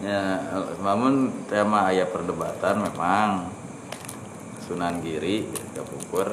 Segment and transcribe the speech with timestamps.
[0.00, 0.40] ya
[0.80, 3.52] namun tema ayah perdebatan memang
[4.64, 6.30] Sunan Giri ke Pukur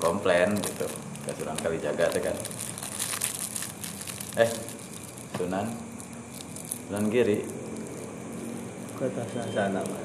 [0.00, 0.88] komplain gitu.
[1.22, 2.36] Ke Sunan Kalijaga teh kan.
[4.40, 4.50] Eh
[5.38, 5.68] Sunan
[6.88, 7.44] Sunan Giri.
[8.98, 10.02] Kota sana mah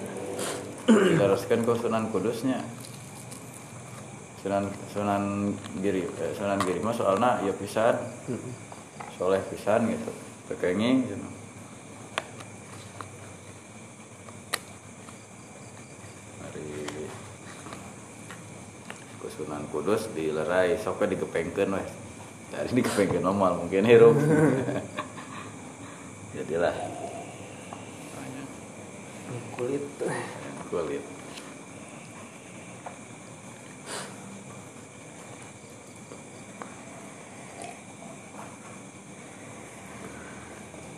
[0.88, 2.60] dilaraskan ke Sunan Kudusnya.
[4.44, 7.96] Sunan Sunan Giri eh, Sunan Giri mah soalnya ya pisan.
[9.18, 10.12] Soleh pisan gitu.
[10.52, 11.28] Pekengi gitu.
[16.40, 16.64] Mari
[19.18, 19.28] ke
[19.88, 21.88] Kudus dilerai soknya digepengkeun weh.
[22.52, 24.20] Dari digepengkeun normal mungkin hirup
[26.36, 26.76] jadilah.
[29.56, 29.88] Kulit.
[30.68, 31.04] Kulit.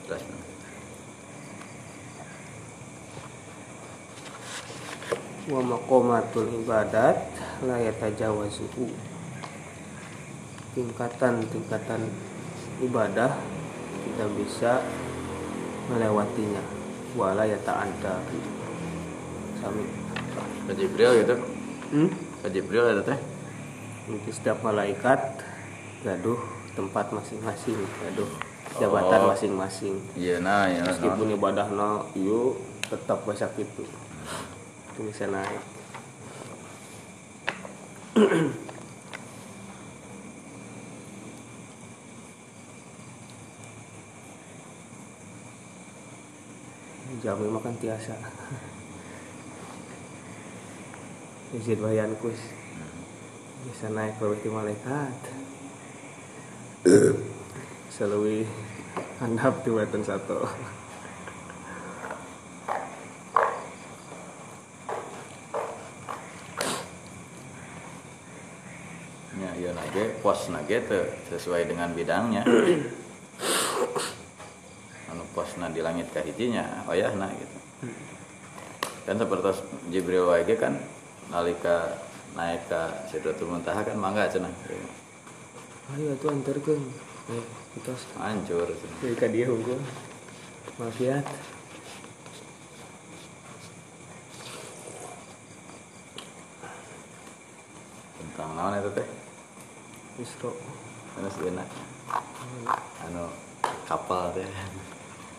[0.09, 0.23] Terus,
[5.53, 7.28] wa maqamatul ibadat
[7.65, 8.87] la yatajawazuhu
[10.77, 12.01] tingkatan-tingkatan
[12.79, 13.35] ibadah
[14.05, 14.79] tidak bisa
[15.91, 16.63] melewatinya.
[17.17, 18.21] Wala yata'adda
[19.59, 19.83] sami.
[20.69, 21.35] Ke Jibril gitu?
[21.89, 22.09] Hmm?
[22.45, 23.19] Ke Jibril ada teh?
[24.07, 25.19] Mungkin setiap malaikat
[26.05, 26.39] gaduh
[26.77, 28.29] tempat masing-masing gaduh
[28.77, 29.29] jabatan Oh.
[29.35, 29.99] masing-masing.
[30.15, 35.59] Iya nah ya meskipun ibadahna yuk tetap basak itu itu bisa naik
[38.19, 38.35] Jami
[47.47, 48.19] makan tiasa.
[51.55, 52.35] Izin bayankus
[53.63, 55.15] Bisa naik lebih malaikat.
[57.87, 58.43] Selawi
[59.23, 60.43] handap di weton satu
[69.39, 71.03] ya iya nage pos nage teu
[71.33, 72.43] sesuai dengan bidangnya.
[75.09, 77.57] Anu posna di langit kahijinya wayahna gitu.
[79.07, 79.49] Kan seperti
[79.89, 80.77] Jibril wae kan
[81.33, 81.97] nalika
[82.37, 84.53] naik ke Sidratul Muntaha kan mangga cenah
[85.89, 86.77] Ayo tuh antarkan
[87.29, 87.45] Eh,
[87.77, 88.65] kita hancur.
[89.05, 89.77] Jadi ka dia hukum.
[90.81, 91.21] Mafiat.
[98.17, 99.18] Tentang naon eta teh
[100.19, 100.51] Isro
[101.15, 101.63] anu sebenarnya
[103.07, 103.31] anu
[103.87, 104.43] kapal teh.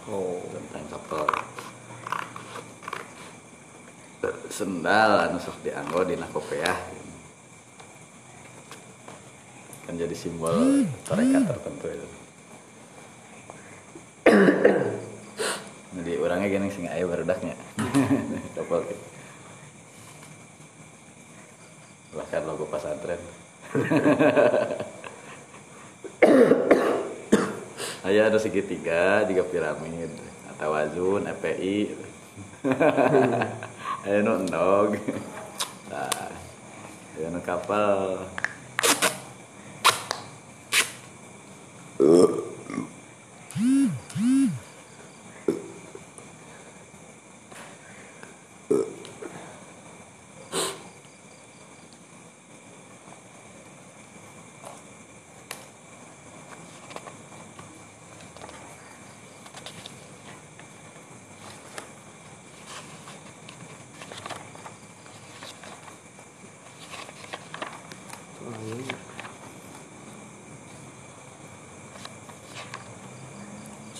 [0.08, 0.41] Oh.
[0.48, 1.28] Tentang kapal.
[4.48, 6.80] Sendal anu sok dianggo dina kopiah
[9.84, 12.08] kan jadi simbol tarekat tertentu itu.
[16.00, 17.58] Jadi orangnya gini sing aya barodaknya
[18.56, 19.10] kapal gitu.
[22.10, 23.22] bahkan logo pesantren
[28.20, 30.12] Aya ada segitiga, juga piramid,
[30.53, 30.76] atau
[31.25, 31.88] EPI.
[34.04, 35.00] Aya nu endog.
[35.88, 36.28] Nah,
[37.32, 38.28] nu kapal.
[41.97, 42.40] Ayo.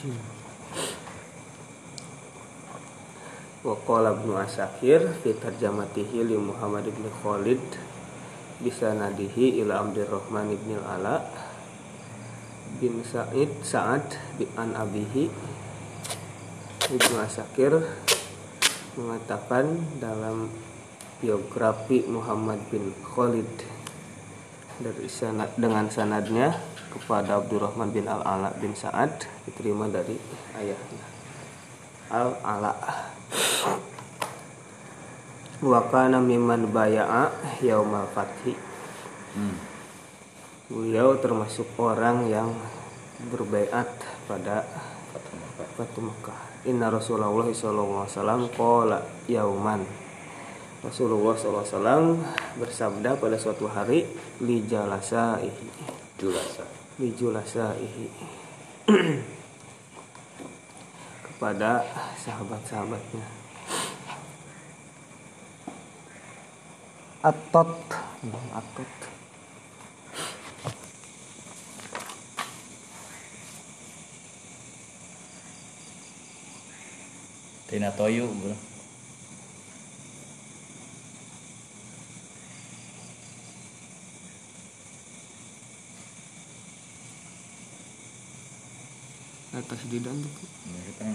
[0.01, 0.17] Cing.
[3.61, 7.61] Wa qala Ibnu Asakir fi tarjamatihi li Muhammad bin Khalid
[8.65, 11.21] bisa nadihi ila Abdurrahman bin Ala
[12.81, 15.29] bin Sa'id Sa'ad bin an abihi
[16.89, 17.77] Ibnu Asakir
[18.97, 20.49] mengatakan dalam
[21.21, 23.53] biografi Muhammad bin Khalid
[24.81, 30.19] dari sanad dengan sanadnya kepada Abdurrahman bin Al Ala bin Sa'ad diterima dari
[30.59, 31.05] ayahnya.
[32.11, 32.73] Al Ala
[35.61, 38.57] wa kana mimman baya'a yaumal fathi.
[39.31, 39.55] Hmm.
[40.71, 42.51] beliau termasuk orang yang
[43.31, 43.87] berbaiat
[44.27, 44.67] pada
[45.77, 46.41] Fatu Mekah.
[46.67, 48.99] Inna Rasulullah SAW Qala
[49.29, 49.83] yauman.
[50.81, 52.17] Rasulullah SAW
[52.57, 54.09] bersabda pada suatu hari
[54.41, 55.69] Li jalasaihi.
[56.17, 56.80] Julasa.
[57.01, 58.13] Li julasaihi.
[61.25, 61.81] Kepada
[62.21, 63.25] sahabat-sahabatnya.
[67.25, 67.73] Atot.
[68.53, 68.93] Atot.
[77.65, 78.70] Tina toyu bro.
[89.55, 90.35] Atas didan tuh.
[90.71, 91.07] Ini kita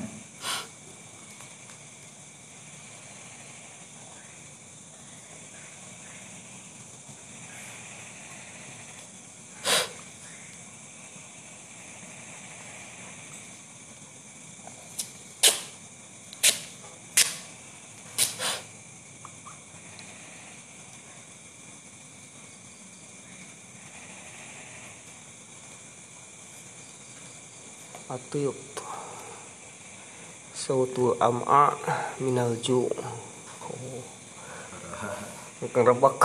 [28.15, 28.55] atuyuk
[30.55, 31.75] sautul am'a
[32.23, 32.87] minal ju
[33.67, 34.03] oh.
[35.59, 36.15] bukan rebak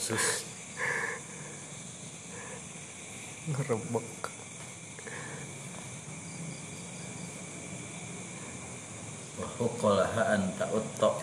[0.00, 0.48] khusus.
[3.52, 4.08] ngerebek
[9.40, 11.20] Wahukolaha anta uttok.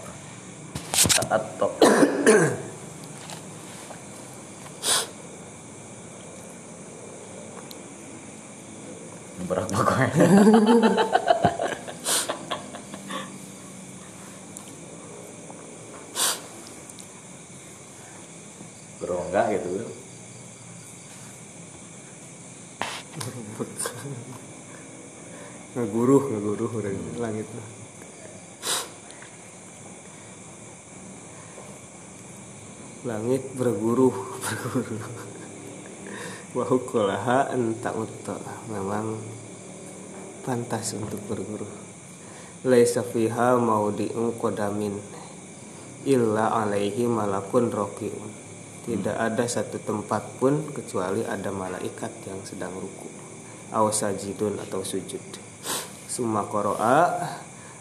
[0.93, 1.73] Taat tok.
[9.49, 10.25] Berat pokoknya.
[19.01, 19.97] Berongga gitu bro.
[25.77, 27.47] ngeguruh ngeguruh udah langit
[33.05, 34.09] langit berguru
[36.57, 36.89] berguru
[37.27, 38.39] wahukulaha entah untuk
[38.71, 39.19] memang
[40.47, 41.67] pantas untuk berguru.
[42.63, 44.95] Laisa fiha maudi'un qadamin
[46.07, 48.31] illa alaihi malakun rokiun.
[48.87, 53.11] Tidak ada satu tempat pun kecuali ada malaikat yang sedang ruku.
[53.75, 55.19] Aw sajidun atau sujud.
[56.07, 57.11] Summa qara'a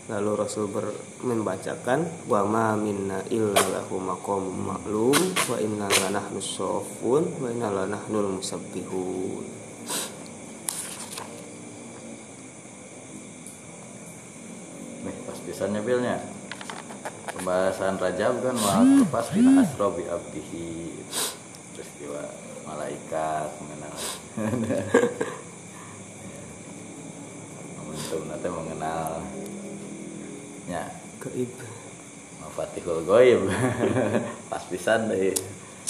[0.07, 0.95] lalu Rasul ber,
[1.27, 5.19] membacakan wa ma minna illa lahu maqamun ma'lum
[5.51, 9.59] wa inna lanahnu shafun wa inna lanahnu musabbihun
[15.07, 16.19] Nih pas bisa nyambilnya
[17.37, 20.89] Pembahasan Rajab kan wah lepas bina asrobi abdihi.
[22.01, 22.33] Juga
[22.65, 23.93] malaikat mengenal.
[27.77, 29.21] Momentum nanti mengenal
[31.27, 31.51] gaib
[32.39, 33.41] Mafatihul Goib
[34.51, 35.35] Pas pisan deh.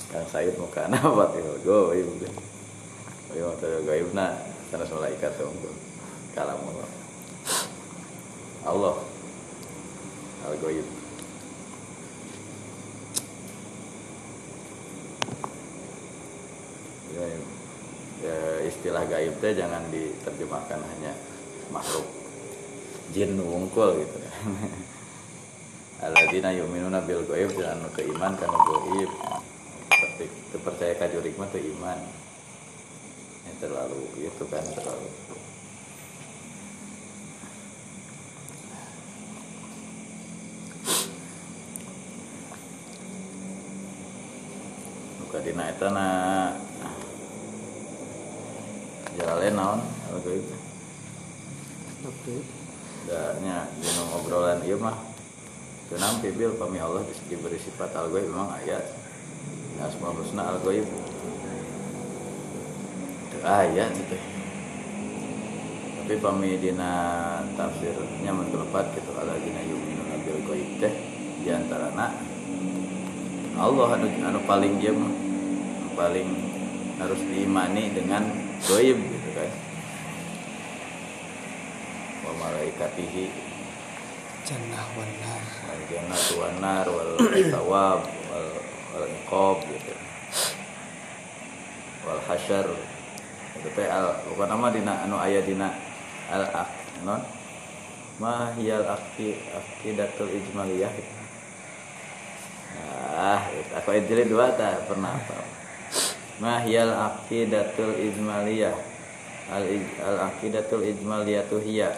[0.08, 2.36] Kang Said muka Mafatihul Goib Goib
[3.36, 4.32] Mafatihul Goib nah
[4.72, 5.52] Terus malaikat tuh
[6.32, 6.88] Kalam Allah
[8.66, 8.96] Allah.
[10.46, 10.86] Al Goib
[17.16, 17.24] ya,
[18.20, 18.36] ya,
[18.68, 21.12] istilah gaib teh jangan diterjemahkan hanya
[21.72, 22.04] makhluk
[23.16, 24.18] jin wungkul gitu
[26.06, 29.11] Aladina yu'minuna bil goib dan anu iman kana goib
[29.91, 31.99] seperti teu percaya ka jurig mah teu iman.
[33.43, 35.11] Ya, terlalu itu kan terlalu.
[45.27, 46.06] Buka dina eta na
[49.19, 50.46] jalale naon al goib
[52.06, 52.36] oke
[53.43, 55.06] nya dina ngobrolan ieu mah
[55.86, 58.84] teu nampi bil pami Allah diberi sifat al goib memang ayat.
[59.76, 60.88] Asmaul husna al goib
[63.28, 64.16] teu aya gitu
[66.06, 70.94] tapi pami dina tafsirnya mun kelepat gitu ala dina yuminuna bil goib teh
[71.43, 72.14] diantarana
[73.58, 76.28] Allah anu, anu paling dia mah anu paling
[76.96, 78.22] harus diimani dengan
[78.64, 79.50] goib gitu kan.
[82.24, 83.24] Wa malaikatihi
[84.46, 85.43] jannah wan nar.
[85.67, 87.12] Wal jannatu wan nar wal
[87.50, 88.00] thawab
[88.31, 88.48] wal
[88.94, 89.94] wal iqab gitu.
[92.06, 92.67] Wal hasyar
[93.58, 95.74] itu teh al bukan nama dina anu aya dina
[96.31, 96.70] al ak
[97.03, 97.19] non?
[98.22, 100.94] Ma hiyal akti akidatul ijmaliyah.
[103.19, 103.72] Ah itu.
[103.74, 105.43] aku jeli dua tak pernah apa
[106.38, 108.79] ma hiyal akidatul ijmaliyah.
[109.50, 109.67] Al
[110.06, 111.91] al akidatul ijmaliyah hiya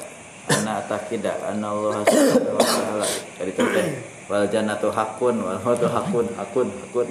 [0.49, 3.07] anna takida anna Allah subhanahu wa ta'ala.
[3.39, 3.87] Dari teh
[4.29, 7.07] wal jannatu hakun wal mautu hakun hakun hakun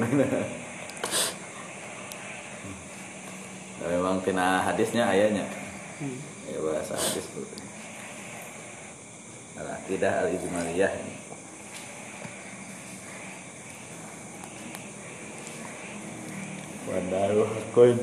[3.82, 5.46] nah, memang tina hadisnya ayahnya
[6.50, 7.26] ya bahasa hadis.
[7.34, 7.68] Tuh
[9.58, 11.16] Al-Aqidah Al-Ijmaliyah ini.
[16.88, 17.98] Wadaru koin.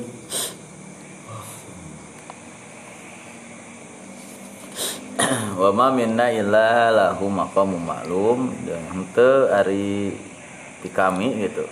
[5.65, 10.13] Wa ma minna illa lahu maqamu ma'lum dan henteu ari
[10.85, 11.65] di kami gitu.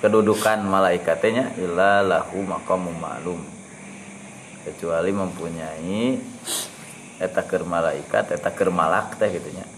[0.00, 3.36] Kedudukan malaikatnya illa lahu maqamu ma'lum.
[4.64, 6.16] Kecuali mempunyai
[7.20, 9.68] eta keur malaikat, eta keur malak teh gitu nya.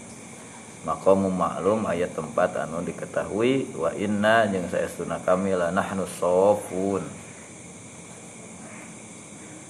[0.87, 7.03] Maqamu ma'lum ayat tempat anu diketahui wa inna jeung saestuna kami la nahnu sofun.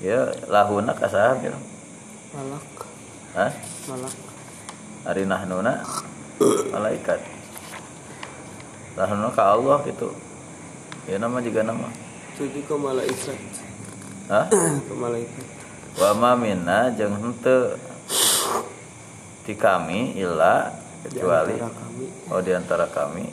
[0.05, 1.73] Ya lahuna kasaha bilang
[2.35, 2.67] malak
[3.35, 3.51] Hah?
[3.87, 4.15] malak
[5.05, 5.85] Ari nahnuna
[6.73, 7.21] malaikat.
[8.97, 10.09] Nahnuna ka Allah gitu.
[11.05, 11.87] Ya nama juga nama.
[12.35, 13.39] jadi ke malaikat
[14.27, 14.49] Hah?
[14.51, 15.45] ke malaikat
[15.95, 17.79] Wa ma minna jeung henteu
[19.47, 20.73] ti kami illa
[21.05, 23.23] Di kecuali kami oh di antara kami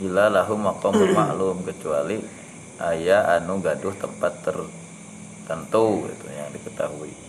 [0.00, 2.22] illa lahu maqamu maklum kecuali
[2.78, 7.27] aya anu gaduh tempat tertentu gitu yang diketahui.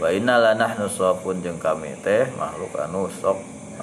[0.00, 3.40] Wa inna nahnu safun jeung kami teh makhluk anu sok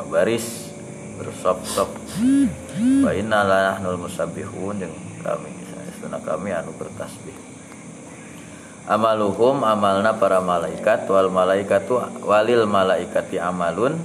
[0.10, 0.74] baris
[1.20, 1.92] bersop-sop.
[3.06, 7.36] Wa inna la nahnul musabbihun jeung kami saestuna kami anu bertasbih.
[8.90, 14.02] Amaluhum amalna para malaikat wal malaikatu walil malaikati amalun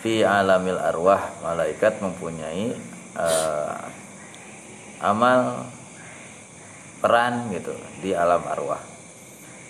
[0.00, 2.72] fi alamil arwah malaikat mempunyai
[3.18, 3.78] eh,
[5.04, 5.68] amal
[7.04, 8.80] peran gitu di alam arwah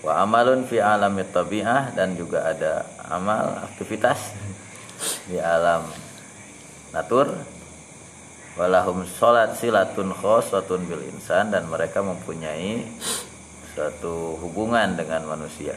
[0.08, 4.32] wa amalun fi alamit tabi'ah dan juga ada amal aktivitas
[5.28, 5.84] di alam
[6.96, 7.28] natur.
[8.56, 12.88] Walahum sholat silatun khosatun bil insan dan mereka mempunyai
[13.76, 15.76] suatu hubungan dengan manusia.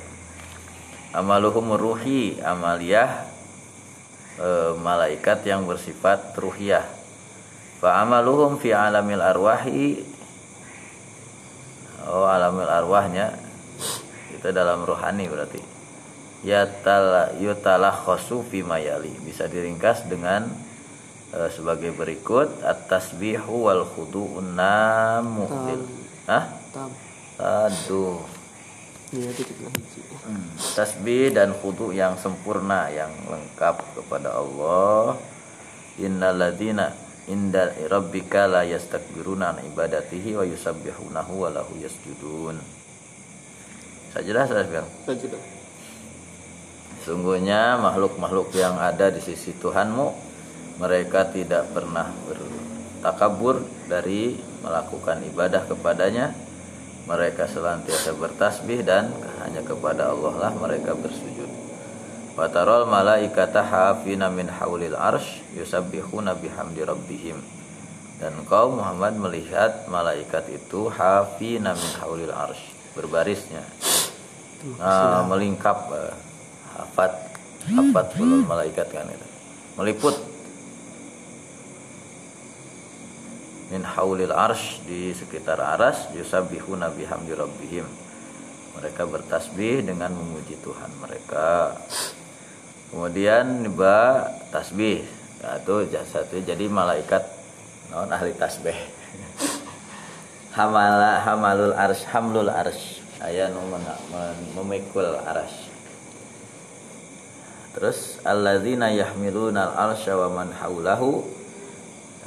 [1.11, 3.27] Amaluhum ruhi amaliyah
[4.39, 6.87] e, malaikat yang bersifat ruhiyah.
[7.83, 10.01] Fa amaluhum fi alamil arwahi
[12.09, 13.50] oh alamil arwahnya
[14.41, 15.61] itu dalam rohani berarti.
[16.41, 20.49] Yatal yutalah khosu fi mayali bisa diringkas dengan
[21.29, 22.65] e, sebagai berikut.
[22.65, 25.45] At-tasbihu wal khudu'un namu.
[25.69, 25.85] Lil.
[26.25, 26.49] Hah?
[26.73, 26.89] tam.
[27.37, 28.25] Aduh.
[29.11, 29.27] Iya
[30.21, 35.19] Hmm, tasbih dan khudu yang sempurna yang lengkap kepada Allah.
[35.99, 36.95] Innalladzina
[37.27, 42.80] inda rabbika la yastakbiruna an ibadatihi wa yusabbihunahu wa lahu yasjudun
[44.11, 45.39] Sajadah saya bilang sudah
[47.01, 50.11] Sungguhnya makhluk-makhluk yang ada di sisi Tuhanmu
[50.83, 56.33] Mereka tidak pernah bertakabur dari melakukan ibadah kepadanya.
[57.05, 61.49] Mereka selantiasa bertasbih dan hanya kepada Allah lah mereka bersujud.
[62.33, 67.37] Watarol malaikata hafina min haulil arsh yusabbihuna bihamdi rabbihim.
[68.17, 73.63] Dan kau Muhammad melihat malaikat itu hafina min haulil arsh Berbarisnya.
[74.77, 76.13] Nah, melingkap eh,
[76.77, 77.11] hafat
[77.65, 79.27] hafat ulul malaikat kan itu.
[79.79, 80.15] Meliput.
[83.71, 87.87] Min haulil arsh di sekitar aras yusabbihuna bihamdi rabbihim.
[88.77, 91.79] Mereka bertasbih dengan memuji Tuhan mereka.
[92.91, 95.07] Kemudian ba tasbih.
[95.41, 97.25] Yaitu satu jadi malaikat
[97.89, 99.00] non ahli tasbih
[100.55, 102.99] hamala hamalul arsh hamlul arsh.
[103.21, 103.61] Aya nu
[104.57, 105.69] memikul arsh.
[107.71, 111.23] Terus alladzina yahmiluna al-arsya wa man haulahu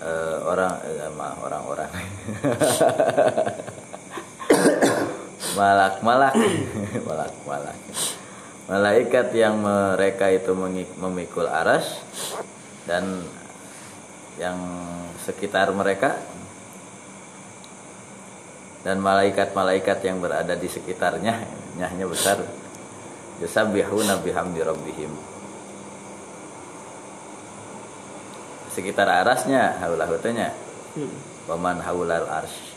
[0.04, 1.88] Eh, orang eh, orang-orang.
[5.54, 6.34] Malak-malak
[7.06, 7.78] malak-malak
[8.70, 10.50] malaikat yang mereka itu
[10.98, 12.02] memikul aras
[12.90, 13.22] dan
[14.34, 14.58] yang
[15.22, 16.18] sekitar mereka
[18.84, 21.40] dan malaikat-malaikat yang berada di sekitarnya
[21.80, 22.38] nyahnya besar.
[23.40, 25.10] Yusabbihuna bihamdi rabbihim.
[28.70, 30.52] Sekitar arasnya haulah hutanya.
[30.94, 31.10] Hmm.
[31.50, 32.72] paman haulal arsh.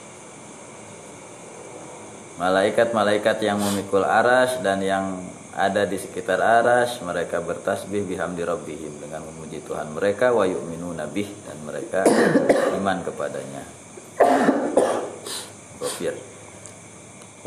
[2.42, 5.22] Malaikat-malaikat yang memikul aras dan yang
[5.58, 11.26] ada di sekitar aras mereka bertasbih bihamdi rabbihim dengan memuji Tuhan mereka wa yu'minu nabih
[11.50, 12.06] dan mereka
[12.78, 13.66] iman kepadanya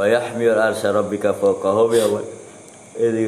[0.07, 1.91] Yahmil arsya rabbika fawqahum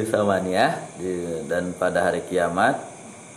[0.07, 2.79] samania Di- dan pada hari kiamat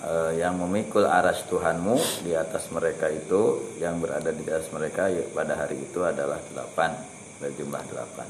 [0.06, 5.26] eh, yang memikul aras Tuhanmu di atas mereka itu yang berada di atas mereka ya,
[5.34, 6.94] pada hari itu adalah delapan
[7.36, 8.28] berjumlah delapan.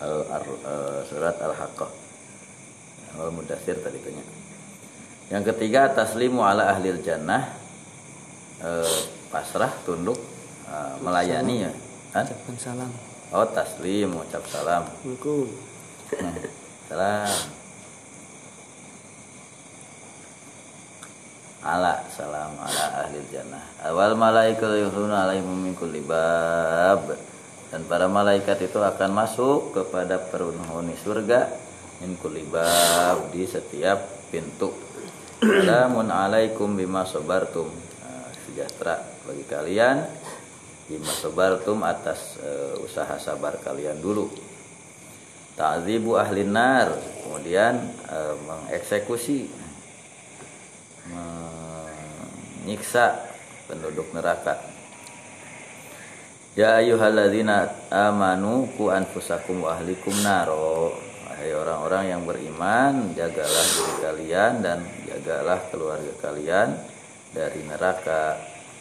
[0.00, 1.90] Al, Ar- eh, surat al haqqah
[3.18, 4.22] wal mudathir tadi tanya
[5.30, 7.54] yang ketiga taslimu ala ahlil jannah.
[8.60, 8.98] Eh,
[9.32, 10.18] pasrah tunduk
[10.70, 11.72] eh, melayani ya.
[12.14, 12.24] Hah?
[12.26, 12.92] ucapan salam.
[13.30, 14.86] Oh taslim ucap salam.
[14.86, 15.46] Assalamualaikum.
[16.90, 17.30] Salam.
[21.60, 23.62] Ala salam ala ahli jannah.
[23.84, 27.14] Awal malaikat yuhuna alaihim min kulli bab.
[27.70, 31.46] Dan para malaikat itu akan masuk kepada penghuni surga
[32.02, 34.02] min kulli bab di setiap
[34.34, 34.74] pintu.
[35.38, 37.70] Salamun alaikum bima sabartum.
[38.02, 40.02] Nah, sejahtera bagi kalian
[40.90, 44.26] bima sabartum atas eh, usaha sabar kalian dulu.
[45.54, 46.90] Ta'zibu ahli nar.
[47.22, 47.78] Kemudian
[48.10, 49.46] eh, mengeksekusi.
[52.66, 53.22] Menyiksa
[53.70, 54.58] penduduk neraka.
[56.58, 60.90] Ya ayyuhalladzina amanu ku anfusakum wa ahlikum naro
[61.40, 66.76] Wahai orang-orang yang beriman jagalah diri kalian dan jagalah keluarga kalian
[67.32, 68.36] dari neraka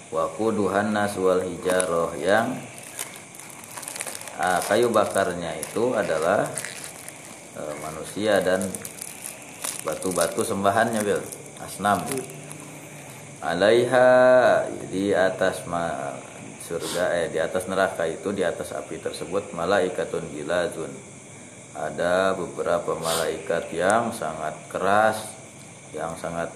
[0.09, 2.57] wa quduhan nas wal hijaroh yang
[4.41, 6.49] ah, kayu bakarnya itu adalah
[7.57, 8.65] eh, manusia dan
[9.85, 11.21] batu-batu sembahannya bil.
[11.59, 12.07] Asnam.
[13.39, 14.11] Alaiha
[14.91, 15.63] di atas
[16.69, 20.91] surga eh di atas neraka itu di atas api tersebut malaikatun gilazun
[21.73, 25.33] ada beberapa malaikat yang sangat keras
[25.97, 26.53] yang sangat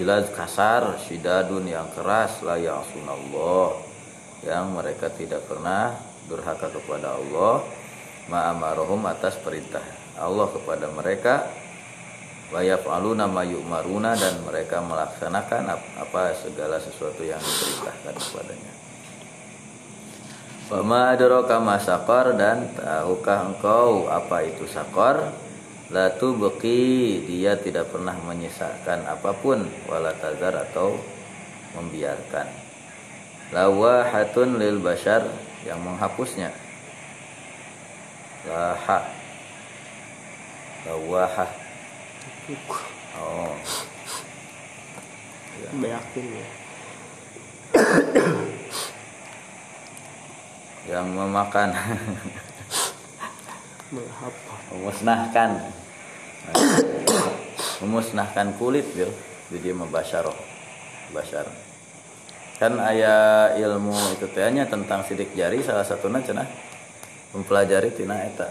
[0.00, 3.76] gilaz kasar sidadun yang keras la ya'sunallah
[4.48, 5.92] yang mereka tidak pernah
[6.24, 7.60] durhaka kepada Allah
[8.32, 9.84] ma'amarohum atas perintah
[10.16, 11.44] Allah kepada mereka
[12.48, 18.72] wa yaf'aluna ma yu'maruna dan mereka melaksanakan ap- apa segala sesuatu yang diperintahkan kepadanya.
[20.72, 25.30] Wa ma adraka ma saqar dan tahukah engkau apa itu saqar?
[25.90, 30.94] La tubqi dia tidak pernah menyisakan apa pun wala tazar atau
[31.74, 32.46] membiarkan.
[33.50, 35.26] Lawahatun lil bashar
[35.66, 36.54] yang menghapusnya.
[38.48, 39.04] Laha
[40.88, 41.50] Lawahah
[43.20, 43.52] Oh.
[45.76, 46.46] beakin ya
[50.88, 51.70] Yang memakan
[54.70, 55.50] memusnahkan.
[57.80, 59.12] Memusnahkan kulit bil
[59.50, 60.36] jadi membasyaroh
[61.10, 61.46] basyar
[62.60, 66.44] kan ayah ilmu itu tehnya tentang sidik jari salah satunya cenah
[67.32, 68.48] mempelajari tina eta.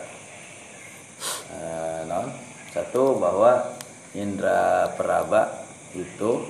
[1.53, 2.25] Eh, non
[2.73, 3.77] satu bahwa
[4.17, 5.61] indera peraba
[5.93, 6.41] itu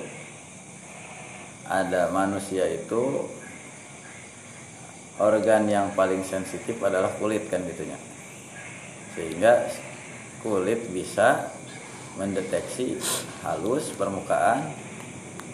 [1.68, 3.28] ada manusia itu
[5.20, 8.09] organ yang paling sensitif adalah kulit kan gitunya
[9.14, 9.68] sehingga
[10.40, 11.50] kulit bisa
[12.16, 12.98] mendeteksi
[13.44, 14.72] halus permukaan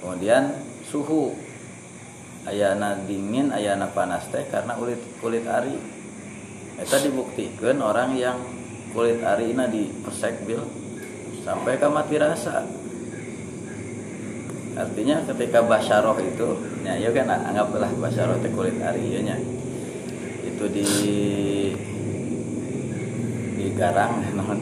[0.01, 0.55] kemudian
[0.87, 1.35] suhu.
[2.47, 5.75] Ayana dingin ayana panas teh karena kulit kulit ari.
[6.79, 8.39] Itu dibuktikan orang yang
[8.95, 9.91] kulit ari na di
[10.47, 10.63] bil
[11.43, 12.63] sampai ke mati rasa.
[14.79, 16.49] Artinya ketika basyaroh itu
[16.87, 19.35] ya ya kan anggaplah basyaroh teh kulit ari ya
[20.47, 20.87] itu di
[23.67, 24.59] di garang non.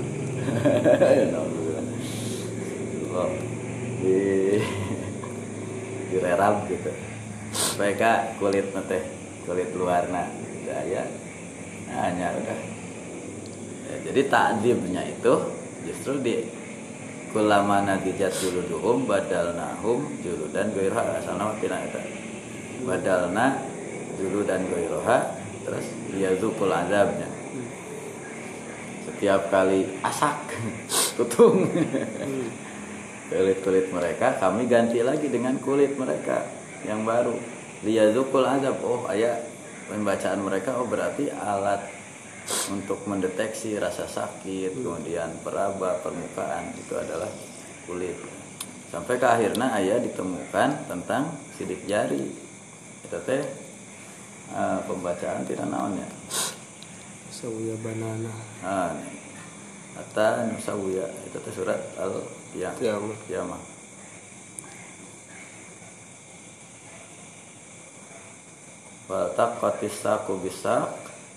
[4.01, 4.17] Di
[6.09, 6.89] direrab gitu.
[7.77, 9.05] Ke kulit teh
[9.45, 10.25] kulit luarna
[10.65, 11.05] daya
[11.93, 12.59] hanya udah.
[13.85, 15.35] Ya, jadi takdimnya itu
[15.85, 16.49] justru di
[17.37, 22.01] kulama nadijat juluduhum badalnahum juludan goiroha asalna mah pina eta
[22.89, 23.61] badalna
[24.17, 25.87] juludan goiroha terus
[26.17, 27.34] yazukul azabnya
[29.25, 30.53] setiap kali asak
[31.17, 31.65] tutung.
[33.33, 36.45] Kulit-kulit mereka kami ganti lagi dengan kulit mereka
[36.85, 37.33] yang baru.
[37.89, 38.85] Liyazukul azab.
[38.85, 39.41] Oh ayat
[39.89, 41.89] pembacaan mereka oh berarti alat
[42.69, 47.33] untuk mendeteksi rasa sakit kemudian peraba permukaan itu adalah
[47.89, 48.21] kulit.
[48.93, 52.29] Sampai ke akhirnya ayah ditemukan tentang sidik jari.
[53.09, 53.41] Itu teh
[54.53, 56.13] eh, pembacaan tidak naonnya
[57.35, 58.31] sawiya banana.
[58.63, 59.11] Ah nih
[59.95, 62.23] Ata Nusawiya itu teh surat al
[62.55, 63.15] ya Qiyamah.
[63.31, 63.63] Qiyamah.
[69.11, 70.91] Wa taqatis saqu bisaq.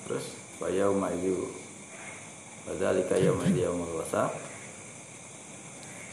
[0.05, 1.37] Terus wa yauma idzu
[2.65, 4.33] wa dzalika yauma yaumul wasaq.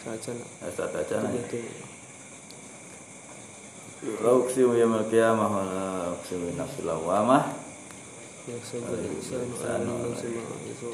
[0.05, 1.65] Saja nak Asa tacana itu
[4.21, 7.64] La uqsimu yaumil qiyamah wa la nafsil lawamah
[8.45, 8.57] ya
[9.09, 10.11] yusuma bala
[10.69, 10.89] itu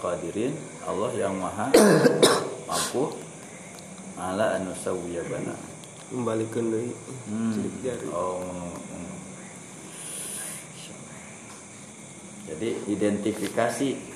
[0.00, 0.54] qadirin
[0.88, 1.68] Allah yang maha
[2.68, 3.12] mampu.
[4.14, 5.58] Ala an sawiya banana
[6.06, 6.94] kembalikan dari
[7.26, 7.66] Hmm.
[7.82, 8.06] jari.
[8.14, 8.38] Oh.
[8.38, 9.14] hmm.
[12.46, 14.13] Jadi identifikasi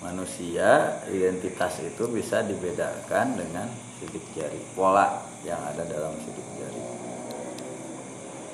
[0.00, 3.68] manusia, identitas itu bisa dibedakan dengan
[4.00, 6.82] sidik jari, pola yang ada dalam sidik jari.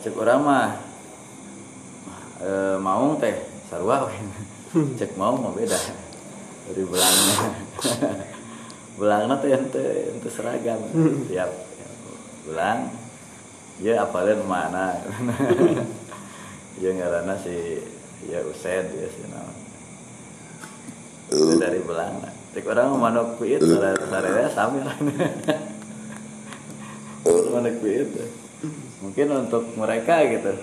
[0.02, 0.68] Cek orang mah
[2.42, 2.50] e,
[2.82, 3.35] mau teh
[3.70, 4.11] sarua.
[4.98, 5.78] Cek mau mah beda
[6.66, 7.37] dari belangnya.
[8.96, 10.80] belangnya teh ente ente seragam
[11.28, 11.52] tiap
[12.48, 12.88] belang
[13.76, 14.96] ya apalin mana
[16.80, 17.85] ya ngarana si
[18.24, 18.64] ya used
[18.96, 19.52] ya si nama
[21.26, 22.22] Itu dari belang
[22.54, 24.96] cek orang manuk kuit sarere sami lah
[27.26, 28.08] manuk kuit.
[29.04, 30.56] Mungkin untuk mereka gitu.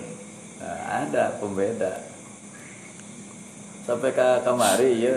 [0.58, 2.02] Nah, ada pembeda.
[3.86, 5.16] Sampai ke kamari ya.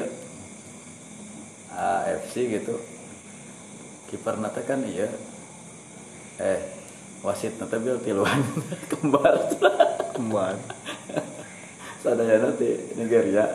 [1.78, 2.78] AFC gitu.
[4.12, 5.10] Kiper nate kan iya
[6.38, 6.62] eh
[7.26, 8.44] wasit nate bil tiluan
[8.92, 9.36] kembar.
[10.14, 10.78] Kembali
[12.08, 13.46] sadaya nanti Nigeria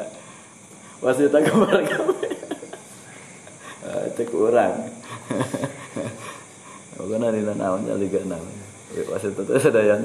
[1.02, 2.14] wasitnya kembar kami
[4.16, 4.74] cek orang
[6.96, 8.42] Bukan ada naonnya liga enam
[9.10, 9.96] wasit itu sadaya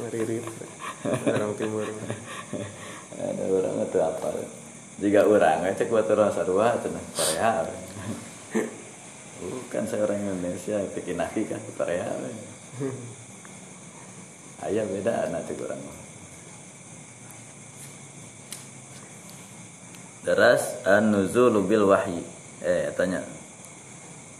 [0.00, 0.44] ngeririt
[1.32, 1.88] orang timur.
[3.16, 4.28] Ada orang itu apa?
[5.00, 7.52] Jika orang cek buat orang sarua cenah Korea.
[9.40, 12.08] Bukan saya orang Indonesia bikin nasi kan Korea.
[14.60, 15.80] Ayah beda nanti kurang
[20.20, 22.20] Deras an-nuzulu bil wahyi.
[22.60, 23.24] Eh tanya.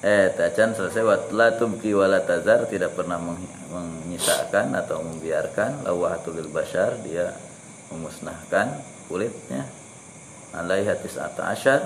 [0.04, 7.00] Eh tacan selesai wat la tubqi wala tazar tidak pernah menyisakan atau membiarkan lawahatul bashar
[7.00, 7.32] dia
[7.88, 8.76] memusnahkan
[9.08, 9.64] kulitnya.
[10.52, 11.80] Alai hatis asyar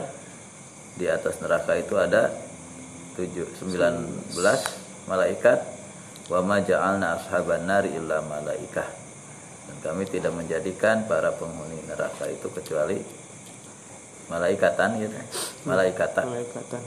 [0.95, 2.31] di atas neraka itu ada
[3.15, 3.31] 7
[3.63, 4.35] 19
[5.07, 5.59] malaikat
[6.31, 8.89] wa ma ja'alna ashaban nari illa malaikah.
[9.65, 13.24] Dan kami tidak menjadikan para penghuni neraka itu kecuali
[14.27, 15.17] malaikatan gitu.
[15.69, 16.83] Malaikatan malaikatan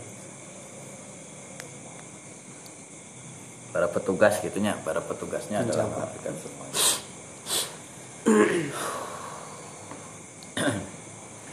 [3.68, 6.02] para petugas gitunya para petugasnya adalah Penjaga.
[6.02, 6.66] malaikat semua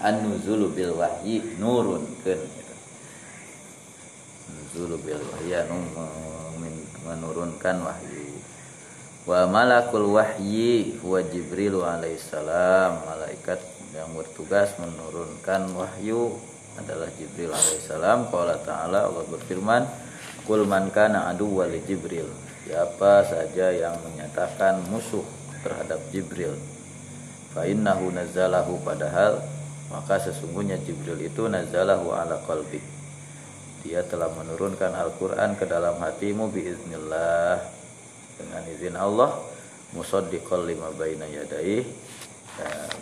[0.04, 2.74] an-nuzulu bil wahyi nurun kan gitu.
[4.52, 5.76] nuzulu bil wahyi anu
[6.60, 8.24] men- menurunkan wahyu
[9.24, 13.60] wa malakul wahyi huwa jibril alaihissalam malaikat
[13.94, 16.34] yang bertugas menurunkan wahyu
[16.76, 18.28] adalah jibril alaihissalam.
[18.28, 19.86] Qala ta'ala Allah berfirman
[20.44, 22.26] kul man kana aduwwa li jibril.
[22.66, 25.22] Siapa saja yang menyatakan musuh
[25.62, 26.58] terhadap jibril
[27.54, 29.38] fa innahu nazzalahu padahal
[29.94, 32.82] maka sesungguhnya jibril itu nazzalahu ala qalbi.
[33.86, 37.62] Dia telah menurunkan Al-Quran ke dalam hatimu biiznillah.
[38.34, 39.30] Dengan izin Allah
[39.94, 41.86] musaddiqal lima baina yadayhi eh,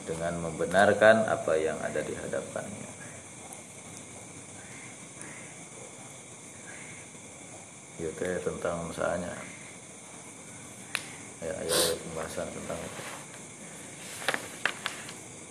[0.09, 2.91] dengan membenarkan apa yang ada di hadapannya.
[8.03, 9.31] Ya teh tentang misalnya
[11.39, 13.03] ya ya, ya pembahasan tentang itu.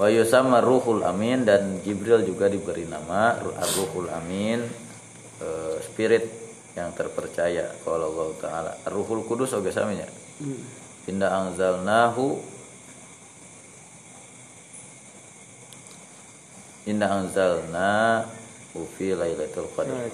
[0.02, 4.66] Wa yusamma ruhul amin dan Jibril juga diberi nama ar-ruhul amin
[5.40, 6.26] eh, spirit
[6.74, 7.72] yang terpercaya.
[7.86, 10.10] Kalau Allah taala ar-ruhul kudus oge saminya
[11.10, 12.38] inna anzalnahu
[16.92, 18.28] inna anzalna
[19.00, 20.12] fi lailatul qadar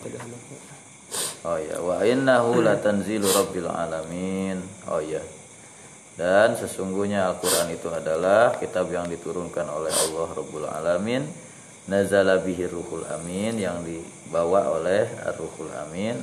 [1.48, 4.60] Oh ya, wa innahu latanzilu rabbil alamin.
[4.92, 5.24] Oh ya.
[6.18, 11.24] Dan sesungguhnya Al-Qur'an itu adalah kitab yang diturunkan oleh Allah Rabbul Alamin.
[11.88, 16.20] Nazala bihi ruhul amin yang dibawa oleh Ar-Ruhul Amin.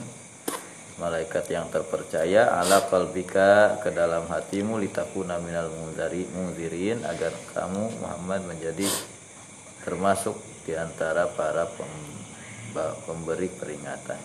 [1.00, 8.84] Malaikat yang terpercaya ala qalbika ke dalam hatimu litakuna minal munzirin agar kamu Muhammad menjadi
[9.84, 14.18] termasuk di antara para pem- pemberi peringatan.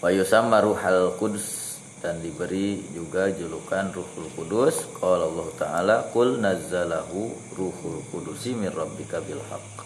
[0.00, 7.28] Wa yusamma ruhal kudus dan diberi juga julukan ruhul kudus qala Allah taala qul nazzalahu
[7.52, 9.76] ruhul kudusi min rabbika bil haqq.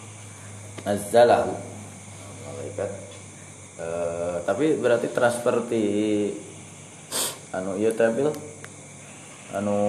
[0.87, 1.51] Nazzalahu.
[2.47, 2.91] Malaikat.
[3.75, 5.83] Eh, tapi berarti transfer di
[7.51, 8.31] anu teh Bil?
[9.51, 9.79] anu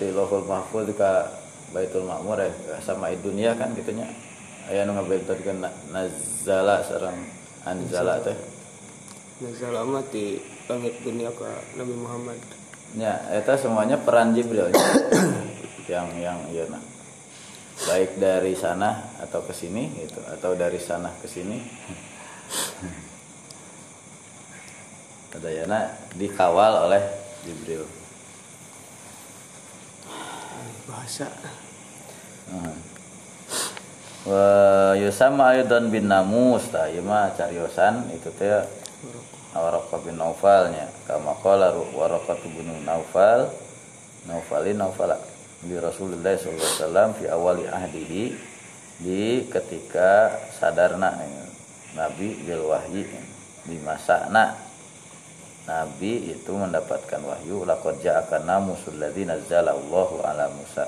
[0.00, 1.28] ti lohul mahfuz ka
[1.74, 2.50] baitul makmur ya
[2.82, 4.06] sama dunia kan gitunya.
[4.66, 7.18] Aya nu ngabentenkeun na- nazzala sareng
[7.62, 8.34] anzala teh.
[9.42, 11.46] Nazal amat di langit dunia ke
[11.78, 12.38] Nabi Muhammad.
[12.98, 14.72] Ya itu semuanya peran Jibril
[15.92, 16.82] yang yang iya nah.
[17.86, 21.60] Baik dari sana atau ke sini gitu atau dari sana ke sini.
[25.36, 27.02] Adayana dikawal oleh
[27.44, 27.84] Jibril
[30.86, 31.28] bahasa.
[32.46, 32.78] Hmm.
[34.26, 38.62] wa yusama aydan bin namus ta ieu mah cariosan itu teh
[39.56, 39.98] Waraqah.
[40.04, 40.84] Bin Naufalnya.
[41.08, 43.48] Kama qala Waraqah bin Naufal
[44.28, 45.16] Naufalin Naufala
[45.64, 48.22] di Rasulullah SAW fi awali ahdihi
[49.00, 51.16] di ketika sadarna
[51.96, 53.08] Nabi bil wahyi
[53.64, 54.52] di masa na
[55.66, 57.98] Nabi itu mendapatkan wahyu laqad
[58.46, 60.86] namusul ladzi nazzala Allahu ala Musa.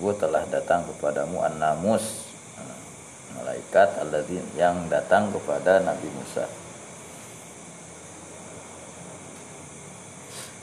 [0.00, 2.32] Gue telah datang kepadamu an-namus
[3.36, 6.48] malaikat alladzi yang datang kepada Nabi Musa.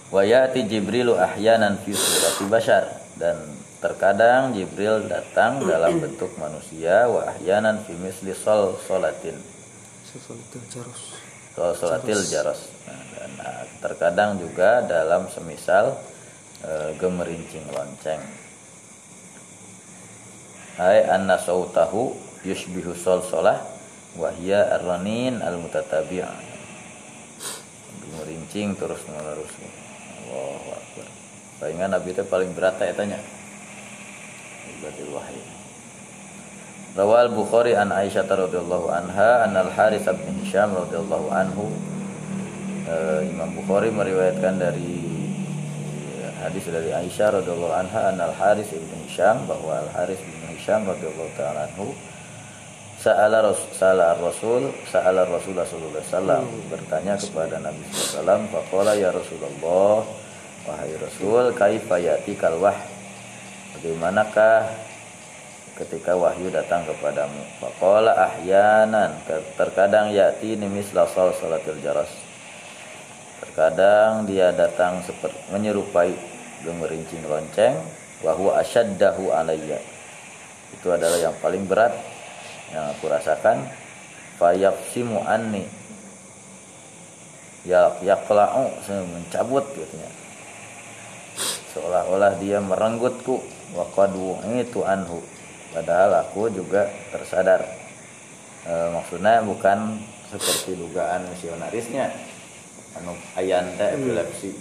[0.09, 2.85] Wayati Jibrilu ahyanan fi surati bashar.
[3.13, 3.37] Dan
[3.77, 9.37] terkadang Jibril datang dalam bentuk manusia wa ahyanan fi misli sol solatin
[10.13, 11.17] sesuatu jaros.
[11.17, 15.93] sol solatil jaros nah, dan nah, terkadang juga dalam semisal
[16.65, 18.21] e, gemerincing lonceng
[20.73, 23.61] Hai anna sautahu yushbihu sol solah
[24.17, 26.33] wahya arranin al mutatabi'ah
[28.01, 29.53] gemerincing terus menerus
[30.33, 31.07] Allahu Akbar.
[31.61, 33.19] Palingan Nabi itu paling berat ya tanya.
[34.79, 35.62] Ibadil wahyi.
[36.93, 41.73] Rawal Bukhari an Aisyah radhiyallahu anha an al Haris bin Hisham radhiyallahu anhu.
[42.85, 45.01] Uh, Imam Bukhari meriwayatkan dari
[46.37, 50.85] hadis dari Aisyah radhiyallahu anha an al Haris bin Hisham bahwa al Haris bin Hisham
[50.85, 51.97] radhiyallahu taala anhu
[53.01, 59.09] Sa'ala Rasul Rasul Sa'ala Rasulullah sallallahu alaihi wasallam bertanya kepada Nabi sallallahu alaihi wasallam ya
[59.09, 59.97] Rasulullah
[60.69, 62.77] wahai Rasul kaifa yatikal wah
[63.75, 64.92] bagaimanakah
[65.77, 67.41] ketika wahyu datang kepadamu.
[67.57, 69.17] Faqala ahyanan
[69.57, 72.09] terkadang yati nimis lasal salatil jaras.
[73.41, 76.13] Terkadang dia datang seperti menyerupai
[76.63, 77.75] gemerincing lonceng
[78.21, 79.81] wahwa asyaddahu alayya.
[80.73, 81.93] Itu adalah yang paling berat
[82.71, 83.67] yang aku rasakan.
[84.41, 85.65] Fayafsimu anni.
[87.63, 89.95] Ya yaqla'u mencabut gitu
[91.73, 93.41] seolah-olah dia merenggutku.
[93.73, 93.89] Wa
[94.53, 95.25] itu anhu
[95.73, 97.65] padahal aku juga tersadar.
[98.63, 102.13] E, maksudnya bukan seperti dugaan misionarisnya.
[103.01, 104.53] Anu ayan teh epilepsi.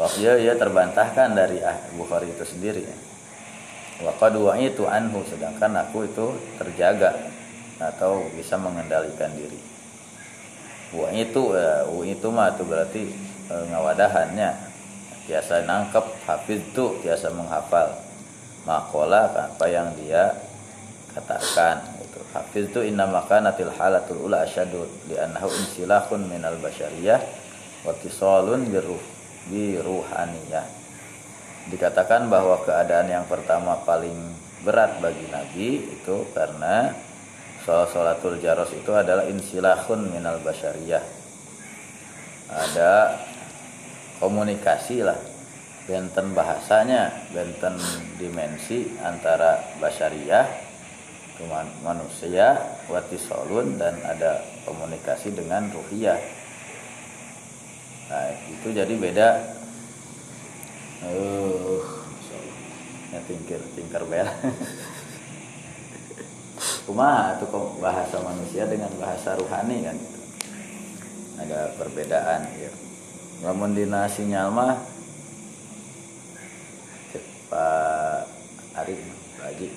[0.00, 2.82] Waktu ia terbantahkan dari ah, Bukhari itu sendiri.
[2.82, 7.14] Ya wa itu anhu sedangkan aku itu terjaga
[7.78, 9.60] atau bisa mengendalikan diri.
[10.90, 13.02] Wa itu ya, itu mah itu berarti
[13.52, 14.72] e, ngawadahannya.
[15.24, 17.96] Biasa nangkep hafiz itu biasa menghafal
[18.64, 20.32] makola apa yang dia
[21.14, 27.20] katakan itu hafiz itu inna makanatil halatul ula asyadu li annahu insilahun minal basyariyah
[27.84, 29.00] wa tisalun biruh
[29.52, 30.66] biruhaniyah.
[31.68, 34.16] Dikatakan bahwa keadaan yang pertama paling
[34.64, 36.92] berat bagi Nabi itu karena
[37.64, 41.24] sholat sholatul jaros itu adalah insilahun minal basyariyah
[42.52, 43.18] ada
[44.20, 45.16] komunikasi lah
[45.84, 47.76] benten bahasanya benten
[48.16, 50.46] dimensi antara basyariyah
[51.82, 56.20] manusia watisolun dan ada komunikasi dengan ruhiyah.
[58.08, 59.28] Nah itu jadi beda.
[61.04, 61.82] Uh
[63.14, 64.26] ya tingkir tingkir bel.
[66.84, 67.46] Kumaha itu
[67.80, 69.96] bahasa manusia dengan bahasa ruhani kan.
[71.44, 72.70] Ada perbedaan ya.
[73.42, 74.93] Namun dina sinyal mah
[77.54, 78.26] Pak
[78.82, 78.98] Arif
[79.38, 79.70] Haji.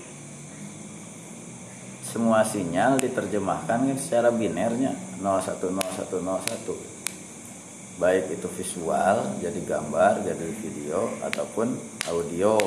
[2.01, 6.97] Semua sinyal diterjemahkan kan secara binernya 010101
[7.97, 11.77] baik itu visual jadi gambar jadi video ataupun
[12.09, 12.57] audio.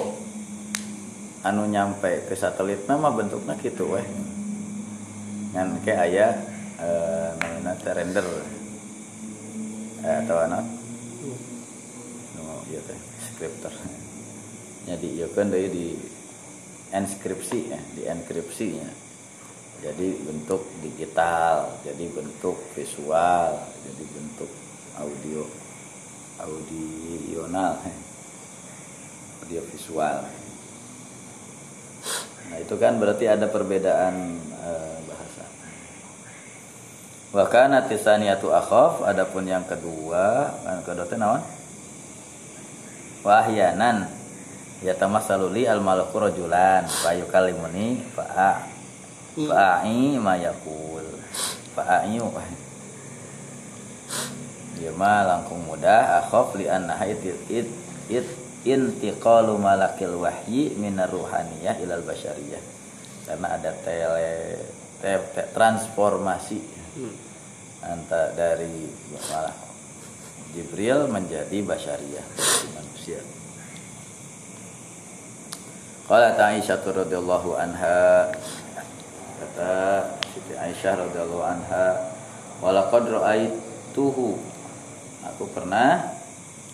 [1.43, 4.07] Anu nyampe ke satelit nama bentuknya gitu weh.
[5.51, 6.33] Kan kayak ayah
[6.79, 6.89] e,
[7.41, 8.27] namanya render.
[10.07, 10.65] Eh, atau anak?
[12.39, 13.73] No iya teh scripter
[14.89, 15.89] jadi iya kan dari di
[16.95, 18.89] enskripsi ya di enkripsinya
[19.81, 24.51] jadi bentuk digital jadi bentuk visual jadi bentuk
[25.01, 25.43] audio
[26.41, 27.81] audional
[29.51, 30.17] audio visual.
[32.51, 34.71] Nah itu kan berarti ada perbedaan e,
[35.11, 35.45] bahasa.
[37.35, 41.43] Wa kana akhaf adapun yang kedua kan kedua teh naon?
[43.27, 44.20] Wa ahyanan
[44.81, 46.85] ya tamassalu li al malaku rajulan.
[46.89, 48.65] Fa yukallimuni fa
[49.37, 51.07] fa'i ma yaqul.
[51.77, 52.19] Fa'i
[54.81, 57.21] ya ma langkung mudah akhaf li anna it
[57.53, 57.69] it,
[58.09, 58.29] it
[58.65, 62.61] intiqalu malakil wahyi minar ruhaniyah ilal basyariyah
[63.29, 64.57] karena ada tele
[65.05, 66.61] te, te, transformasi
[66.97, 67.15] hmm.
[67.85, 69.57] antara dari malah
[70.57, 72.27] Jibril menjadi basyariyah
[72.73, 73.21] manusia
[76.11, 78.27] Qala Aisyah radhiyallahu anha
[79.39, 82.11] kata Siti Aisyah radhiyallahu anha
[82.59, 84.35] walaqad ra'aituhu.
[85.31, 86.11] Aku pernah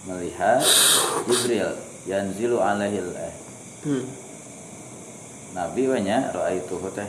[0.08, 0.64] melihat
[1.28, 1.76] Jibril
[2.08, 3.04] yanzilu alaihi
[3.84, 4.08] hmm.
[5.52, 7.08] Nabi wanya ra'aituhu teh.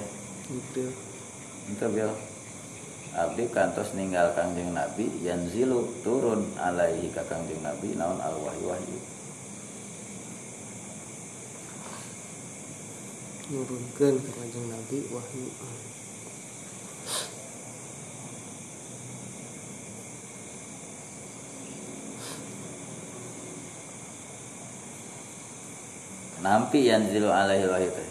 [0.52, 0.92] Itu
[1.72, 2.12] itu bil
[3.16, 9.00] Abdi kantos ninggal kangjeng Nabi yanzilu turun alaihi ka kangjeng Nabi naon al wahyu wahyu
[13.48, 15.48] nurunkan ke Nabi wahyu
[26.44, 28.10] nampi yang zilu alaihi wahyu teh.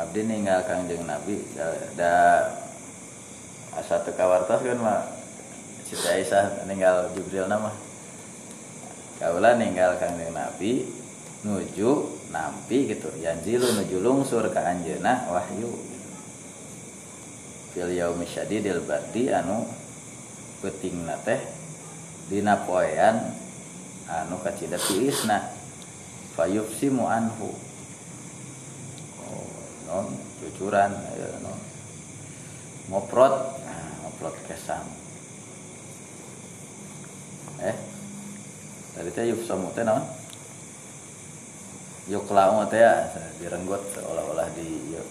[0.00, 1.36] Abdi ninggal kanjeng Nabi
[1.96, 2.12] da
[3.76, 5.04] asa teu kan mah
[5.84, 7.76] Siti Aisyah ninggal Jibril nama.
[9.20, 11.01] Kaula ninggal kanjeng Nabi
[11.42, 13.10] nuju nampi gitu.
[13.18, 15.70] Yanzilu nuju lungsur ke anjeuna wahyu.
[17.74, 19.66] Fil yaumi syadidil bardi anu
[20.60, 21.40] peutingna teh
[22.30, 23.34] dina poean
[24.06, 25.52] anu kacida tiisna.
[26.32, 27.52] Fayufsimu anhu.
[29.20, 29.46] Oh,
[29.84, 31.58] non cucuran ya, non.
[32.92, 34.84] Ngoprot nah, ngoprot kesam
[37.62, 37.76] eh
[38.92, 40.02] tadi teh yufsamu teh naon
[42.10, 43.10] yuk lau teh ya.
[43.42, 45.08] Direnggot seolah-olah di yuk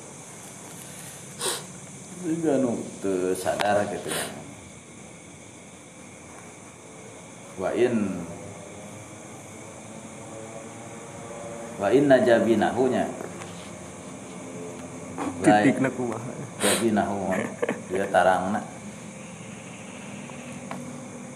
[2.22, 2.80] juga nu
[3.34, 4.08] sadar gitu
[7.60, 8.24] wa in
[11.82, 13.10] wa inna jabinahu nya.
[15.42, 17.34] Titik nak kumaha jabinahu
[17.90, 18.62] dia tarangna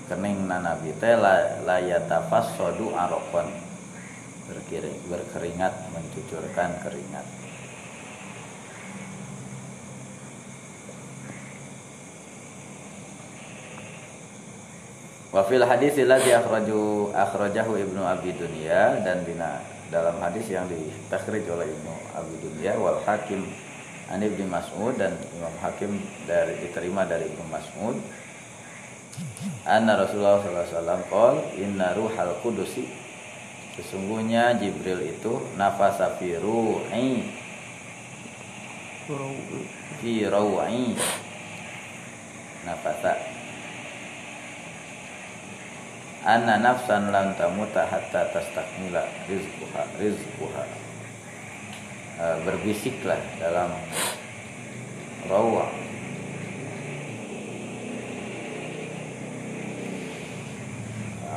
[0.06, 3.64] kening na nabi teh la, la yatafassadu arokon
[4.47, 7.25] berkeringat mencucurkan keringat.
[15.36, 19.60] Wafil hadis lagi akhraju akhrajahu Ibnu Abi Dunya dan dina
[19.91, 23.43] dalam hadis yang ditakhrij oleh Ibnu Abi Dunya wal Hakim
[24.08, 27.99] an Ibnu Mas'ud dan Imam Hakim dari diterima dari Ibnu Mas'ud.
[29.67, 32.88] Anna Rasulullah sallallahu alaihi wasallam qol inna ruhal qudusi
[33.75, 37.27] Sesungguhnya Jibril itu nafasa fi ru'i.
[39.99, 40.95] Fi rawi
[42.63, 43.19] nafasa.
[46.25, 50.63] Anna nafsan lan tamuta hatta tastakmila rizquha rizquha.
[52.15, 53.75] E, berbisiklah dalam
[55.27, 55.67] rawa.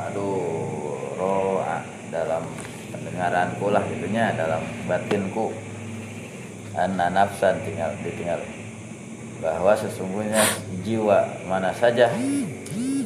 [0.08, 0.58] Aduh
[2.18, 2.42] dalam
[2.90, 5.54] pendengaranku lah gitunya dalam batinku.
[6.74, 8.42] Anna nafsan tinggal ditinggal.
[9.38, 10.42] Bahwa sesungguhnya
[10.82, 12.10] jiwa mana saja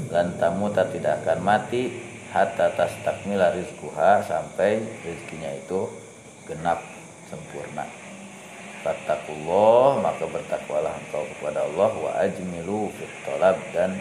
[0.09, 1.92] dan tamuta tidak akan mati
[2.33, 5.88] hatta tas takmila rizkuha sampai rizkinya itu
[6.48, 6.81] genap
[7.29, 7.85] sempurna.
[8.83, 13.12] Fattakullah maka bertakwalah engkau kepada Allah wa ajmilu fit
[13.77, 13.94] dan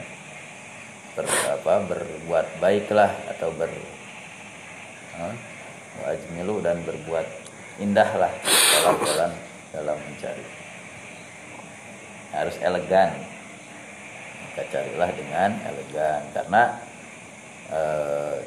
[1.13, 3.69] ber, apa, berbuat baiklah atau ber
[6.05, 7.28] wajmilu dan berbuat
[7.80, 8.32] indahlah
[8.80, 9.32] dalam jalan
[9.72, 10.45] dalam mencari.
[12.32, 13.12] Harus elegan.
[14.47, 16.22] Maka carilah dengan elegan.
[16.32, 16.64] Karena
[17.72, 17.82] e,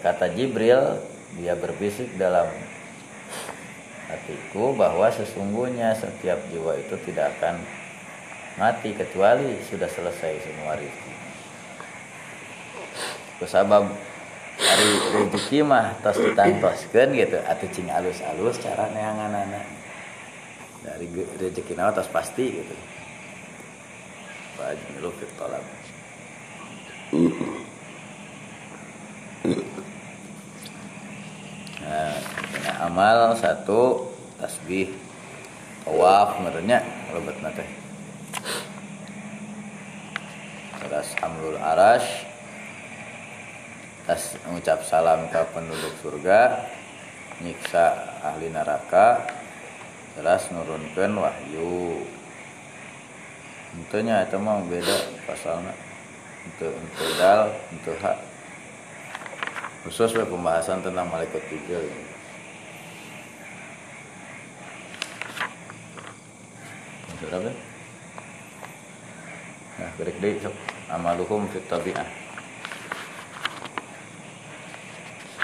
[0.00, 1.00] kata Jibril
[1.36, 2.48] dia berbisik dalam
[4.08, 7.56] hatiku bahwa sesungguhnya setiap jiwa itu tidak akan
[8.60, 11.12] mati kecuali sudah selesai semua rezeki.
[13.42, 13.90] Kusabab
[14.60, 17.38] hari rezeki mah tos ditantoskeun gitu.
[17.42, 19.62] Atau cing alus-alus cara neanganana
[20.84, 21.06] dari
[21.40, 22.74] rezeki nawa tos pasti gitu.
[24.54, 25.64] Fajmilu fit talab.
[31.84, 32.16] Nah,
[32.88, 34.08] amal satu
[34.40, 34.88] tasbih
[35.84, 36.80] tawaf menurutnya
[37.12, 37.66] lebet nate
[40.80, 42.24] atas hamlul arash
[44.04, 46.68] tas mengucap salam ke penduduk surga
[47.40, 49.24] nyiksa ahli neraka
[50.14, 52.04] jelas nurunkan wahyu.
[53.74, 54.96] Tentunya itu mah beda
[55.26, 55.74] pasalnya
[56.46, 58.18] untuk untuk dal untuk hak.
[59.82, 61.80] Khusus pembahasan tentang malaikat tiga
[69.80, 69.90] nah
[70.44, 70.54] sok.
[70.92, 72.23] Amaluhum fit tabi'ah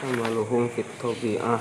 [0.01, 1.61] amaluhum fit tabi'ah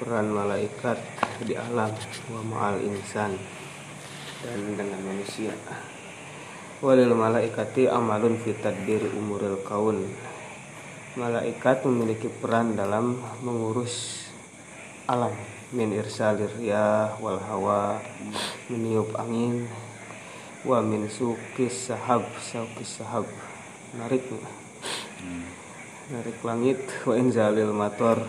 [0.00, 0.96] peran malaikat
[1.44, 1.92] di alam
[2.32, 3.36] wa ma'al insan
[4.40, 5.52] dan dengan manusia.
[6.80, 10.08] Walil malaikati amalun fit tadbir umuril kaun.
[11.20, 14.24] Malaikat memiliki peran dalam mengurus
[15.04, 15.36] alam.
[15.76, 18.00] Min irsalir ya wal hawa
[18.72, 19.68] meniup angin
[20.64, 23.28] wa min sukis sahab sukis sahab.
[23.92, 24.24] Narik
[26.06, 28.22] narik langit wa inzalil mator.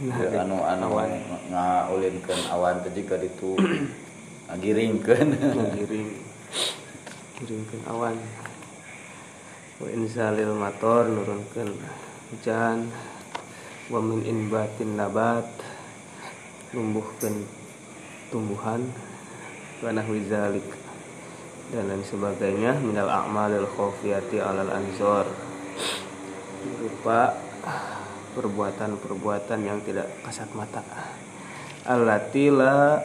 [0.00, 1.10] Narik anu anu awan.
[1.48, 3.56] ngaulinkeun awan teh jika ditu
[4.52, 5.28] ngagiringkeun.
[5.40, 6.08] Ngagiring.
[7.40, 8.16] Giringkeun awan.
[9.80, 11.80] Wa inzalil mator nurunkeun
[12.28, 12.92] hujan.
[13.88, 15.48] Wa min inbatin nabat
[16.76, 17.48] numbuhkan
[18.28, 18.84] tumbuhan.
[19.80, 20.68] Wanah wizalik
[21.72, 22.76] dan lain sebagainya.
[22.84, 25.24] Minal a'malil khofiyati alal anzor
[26.60, 27.34] berupa
[28.36, 30.84] perbuatan-perbuatan yang tidak kasat mata.
[31.88, 33.00] Allati la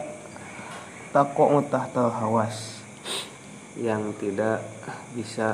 [1.10, 2.84] taqo tahta hawas.
[3.76, 4.64] Yang tidak
[5.12, 5.52] bisa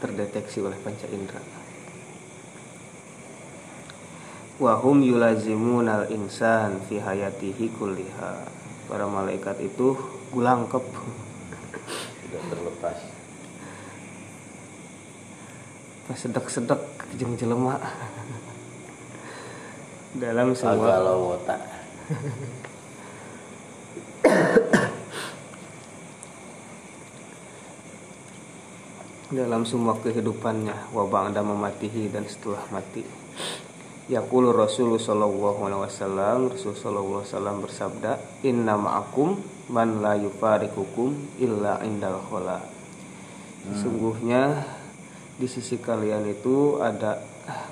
[0.00, 1.42] terdeteksi oleh panca indera.
[4.56, 8.32] Wahum yulazimunal insan fi hayatihi kulliha.
[8.88, 9.94] Para malaikat itu
[10.32, 10.84] gulangkep.
[12.24, 12.96] Tidak terlepas.
[12.96, 13.17] pas
[16.16, 16.80] sedek-sedek
[17.20, 17.76] jeng jelema
[20.16, 20.96] dalam semua.
[20.96, 21.56] Agak wota
[29.28, 33.04] dalam semua kehidupannya wabang ada mematihi dan setelah mati.
[34.08, 39.36] Yaqulu Rasul sallallahu alaihi wasallam Rasul sallallahu alaihi wasallam bersabda inna ma'akum
[39.68, 41.12] man la yufarikukum
[41.44, 42.64] illa indal khala.
[42.64, 43.76] Hmm.
[43.76, 44.64] Sungguhnya
[45.38, 47.22] di sisi kalian itu ada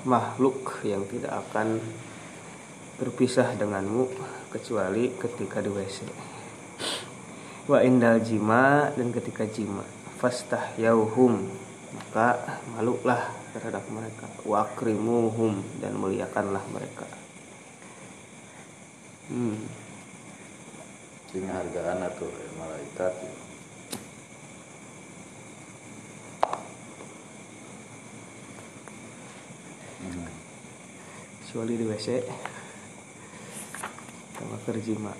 [0.07, 1.77] makhluk yang tidak akan
[2.97, 4.09] berpisah denganmu
[4.49, 6.07] kecuali ketika di WC
[7.67, 9.83] wa indal jima dan ketika jima.
[10.17, 11.45] Fastah yauhum
[11.93, 14.25] maka maluklah terhadap mereka.
[14.47, 17.05] Wakrimuhum dan muliakanlah mereka.
[19.27, 19.59] Hmm.
[21.37, 23.13] hargaan atau malaikat.
[23.13, 23.36] hmm.
[31.43, 32.07] Kecuali di WC
[34.37, 35.11] sama kerjima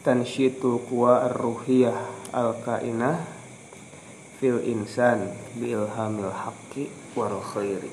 [0.00, 3.20] tansyitul kuwa ar-ruhiyah al-kainah
[4.40, 7.92] fil insan bilhamil haqqi wal khairi.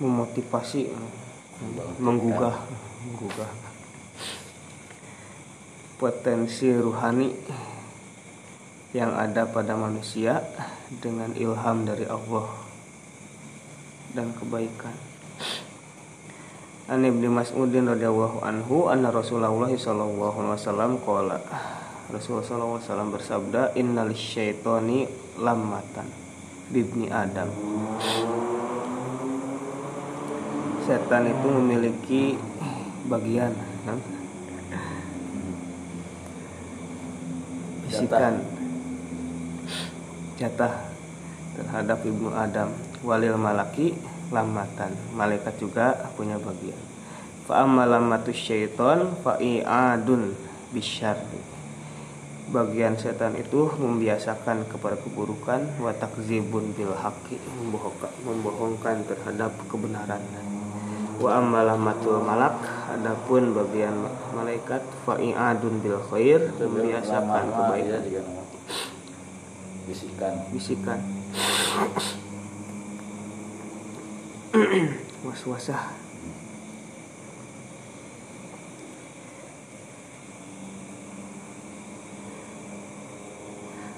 [0.00, 0.88] Memotivasi
[2.00, 2.56] menggugah
[3.04, 3.52] menggugah.
[6.02, 7.30] potensi ruhani
[8.92, 10.44] yang ada pada manusia
[11.00, 12.48] dengan ilham dari Allah
[14.12, 14.92] dan kebaikan.
[16.92, 21.40] An Ibnu Mas'udin radhiyallahu anhu anna Rasulullah sallallahu alaihi wasallam qala
[22.12, 25.08] Rasulullah sallallahu alaihi wasallam bersabda innal syaitani
[25.40, 26.04] lammatan
[26.68, 27.48] bibni Adam.
[30.84, 32.22] Setan itu memiliki
[33.08, 33.56] bagian
[33.88, 33.98] kan?
[37.92, 38.51] bisikan
[40.42, 40.90] jatah
[41.54, 42.74] terhadap ibnu Adam.
[43.06, 43.94] Walil malaki
[44.34, 44.90] lamatan.
[45.14, 46.78] Malaikat juga punya bagian.
[47.46, 50.34] Fa ammalamatus syaiton fa i'adun
[50.74, 51.18] bisyar
[52.52, 57.40] bagian setan itu membiasakan kepada keburukan wa takzibun bil haqqi
[58.28, 60.20] membohongkan terhadap kebenaran.
[61.16, 62.60] Wa ammalamatul malak
[62.92, 63.94] adapun bagian
[64.36, 68.41] malaikat fa i'adun bil khair membiasakan kebaikan
[69.86, 70.34] bisikan.
[70.52, 71.00] Bisikan.
[75.26, 75.96] Was-wasah.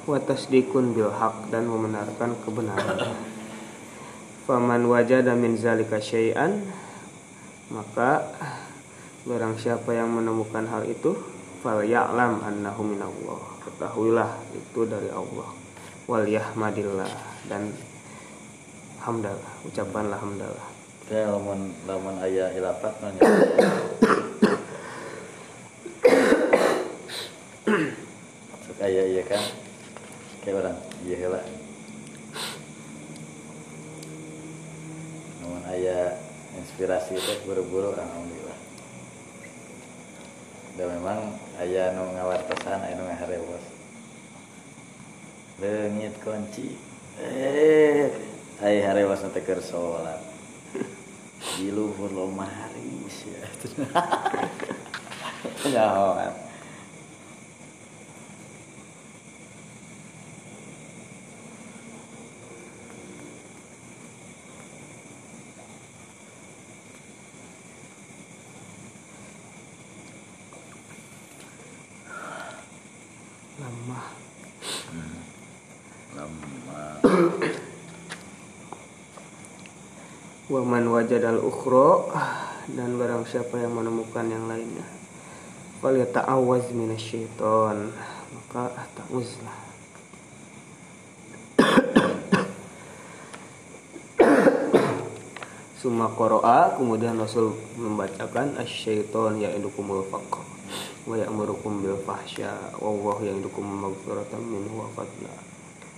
[0.04, 3.16] Watasdikun bil haq dan membenarkan kebenaran.
[4.44, 6.60] Faman wajada min zalika syai'an
[7.72, 8.28] maka
[9.24, 11.16] barang siapa yang menemukan hal itu
[11.64, 13.40] fal ya'lam annahu minallah.
[13.64, 15.63] Ketahuilah itu dari Allah
[16.04, 17.08] wal yahmadillah
[17.48, 17.72] dan
[19.00, 20.68] hamdalah ucapanlah hamdalah
[21.08, 23.20] kayak lamun lamun ayah hilafat nanya.
[28.64, 29.44] Sok ayah iya kan?
[30.44, 30.76] Kayak orang
[31.08, 31.40] iya heula
[35.40, 36.20] lamun ayah
[36.56, 38.58] inspirasi itu buru-buru alhamdulillah.
[40.74, 41.18] Dan memang
[41.60, 43.73] ayah nu ngawartosan ayah nu ngaharewos
[45.60, 46.74] leungit kunci.
[47.20, 48.10] Eh
[48.62, 50.22] ayah harewas nanti keur sholat.
[51.54, 53.46] Di luhur lomaris ya.
[55.74, 56.44] Nyahoan
[80.50, 82.10] waman wajadal ukhro
[82.74, 84.86] dan barang siapa yang menemukan yang lainnya
[85.84, 87.92] yata'awaz minasyaiton
[88.32, 89.58] maka ta'uzlah
[95.84, 100.40] Summa qara'a kemudian Rasul membacakan asyaiton ya'idukumul faqr
[101.04, 105.53] wa ya'murukum bil fahsya wallahu ya'idukum maghfiratan minhu wa fadla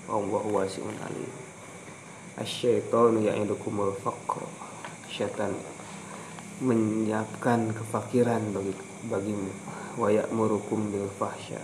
[0.07, 1.31] wallahu wasi'un alim.
[2.39, 4.47] Asyaiton ya'idukumul faqr.
[5.11, 5.51] Syaitan
[6.63, 8.75] menyiapkan kefakiran bagi
[9.11, 9.53] bagimu.
[9.99, 11.59] Wa ya'murukum bil fahsya.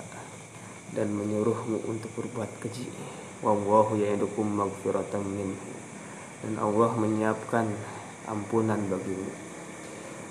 [0.93, 2.90] Dan menyuruhmu untuk berbuat keji.
[3.40, 5.72] Wallahu ya'idukum maghfiratan minhu.
[6.43, 7.70] Dan Allah menyiapkan
[8.26, 9.30] ampunan bagimu.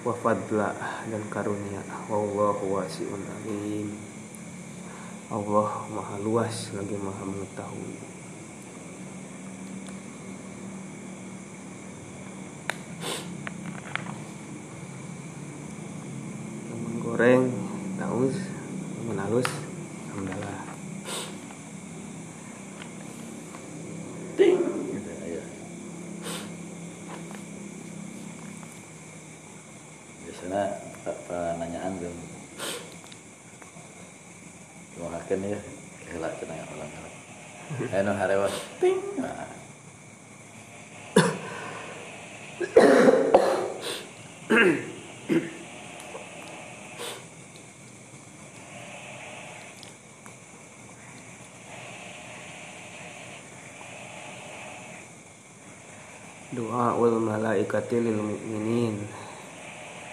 [0.04, 0.76] Wa fadla
[1.08, 1.82] dan karunia.
[2.12, 4.11] Wallahu wasi'un alim
[5.32, 7.96] Allah maha luas lagi maha mengetahui.
[16.68, 17.44] Lemon goreng
[17.96, 18.36] taus
[19.00, 19.50] lemon halus
[20.12, 20.60] alhamdulillah
[24.36, 24.60] ting
[24.92, 25.48] gitu ayah
[30.28, 30.64] biasanya
[31.08, 32.18] pa- penanyaan belum
[35.02, 35.60] Doakan ya
[36.06, 37.16] Kela cenah ulang ulang
[37.90, 39.50] Ayo nu harewas ting nah.
[57.02, 58.94] Doa ul malaikati lil mu'minin.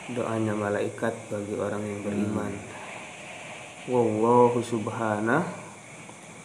[0.09, 2.53] Doanya malaikat bagi orang yang beriman.
[3.93, 5.45] Wallahu subhana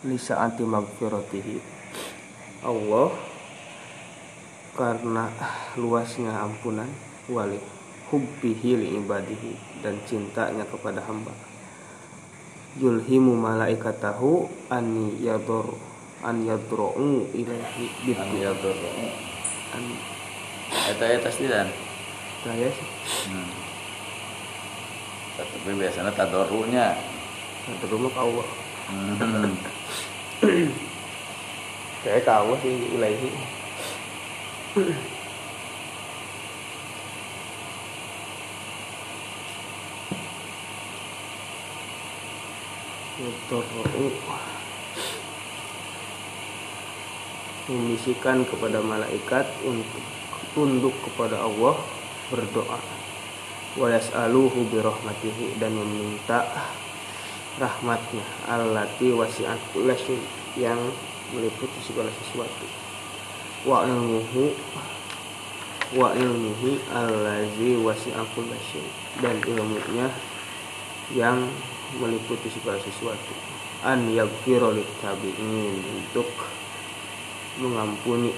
[0.04, 1.64] li saati magfiratihi
[2.60, 3.16] Allah
[4.76, 5.32] karena
[5.80, 6.92] luasnya ampunan
[7.32, 7.56] wali
[8.12, 11.32] hubbihi li ibadihi dan cintanya kepada hamba.
[12.84, 15.72] Yulhimu malaikatahu an yadur
[16.20, 18.12] an yadru'u ilaihi
[19.72, 20.13] an
[20.84, 21.72] Eta eta stidan
[22.44, 22.88] saya sih.
[23.32, 23.48] Hmm.
[25.40, 26.92] Tapi biasanya tadorunya
[27.64, 28.48] satu rumah ke Allah
[28.92, 29.56] hmm.
[32.04, 32.76] kayak ke Allah sih.
[33.00, 33.32] Ilaihi
[43.24, 44.12] Yudhurru
[47.72, 50.04] memisikan kepada malaikat untuk
[50.54, 51.78] tunduk kepada Allah
[52.30, 52.80] berdoa.
[53.74, 56.46] Wa yas'aluhu bi rahmatihi dan meminta
[57.58, 58.26] rahmatnya.
[58.46, 60.22] Allati wasi'at kulla syai'
[60.58, 60.78] yang
[61.34, 62.66] meliputi segala sesuatu.
[63.66, 64.54] Wa ilmuhu
[65.94, 70.10] wa ilmuhi allazi wasi'a kulla syai' dan ilmunya
[71.14, 71.50] yang
[71.98, 73.34] meliputi segala sesuatu.
[73.84, 76.30] An yaghfira littabi'in untuk
[77.60, 78.34] mengampuni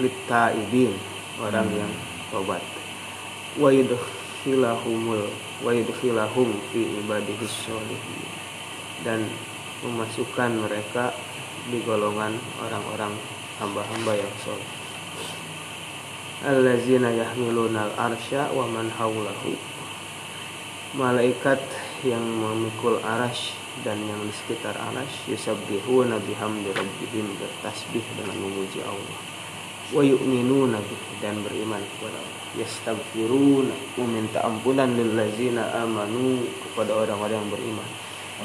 [0.00, 1.80] littaibin orang Hmm.
[1.84, 1.92] yang
[2.28, 2.62] tobat.
[3.56, 5.24] Wa yudkhilahumul
[5.64, 8.20] wa yudkhilahum fi ibadihi sholihin
[9.02, 9.24] dan
[9.80, 11.16] memasukkan mereka
[11.72, 13.12] di golongan orang-orang
[13.60, 14.70] hamba-hamba yang soleh.
[16.40, 19.52] Allazina yahmiluna al-arsya wa man hawlahu.
[20.96, 21.60] Malaikat
[22.02, 23.52] yang memikul arash
[23.84, 29.29] dan yang di sekitar arash yusabbihuna bihamdi rabbihim bertasbih dengan memuji Allah
[29.90, 30.78] wa yu'minuna
[31.18, 32.38] dan beriman kepada Allah.
[32.58, 37.88] Yastaghfiruna meminta ampunan lil ladzina amanu kepada orang-orang yang beriman.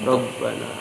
[0.06, 0.72] Rabbana.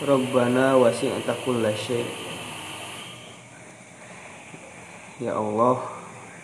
[0.00, 2.08] Rabbana wasi'ta kulla syai'
[5.20, 5.76] Ya Allah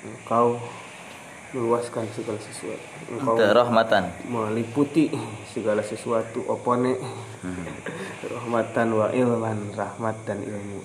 [0.05, 0.61] Engkau
[1.55, 2.87] meluaskan segala sesuatu.
[3.07, 4.11] Engkau rahmatan.
[4.27, 5.15] meliputi
[5.55, 6.99] segala sesuatu opone.
[8.37, 10.83] Rahmatan wa ilman rahmat dan ilmu.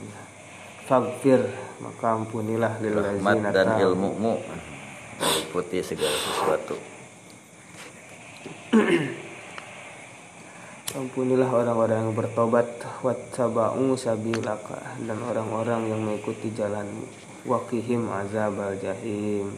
[0.85, 1.41] Fagfir
[1.81, 3.81] maka ampunilah lil Rahmat dan tabu.
[3.89, 4.37] ilmumu.
[5.17, 6.75] Meliputi segala sesuatu.
[10.91, 12.67] Ampunilah orang-orang yang bertobat.
[13.01, 14.99] Wattaba'u sabilaka.
[15.01, 17.07] Dan orang-orang yang mengikuti jalanmu.
[17.47, 19.49] Waqihim azabal jahim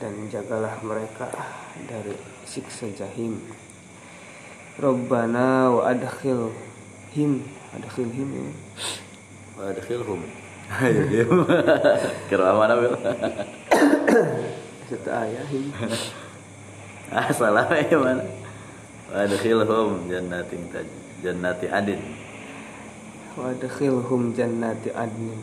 [0.00, 1.28] dan jagalah mereka
[1.84, 3.36] dari siksa jahim
[4.74, 8.46] Rabbana wa adkhilhim adkhilhim ya.
[9.54, 10.20] Wa adkhilhum.
[10.82, 11.44] Ayo diam.
[12.26, 12.96] Kira mana Bil?
[14.90, 15.70] serta ayahim
[17.14, 18.24] Ah salah ya mana?
[19.12, 20.88] Wa adkhilhum jannatin taj
[21.22, 22.02] jannati adin.
[23.38, 25.38] wa adkhilhum jannati adnin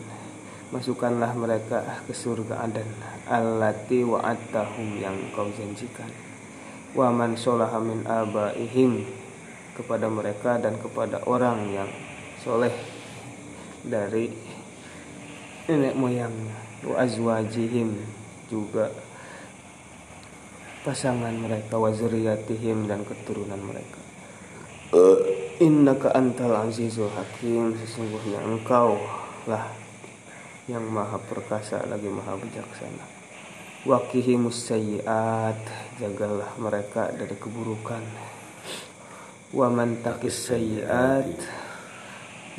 [0.71, 2.87] masukkanlah mereka ke surga adan
[3.27, 6.07] allati wa'adtahum yang kau janjikan.
[6.95, 7.35] Wa man
[7.83, 9.03] min abaihim
[9.75, 11.89] kepada mereka dan kepada orang yang
[12.43, 12.71] soleh
[13.83, 14.31] dari
[15.67, 17.95] nenek moyangnya wa azwajihim
[18.51, 18.91] juga
[20.81, 23.99] pasangan mereka wa zuriyatihim dan keturunan mereka.
[25.61, 28.99] Innaka antal azizul hakim Sesungguhnya engkau
[29.47, 29.71] lah
[30.71, 33.03] Yang maha perkasa lagi maha bijaksana
[33.83, 35.59] Wakihimus sayyiat
[35.99, 37.99] Jagalah mereka dari keburukan
[39.51, 41.27] Wa man takis sayyiat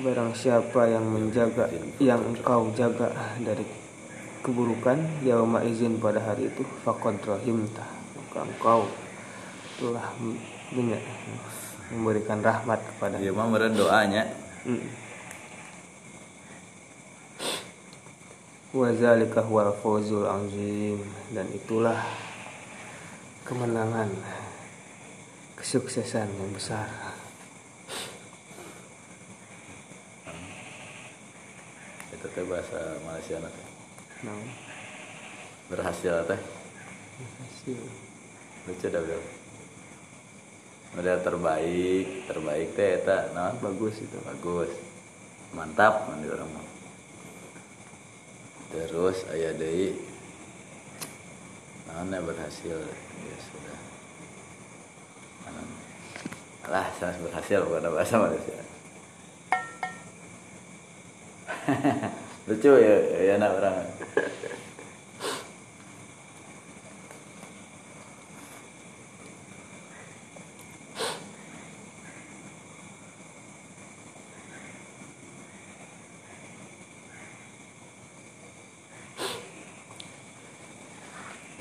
[0.05, 3.09] Barang siapa yang menjaga Yang engkau jaga
[3.41, 3.65] dari
[4.45, 8.93] keburukan Yauma izin pada hari itu Fakad rahimtah Maka engkau
[9.81, 10.05] telah
[11.89, 14.23] memberikan rahmat kepada Dia mah doanya.
[14.69, 15.02] Mm.
[18.73, 20.97] Wa zalika huwal fawzul azim
[21.37, 22.01] dan itulah
[23.45, 24.09] kemenangan
[25.61, 26.89] kesuksesan yang besar.
[32.17, 33.69] Itu teh bahasa Malaysia na teh.
[34.25, 34.41] Nah,
[35.69, 36.41] Berhasil teh.
[37.45, 37.77] hasil.
[38.73, 39.23] Lucu dah Bil.
[40.97, 43.61] Model terbaik, terbaik teh eta naon?
[43.61, 44.17] bagus itu.
[44.25, 44.73] bagus
[45.53, 46.72] mantap mandi orang
[48.73, 49.93] terus ayah deui
[51.93, 52.81] mana berhasil.
[53.21, 53.79] Ya sudah.
[55.45, 55.69] Naon?
[56.65, 58.57] alah saya berhasil pada bahasa Malaysia.
[62.49, 63.87] Lucu ya ya anak orang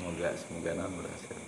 [0.02, 1.42] semoga semoga non berhasil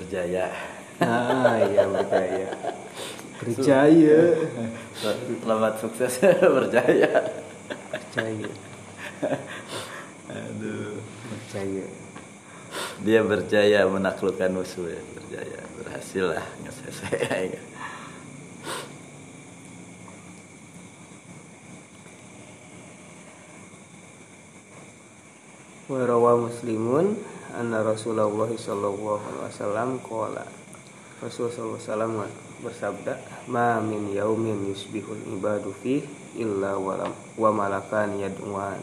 [0.00, 0.48] berjaya
[1.00, 2.48] Ah, iya berjaya.
[3.40, 4.20] Berjaya.
[5.40, 6.12] selamat sukses
[6.56, 7.08] berjaya
[7.88, 8.50] Berjaya.
[10.28, 11.86] aduh Berjaya.
[13.00, 17.56] dia berjaya menaklukkan musuh ya berjaya berhasil lah nggak selesai
[25.90, 27.18] Warawa muslimun
[27.54, 30.44] anna Rasulullah sallallahu alaihi wasallam qala.
[31.20, 32.12] Rasul sallallahu alaihi wasallam
[32.60, 33.12] bersabda
[33.50, 36.00] ma min yaumin yusbihul ibadu fi
[36.38, 38.80] illa walam wa malakan yad'uan.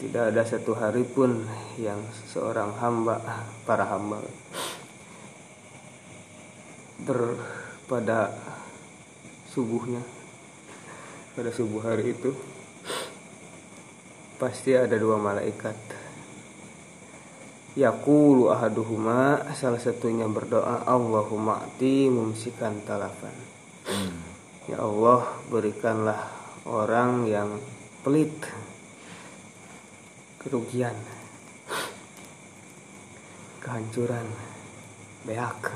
[0.00, 1.46] Tidak ada satu hari pun
[1.78, 3.22] yang seorang hamba
[3.62, 4.18] para hamba
[7.04, 7.36] ber
[7.84, 8.32] pada
[9.52, 10.00] subuhnya
[11.36, 12.32] pada subuh hari itu
[14.40, 15.76] pasti ada dua malaikat
[17.74, 23.34] Yaqulu ahaduhuma salah satunya berdoa Allahumma ati mumsikan talafan
[24.70, 26.30] Ya Allah berikanlah
[26.64, 27.58] orang yang
[28.06, 28.32] pelit
[30.38, 30.94] kerugian
[33.58, 34.24] kehancuran
[35.26, 35.72] beak.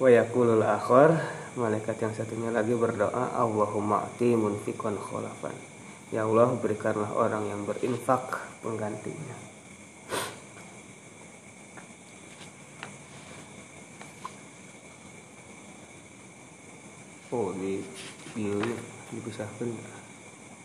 [0.00, 5.52] Wa yaqulul akhar malaikat yang satunya lagi berdoa Allahumma ati munfikon kholafan
[6.08, 9.51] ya Allah berikanlah orang yang berinfak penggantinya
[17.32, 17.80] oh di
[18.36, 18.52] di
[19.12, 19.72] dipisahkan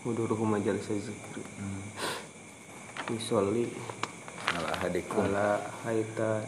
[0.04, 1.84] muduruhu majalis zikri hmm.
[3.08, 3.72] Misoli
[4.52, 5.24] ala hadikum.
[5.32, 6.44] Ala haita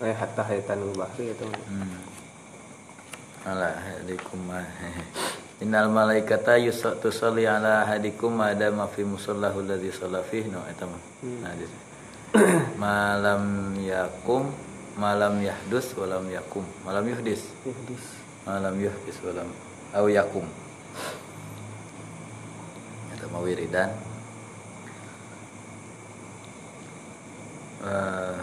[0.00, 2.02] eh hatta haitan bahri itu hmm.
[3.44, 4.48] ala hadikum
[5.60, 6.56] Innal malaikata
[7.04, 10.48] tusalli ala hadikum ada ma fi musallahu alladhi shalla fihi.
[10.48, 11.00] No eta mah.
[11.20, 11.44] Hmm.
[11.44, 11.52] Nah,
[12.80, 14.48] malam yakum
[14.96, 16.64] malam yahdus walam yakum.
[16.84, 17.44] Malam yuhdis.
[17.68, 18.04] Yuhdis.
[18.48, 19.52] Malam yuhdis walam
[19.92, 20.48] au yakum.
[23.12, 23.92] Eta mah wiridan
[27.84, 28.40] uh,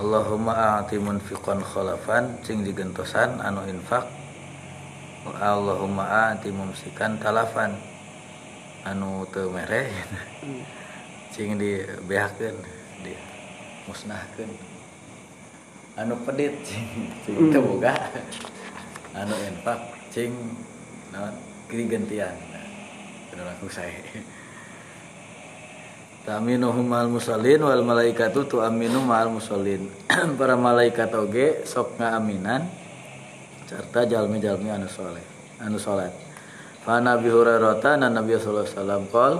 [0.00, 4.19] Allahumma a'ti munfiqan khalafan sing digentosan anu infak
[5.26, 7.76] Allahumma a'ti mumsikan talafan.
[8.80, 9.92] Anu teu mereh
[11.36, 12.56] cing dibehakeun
[13.04, 13.12] di
[13.84, 14.50] musnahkeun
[16.00, 16.88] anu pedit cing
[17.28, 17.92] cing teu boga.
[19.12, 20.32] Anu infak cing
[21.12, 21.36] naon
[21.70, 22.34] gantian
[23.30, 23.94] bener aku saya
[26.20, 29.88] Ta'minuhum ma'al musallin wal malaikatu tu'aminu ma'al musallin.
[30.38, 32.68] Para malaikat oge sok ngaminan
[33.70, 35.22] serta jalmi-jalmi anu soleh,
[35.62, 36.10] anu salat.
[36.82, 39.34] Fa Nabi Hurairah ta Nabi sallallahu alaihi wasallam qol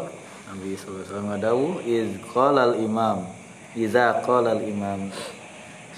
[0.55, 3.19] Nabi sallallahu alaihi wasallam ngadawu iz qala al imam
[3.75, 5.01] iza qala al imam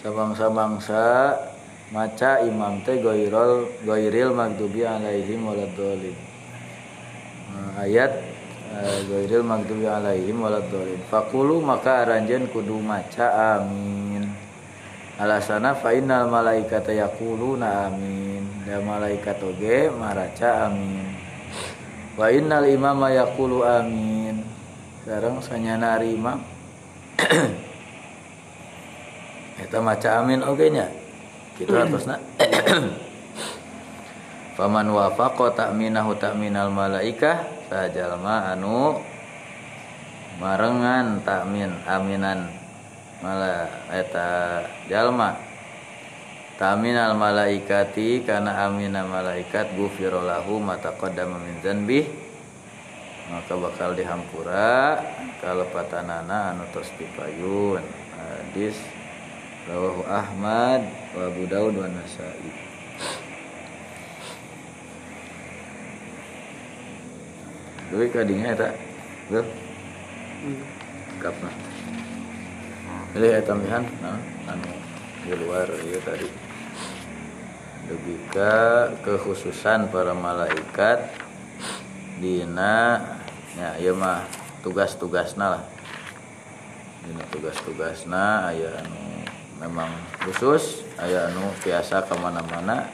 [0.00, 1.36] sabang-sabang sa
[1.92, 6.16] maca imam teh goirol goiril magdubi alaihim waladdallin.
[7.52, 8.32] Nah, ayat
[8.82, 10.96] Gairil magdubi alaihim waladhdallin.
[11.12, 14.11] Fakulu maka aranjeun kudu maca amin.
[15.22, 18.42] Alasana fa innal malaikata yaquluna amin.
[18.66, 21.14] Da malaikat oge maraca amin.
[22.18, 24.42] Wa innal imama yaqulu amin.
[25.06, 26.42] Sekarang sanyana imam.
[29.62, 30.90] Eta maca amin oge nya.
[31.54, 32.18] Kitu atosna.
[34.58, 37.46] Faman wafaqa ta'minahu ta'minal malaikah
[37.94, 39.00] jalma anu
[40.36, 42.61] marengan takmin aminan
[43.22, 44.60] mala eta
[44.90, 45.38] jalma.
[46.58, 50.92] Tamin al malaikati karena amina malaikat gufirolahu mata
[51.40, 52.04] min zanbi.
[53.30, 55.00] Maka bakal dihampura
[55.40, 57.80] kalau patanana anu tos dipayun.
[58.18, 58.76] Hadis
[59.70, 60.84] rawahu Ahmad
[61.16, 62.50] wa Abu Daud wa Nasa'i.
[67.92, 68.72] Tapi kadinya eta?
[69.28, 69.46] Tuh
[71.22, 71.71] Kapna
[73.12, 74.16] Pilih eta mihan nah,
[74.48, 74.72] anu
[75.20, 76.24] di luar ya tadi.
[77.92, 78.52] Lebih ke
[79.04, 81.12] kekhususan para malaikat
[82.24, 83.04] dina
[83.52, 84.24] ya iya mah
[84.64, 85.64] tugas-tugasna lah.
[87.04, 89.28] Dina tugas-tugasna aya anu
[89.60, 89.92] memang
[90.24, 92.88] khusus aya anu biasa ke mana-mana.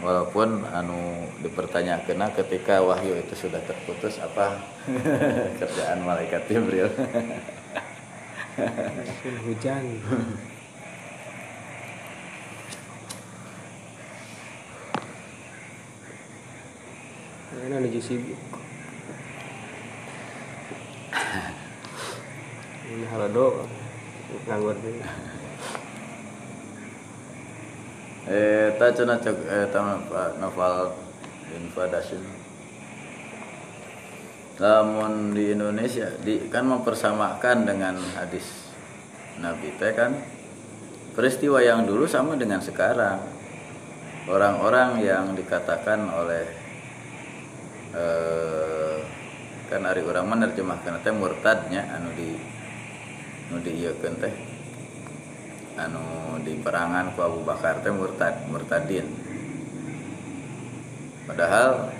[0.00, 4.64] Walaupun anu dipertanyakan ketika wahyu itu sudah terputus apa
[5.60, 6.88] kerjaan malaikat Jibril
[9.44, 9.84] hujan.
[17.56, 18.38] Ini lagi sibuk
[22.86, 23.66] ini halado
[24.46, 24.78] nganggur
[28.30, 29.98] eh ta cina cek eh ta
[30.38, 30.94] novel
[31.50, 32.45] invadasi
[34.56, 38.72] namun di Indonesia di kan mempersamakan dengan hadis
[39.36, 40.16] Nabi teh kan?
[41.12, 43.20] Peristiwa yang dulu sama dengan sekarang.
[44.26, 46.44] Orang-orang yang dikatakan oleh
[47.92, 48.96] eh,
[49.68, 52.32] kan hari orang menerjemahkan teh murtadnya anu di
[53.52, 54.34] anu di iya teh
[55.76, 59.04] anu di perangan Abu Bakar teh murtad murtadin.
[61.28, 61.92] Padahal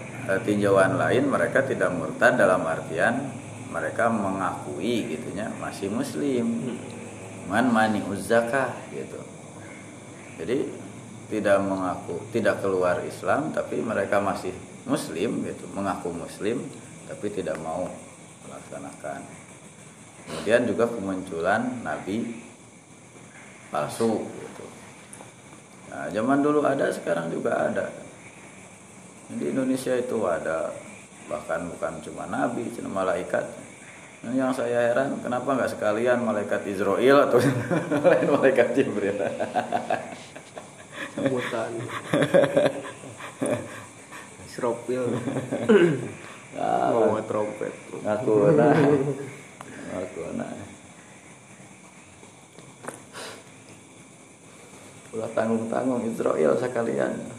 [0.42, 3.30] tinjauan lain mereka tidak murtad dalam artian
[3.70, 6.76] mereka mengakui gitunya masih muslim
[7.46, 9.22] man mani uzzakah gitu
[10.42, 10.66] jadi
[11.26, 14.54] tidak mengaku tidak keluar Islam tapi mereka masih
[14.86, 16.62] muslim gitu mengaku muslim
[17.06, 17.86] tapi tidak mau
[18.46, 19.22] melaksanakan
[20.26, 22.46] kemudian juga kemunculan Nabi
[23.70, 24.64] palsu gitu.
[25.90, 27.86] Nah, zaman dulu ada, sekarang juga ada.
[29.26, 30.70] Di Indonesia itu ada
[31.26, 33.42] bahkan bukan cuma nabi, cuma malaikat.
[34.26, 37.38] yang saya heran kenapa nggak sekalian malaikat Israel atau
[38.10, 39.14] lain malaikat Jibril?
[41.14, 41.70] Sebutan
[46.56, 47.70] Ah, mau trompet.
[48.02, 48.72] Ngaku nah.
[49.92, 50.50] Ngaku nah.
[55.12, 57.35] Ulah tanggung tanggung Israel sekalian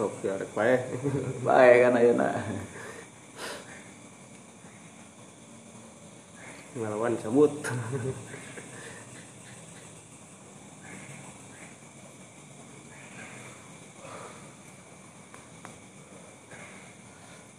[0.00, 0.76] oke arek bae
[1.44, 2.28] baik kan ayeuna
[6.72, 7.52] ngelawan cabut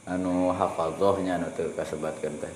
[0.10, 2.54] anu hafadzahnya anu teu kasebatkeun teh.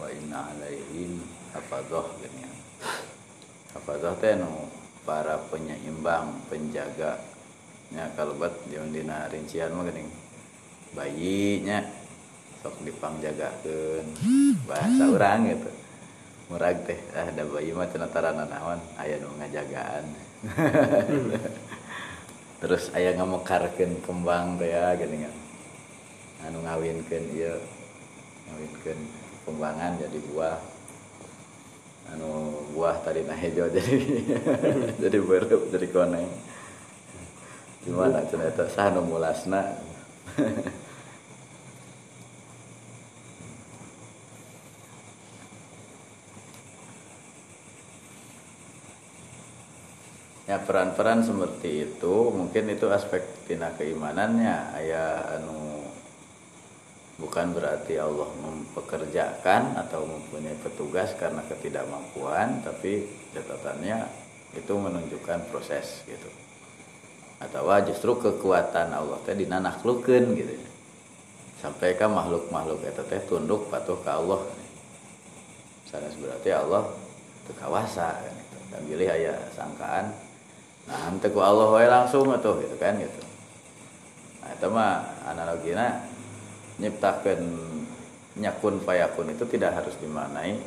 [0.00, 1.20] Wa inna alaihim
[1.52, 2.50] hafadzah geunya
[3.76, 4.66] hafadzah teh anu
[5.04, 7.31] para penyeimbang penjaga
[7.92, 10.08] nya kalebet di dina rincian mah geuning
[10.96, 11.84] bayinya
[12.64, 14.06] sok dipangjagakeun
[14.64, 15.70] bahasa urang gitu.
[16.48, 20.04] Murag teh ah bayi mah cenah tarana naon aya nu ngajagaan.
[22.62, 25.34] Terus aya ngamekarkeun kembang teh ya geuningan
[26.48, 27.58] anu ngawinkeun ieu
[28.48, 29.00] ngawinkeun
[29.44, 30.58] kembangan jadi buah.
[32.14, 32.30] Anu
[32.72, 33.96] buah tadi nah hejo jadi
[35.02, 36.30] jadi berup jadi koneng
[37.82, 39.74] gimana cenah eta sah nu mulasna
[50.52, 54.76] ya peran-peran seperti itu mungkin itu aspek tina keimanannya.
[54.76, 55.80] Ayah anu
[57.16, 64.10] bukan berarti Allah mempekerjakan atau mempunyai petugas karena ketidakmampuan tapi catatannya
[64.52, 66.41] itu menunjukkan proses gitu
[67.42, 70.54] atau justru kekuatan Allah teh dinanaklukeun gitu.
[71.58, 74.42] Sampai ke makhluk-makhluk itu teh tunduk patuh ke Allah.
[75.90, 76.88] Sanes berarti Allah
[77.42, 78.56] teu kawasa kan gitu.
[78.70, 80.14] dan pilih aya sangkaan
[80.82, 83.22] nah ku Allah wae langsung atuh gitu kan gitu.
[84.42, 86.02] Nah itu mah analogina
[86.82, 87.38] nyiptakan
[88.34, 90.58] nyakun fayakun itu tidak harus dimaknai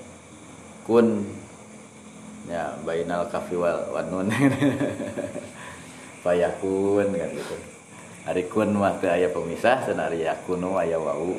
[0.88, 1.28] kun.
[2.46, 4.30] Ya bainal kafi wal wanun
[6.26, 7.56] fayakun kan gitu.
[8.26, 11.38] Hari kun mah teu aya pemisah senari yakunu aya wau.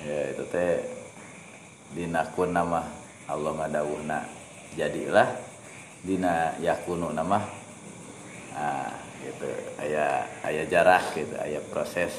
[0.00, 0.80] Ya itu teh
[1.92, 2.88] dina kun nama
[3.28, 4.24] Allah ngadawuhna
[4.72, 5.28] jadilah
[6.00, 7.44] dina yakunu nama
[8.56, 9.52] ah gitu.
[9.76, 11.36] Aya aya jarak gitu.
[11.36, 12.16] Aya proses.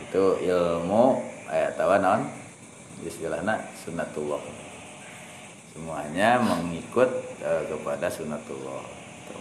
[0.00, 1.20] Itu ilmu
[1.52, 2.24] aya tawa naon?
[3.04, 4.40] Istilahna sunnatullah.
[5.76, 7.08] Semuanya mengikut
[7.44, 8.99] eh, kepada sunnatullah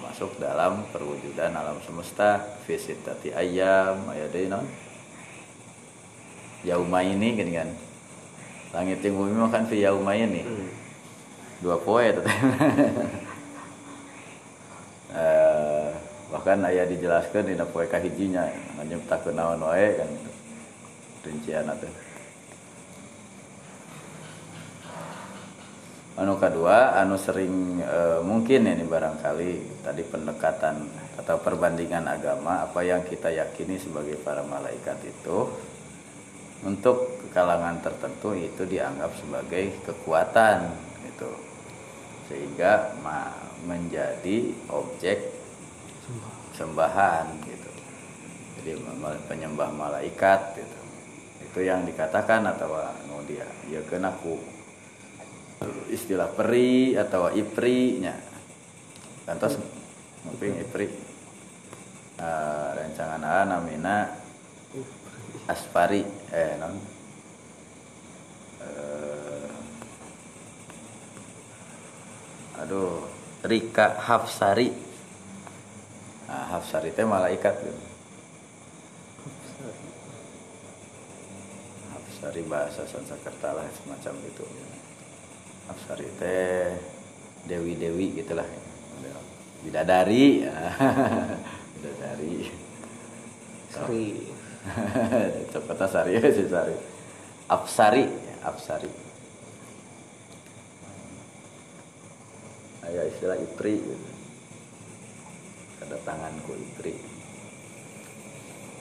[0.10, 4.66] termasuk dalam perwujudan alam semesta visitati ayam aya deui naon
[6.66, 7.70] yauma ini gini kan?
[8.74, 10.42] Langit yang bumi makan fi yauma ini.
[11.62, 12.26] Dua poe teteh
[15.14, 15.94] eh
[16.34, 18.50] bahkan ayah dijelaskan di poe kahijinya
[18.82, 20.10] nyiptakeun naon wae kan?
[21.22, 22.09] Rincian teh
[26.20, 30.76] anu kedua anu sering e, mungkin ini barangkali tadi pendekatan
[31.16, 35.48] atau perbandingan agama apa yang kita yakini sebagai para malaikat itu
[36.68, 40.68] untuk kalangan tertentu itu dianggap sebagai kekuatan
[41.08, 41.32] gitu.
[42.28, 43.32] Sehingga ma,
[43.64, 45.24] menjadi objek
[46.52, 47.72] sembahan gitu.
[48.60, 48.76] Jadi
[49.32, 50.80] penyembah malaikat gitu.
[51.48, 54.59] Itu yang dikatakan atau anu dia ya kena ku
[55.92, 58.16] istilah peri atau ipri nya
[59.28, 59.60] kantos
[60.24, 60.88] mungkin ipri
[62.20, 64.16] uh, rancangan A namina
[65.50, 66.76] aspari eh non?
[68.60, 69.48] Uh,
[72.64, 74.68] aduh Rika Hafsari.
[76.28, 77.82] Nah, Hafsari teh malaikat gitu.
[81.96, 84.44] Hafsari bahasa Sanskerta lah semacam itu
[85.70, 86.74] Hafsari teh
[87.46, 88.46] dewi-dewi gitulah.
[89.62, 90.44] Bidadari
[91.78, 92.36] bidadari.
[93.70, 94.06] Sri
[95.70, 96.76] kata sari ya si sari.
[97.50, 98.04] Apsari
[98.42, 98.90] Apsari
[102.86, 104.08] Ayah istilah ipri gitu.
[105.80, 106.98] kedatanganku ipri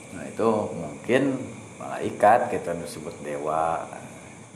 [0.09, 1.37] nah itu mungkin
[1.77, 3.85] malaikat kita disebut dewa.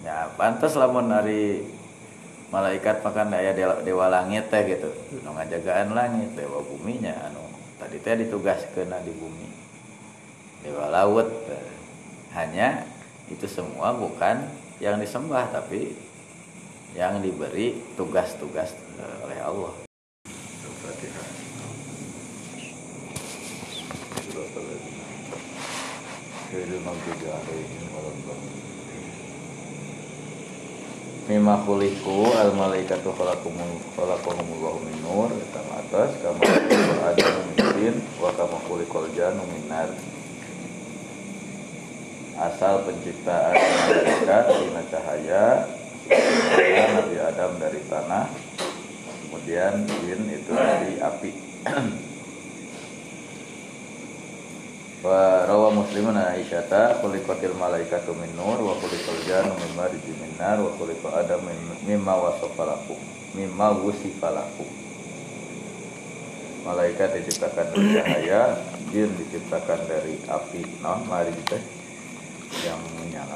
[0.02, 1.62] Ya pantas lamun hari
[2.54, 4.94] malaikat makan daya dewa, langit teh gitu.
[5.26, 7.42] Nu ngajagaan langit dewa buminya anu
[7.82, 9.48] tadi teh ditugaskeun di bumi.
[10.62, 11.34] Dewa laut
[12.38, 12.86] hanya
[13.26, 14.46] itu semua bukan
[14.78, 15.98] yang disembah tapi
[16.94, 19.74] yang diberi tugas-tugas eh, oleh Allah.
[31.24, 33.56] Mimma khuliku al malaikatu khalaqum
[33.96, 36.44] khalaqahumullahu min nur kama atas kama
[37.00, 37.28] ada
[37.80, 39.64] min wa kama khuliqal jannu min
[42.36, 45.46] asal penciptaan malaikat sina cahaya
[46.92, 48.28] Nabi Adam dari tanah
[49.24, 51.32] kemudian jin itu dari api
[55.04, 60.64] wa rawa muslimun aisyata khuliqatil malaikatu min nur wa khuliqal jannu min marijin min nar
[60.64, 61.44] wa khuliqa adam
[61.84, 62.96] mimma wasafa lakum
[63.36, 64.70] mimma wusifa lakum.
[66.64, 68.42] Malaikat diciptakan dari cahaya
[68.96, 70.64] jin diciptakan dari api.
[70.80, 71.60] Nah mari teh
[72.64, 73.36] yang menyala.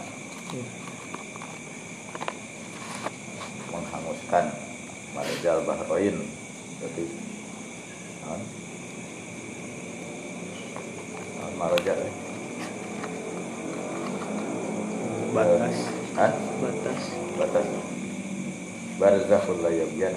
[3.68, 4.56] Menghanguskan
[5.12, 6.16] marijal bahroin
[6.78, 7.06] jadi
[8.24, 8.40] nah,
[11.58, 12.14] Maraja eh.
[15.34, 15.78] batas
[16.14, 16.34] Hah?
[16.62, 17.02] batas
[17.34, 17.68] Batas
[19.02, 20.14] Barzakhul la yabyan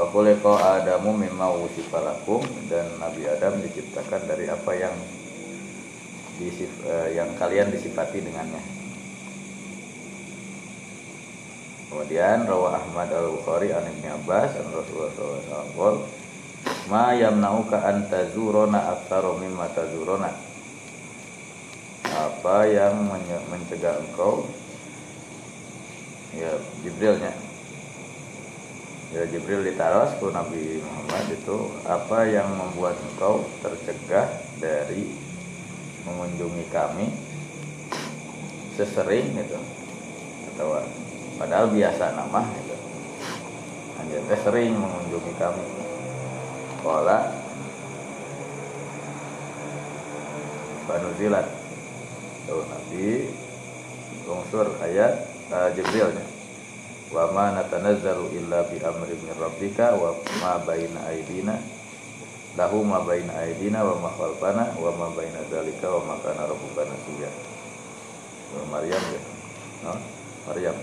[0.00, 2.40] Fakuleko Adamu mimma wusifalakum
[2.72, 4.96] dan Nabi Adam diciptakan dari apa yang
[6.40, 8.81] disif, eh, yang kalian disifati dengannya.
[11.92, 16.08] Kemudian rawa Ahmad Al Bukhari an Ibnu Abbas an Rasulullah SAW
[16.88, 20.32] Ma yamnauka an tazurona aktsara mimma tazurona.
[22.08, 23.12] Apa yang
[23.52, 24.48] mencegah engkau?
[26.32, 27.36] Ya Jibrilnya.
[29.12, 35.12] Ya Jibril ditaros ke Nabi Muhammad itu Apa yang membuat engkau tercegah dari
[36.08, 37.12] mengunjungi kami
[38.80, 39.60] Sesering gitu?
[40.56, 40.80] Atau
[41.42, 42.76] padahal biasa nama gitu.
[43.98, 45.66] Anjir teh sering mengunjungi kami.
[46.82, 47.30] Pola
[50.86, 51.46] Banuzilat
[52.46, 53.30] Tuh Nabi
[54.26, 56.26] Unsur ayat uh, Jibrilnya
[57.14, 60.10] Wa ma natanazzalu illa bi amri min rabbika wa
[60.42, 61.54] ma baina aydina
[62.58, 66.82] lahu ma baina aydina wa ma khalfana wa ma baina dzalika wa ma kana rabbuka
[66.88, 67.30] nasiya.
[68.72, 69.20] Maryam ya.
[69.86, 69.92] No?
[70.48, 70.76] Maryam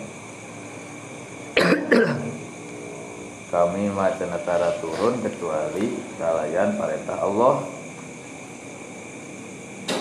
[3.53, 7.65] kami macan tara turun kecuali kalian perintah Allah.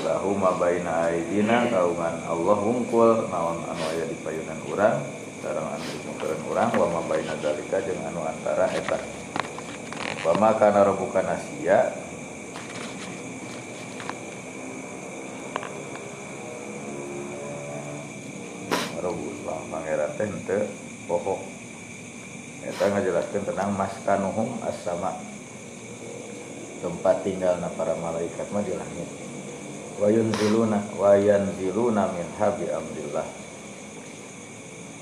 [0.04, 5.00] Lahu mabaina aidina kaungan Allah hungkul naon anu aya di payunan urang
[5.40, 9.00] sareng anu dimungkeun urang wa mabaina dalika jeung anu antara eta.
[10.24, 11.92] Wa ma kana rabbuka nasiya.
[18.98, 19.36] Rabbul
[19.72, 20.62] pangeran teh henteu
[21.08, 21.37] pokok
[22.88, 25.12] Eta ngajelaskan tentang maskanuhum as-sama
[26.80, 29.04] tempat tinggalna para malaikat mah di langit.
[30.00, 33.28] Wa yunziluna wa yanziluna min habi amrillah.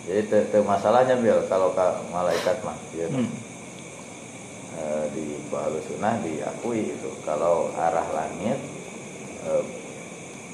[0.03, 3.07] Jadi te, te masalahnya bil kalau ka malaikat mah ya.
[3.07, 3.31] Hmm.
[4.75, 4.83] E,
[5.15, 8.59] di Bahlu Sunnah diakui itu kalau arah langit
[9.47, 9.63] e,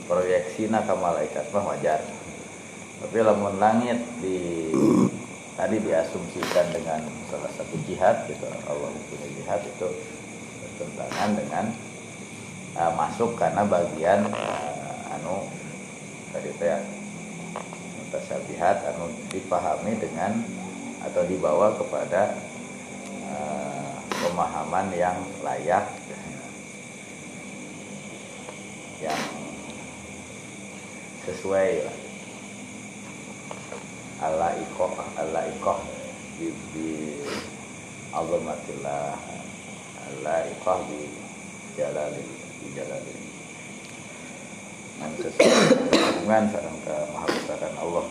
[0.04, 2.04] proyeksina ke malaikat mah wajar.
[3.00, 4.68] Tapi lamun langit di
[5.52, 9.88] tadi diasumsikan dengan salah satu jihad gitu Allah punya jihad itu
[10.64, 11.64] bertentangan dengan
[12.80, 15.44] uh, masuk karena bagian uh, anu
[16.32, 16.80] tadi teh
[18.00, 20.40] mutasabihat anu dipahami dengan
[21.04, 22.32] atau dibawa kepada
[23.28, 23.92] uh,
[24.24, 25.84] pemahaman yang layak.
[29.02, 29.18] Yang
[31.26, 32.01] sesuai lah
[34.22, 35.78] ala ikoh ala ikoh
[36.38, 36.90] di, di
[38.14, 39.18] azamatillah
[40.06, 41.10] ala ikoh di
[41.74, 42.30] jalalil
[42.62, 43.18] di jalalil
[45.02, 45.50] yang sesuai
[46.22, 48.06] hubungan sarang ke maha besaran Allah.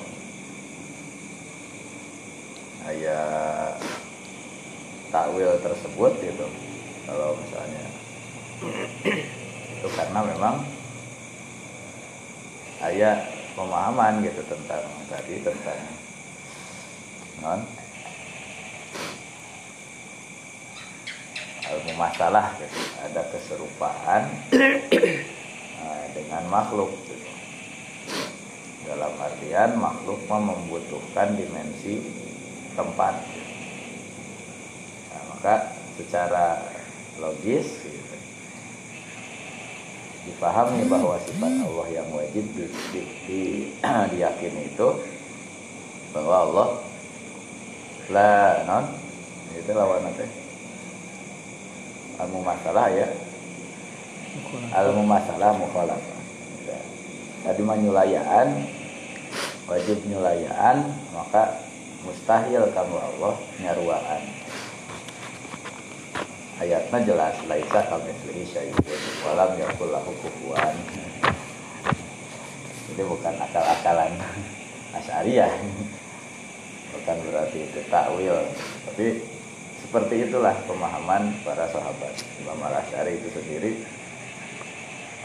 [2.82, 3.80] Ayat
[5.14, 6.48] takwil tersebut gitu
[7.08, 7.86] kalau misalnya.
[9.80, 10.68] Itu karena memang
[12.84, 15.82] ayat pemahaman gitu tentang tadi tentang
[17.42, 17.62] non
[21.72, 22.80] ilmu masalah gitu.
[23.00, 24.22] ada keserupaan
[25.80, 27.32] nah, dengan makhluk gitu.
[28.86, 32.04] dalam artian makhluk membutuhkan dimensi
[32.76, 33.54] tempat gitu.
[35.12, 35.54] nah, maka
[35.96, 36.60] secara
[37.24, 38.01] logis gitu.
[40.28, 43.40] Dipahami bahwa sifat Allah yang wajib di, di, di,
[44.14, 44.88] diyakini itu
[46.14, 46.68] bahwa Allah
[48.12, 48.36] la
[48.68, 48.86] non.
[49.52, 50.26] Itu lawan apa?
[52.24, 53.08] Al masalah ya.
[54.72, 56.22] Al masalah mukhalafah
[57.42, 58.70] tadi menyulayaan
[59.66, 61.66] wajib nyulayaan maka
[62.06, 64.22] mustahil kamu Allah nyaruaan
[66.62, 68.14] ayatnya jelas laisa kami
[68.46, 69.02] syai'un.
[69.26, 70.78] Walam yakul lahu kufuwan.
[72.94, 74.14] Ini bukan akal-akalan
[74.94, 75.50] asyariah
[76.92, 78.36] bukan berarti itu takwil
[78.84, 79.24] tapi
[79.80, 82.14] seperti itulah pemahaman para sahabat.
[82.44, 83.72] Imam Al-Asy'ari itu sendiri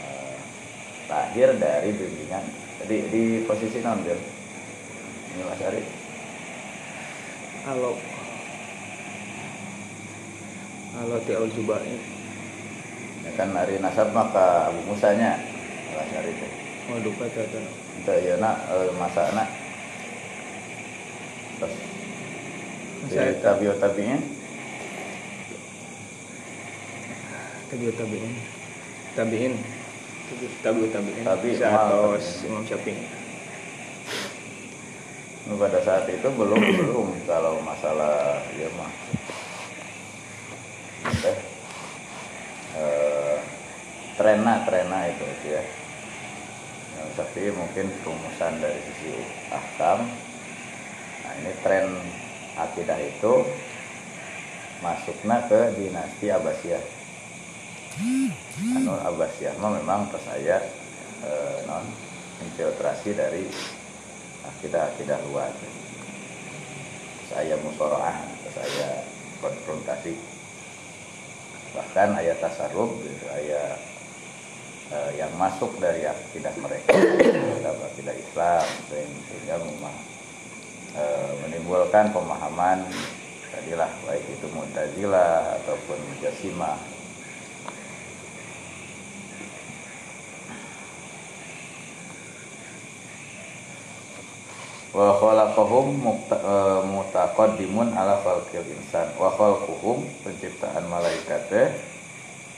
[0.01, 0.35] eh,
[1.59, 2.45] dari bimbingan.
[2.81, 5.83] Jadi di posisi non Imam Al-Asy'ari
[7.67, 7.99] kalau
[10.97, 13.31] kalau tiaul jubai ya.
[13.37, 15.37] Kan hari nasab maka Abu Musanya.
[15.93, 16.47] Al-Asy'ari itu.
[16.87, 17.59] Oh duka tata
[18.01, 19.49] itu ya nak eh, masa nak.
[21.61, 21.75] Terus.
[21.77, 23.53] Di Masa eta.
[23.53, 24.17] tabio tabinya
[27.67, 28.33] tabiut tabiin.
[29.13, 29.53] Tabiin
[30.63, 32.15] tabiut tabiin Tabi, atau.
[32.47, 33.03] Imam Syafi'i.
[35.47, 37.07] Pada saat itu belum belum.
[37.23, 38.91] Kalau masalah ya mah
[41.25, 41.39] eh,
[42.77, 43.37] eh,
[44.17, 45.63] trena trena itu ya
[46.97, 49.13] yang tapi mungkin rumusan dari sisi
[49.53, 50.01] ahkam.
[51.21, 51.85] Nah ini tren
[52.57, 53.45] akidah itu
[54.81, 56.83] masuknya ke dinasti Abbasiyah.
[58.81, 60.57] Anu Abbasiyah memang percaya
[61.21, 61.85] eh, non
[62.41, 63.45] infiltrasi dari
[64.45, 65.53] akidah-akidah luar.
[67.29, 68.17] Saya musoroah
[68.49, 69.05] saya
[69.37, 70.36] konfrontasi
[71.75, 73.79] bahkan ayat tasarruf gitu, ayat
[74.91, 76.93] eh, yang masuk dari akidah mereka
[77.91, 79.95] akidah Islam sehingga memang
[80.95, 82.87] eh, menimbulkan pemahaman
[83.51, 86.96] tadilah baik itu Mu'tazilah ataupun Jasimah
[94.97, 99.13] wa khalaqahum eh, mutaqaddimun ala khalqil insan.
[99.13, 101.69] Wa khalquhum penciptaan malaikat teh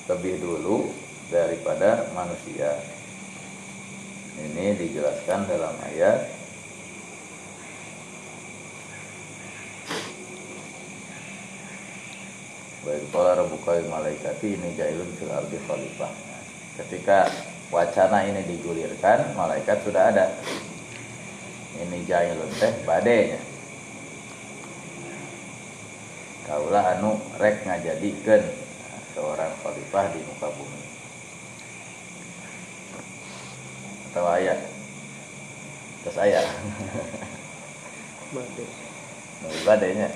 [0.07, 0.87] lebih dulu
[1.27, 2.79] daripada manusia.
[4.39, 6.31] Ini dijelaskan dalam ayat.
[12.87, 16.11] Baik pola rebuka malaikati ini jailun fil ardi khalifah.
[16.79, 17.27] Ketika
[17.67, 20.31] wacana ini digulirkan, malaikat sudah ada
[21.79, 23.39] ini jailun teh badenya
[26.49, 28.43] kaulah anu rek ngajadikeun
[29.13, 30.81] seorang khalifah di muka bumi.
[34.09, 34.59] Atau ayat
[36.01, 36.45] terus ayat
[39.61, 40.09] badenya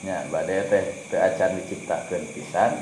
[0.00, 0.39] nya badai teh teu
[1.14, 2.72] acan diciptakeun pisan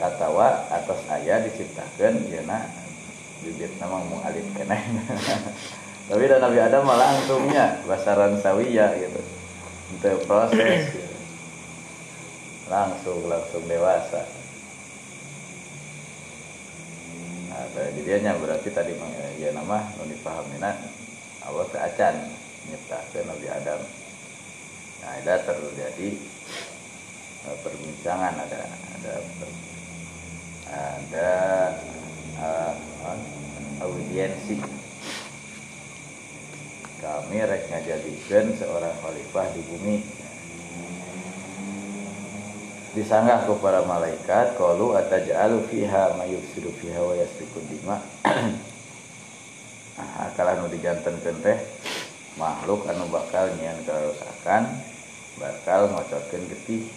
[0.00, 2.64] atawa atas aya diciptakeun yeuna
[3.44, 4.80] bibit nama mau alif keneh.
[6.10, 9.20] Tapi dan Nabi Adam mah langsungnya basaran sawiya gitu.
[9.94, 11.16] Untuk proses gitu.
[12.68, 14.22] langsung langsung dewasa.
[17.50, 18.92] Nah jadi dia nya berarti tadi
[19.38, 20.76] ya nama nu dipahamina
[21.46, 22.14] Allah teu acan
[23.26, 23.80] Nabi Adam.
[25.00, 26.20] Nah, ada terjadi
[27.62, 29.12] perbincangan ada ada
[30.70, 31.30] ada
[32.38, 32.72] eh,
[33.80, 34.60] audiensi.
[37.00, 39.96] Kami rek ngajadikeun seorang khalifah di bumi.
[42.90, 47.98] Disanggah ku para malaikat qalu ataj'alu fiha may yufsidu fiha wa yasfiku dima.
[50.00, 51.60] Nah, kalau nu dijantenkeun teh
[52.40, 54.80] makhluk anu bakal nyian kerusakan
[55.36, 56.88] bakal ngocokeun getih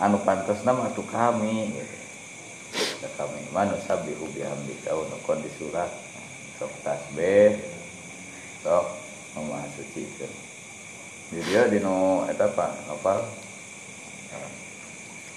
[0.00, 1.96] anu pantesna mah atuh kami gitu.
[3.20, 5.92] Kami manusabbihu bihamdika wa nuqaddi surat.
[6.56, 7.60] Sok tasbih.
[8.64, 8.86] Sok
[9.36, 10.32] memaha sucikeun
[11.30, 13.22] di dia dinu eta pak apa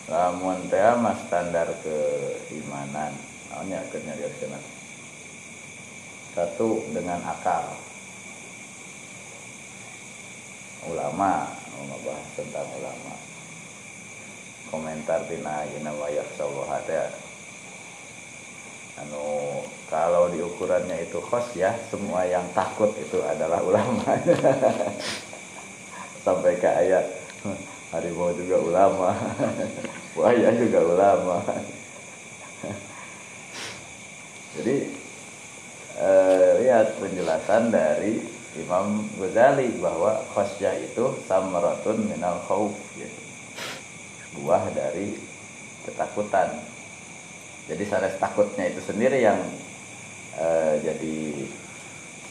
[0.09, 3.13] lamun teh mah standar keimanan
[3.53, 4.57] naonnya keur nyarioskeun.
[6.33, 7.77] Satu dengan akal.
[10.89, 13.22] Ulama mau ngebahas tentang ulama
[14.73, 16.97] komentar tina ina wayak sallaha teh
[18.97, 24.01] anu kalau di ukurannya itu khos ya semua yang takut itu adalah ulama
[26.25, 27.05] sampai ke ayat
[27.93, 29.13] harimau juga ulama
[30.17, 31.37] buaya juga ulama
[34.57, 34.75] jadi
[36.01, 38.17] eh, lihat penjelasan dari
[38.53, 43.22] Imam Ghazali bahwa khosyah itu samaratun minal khawf gitu.
[44.39, 45.17] Buah dari
[45.85, 46.49] ketakutan.
[47.69, 49.39] Jadi sanes takutnya itu sendiri yang
[50.35, 51.17] eh, jadi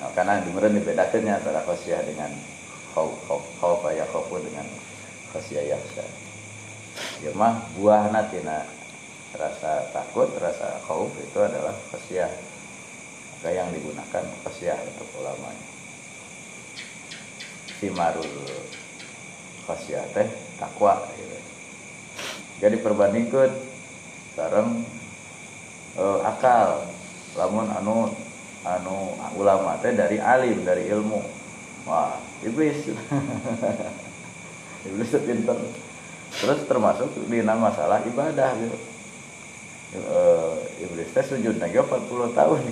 [0.00, 2.30] nah, karena dimeren dibedakannya antara khosyah dengan
[2.92, 4.68] khawf khawf khawf ya khawfu dengan
[5.32, 6.04] khosyah yakhsha
[7.24, 8.68] ya mah buah natina
[9.32, 12.28] rasa takut rasa khawf itu adalah khosyah
[13.50, 15.66] yang digunakan khosyah untuk ulamanya.
[17.82, 18.30] Simarul
[19.66, 20.28] khosyah teh
[20.62, 21.51] takwa gitu.
[22.62, 23.50] Jadi perbandingkan
[24.32, 24.86] sekarang
[25.98, 26.86] uh, akal.
[27.34, 28.14] Lamun anu
[28.62, 31.18] anu ulama teh dari alim dari ilmu.
[31.90, 32.86] Wah iblis.
[34.82, 35.58] Iblis pinter.
[36.42, 38.78] Terus termasuk di nama masalah ibadah gitu.
[39.98, 42.62] Uh, iblis teh sujud lagi 40 tahun.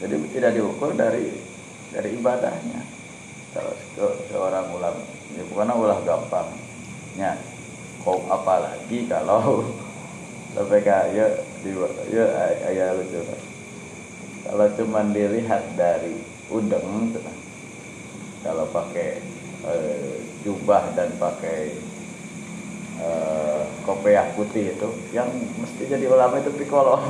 [0.00, 1.30] Jadi tidak diukur dari
[1.94, 2.99] dari ibadahnya
[3.50, 3.72] kalau
[4.30, 5.02] seorang ulama
[5.34, 7.38] ya bukan ulah gampangnya.
[8.00, 9.66] Kok apalagi kalau
[10.54, 11.70] sampai kayak di
[12.14, 12.26] ya
[12.70, 13.20] ayah lucu.
[14.46, 16.16] Kalau cuma dilihat dari
[16.48, 17.14] udeng
[18.40, 19.20] kalau pakai
[19.62, 19.74] e,
[20.42, 21.76] jubah dan pakai
[22.96, 23.08] e,
[23.84, 25.28] kopiah putih itu yang
[25.60, 26.98] mesti jadi ulama itu piccolo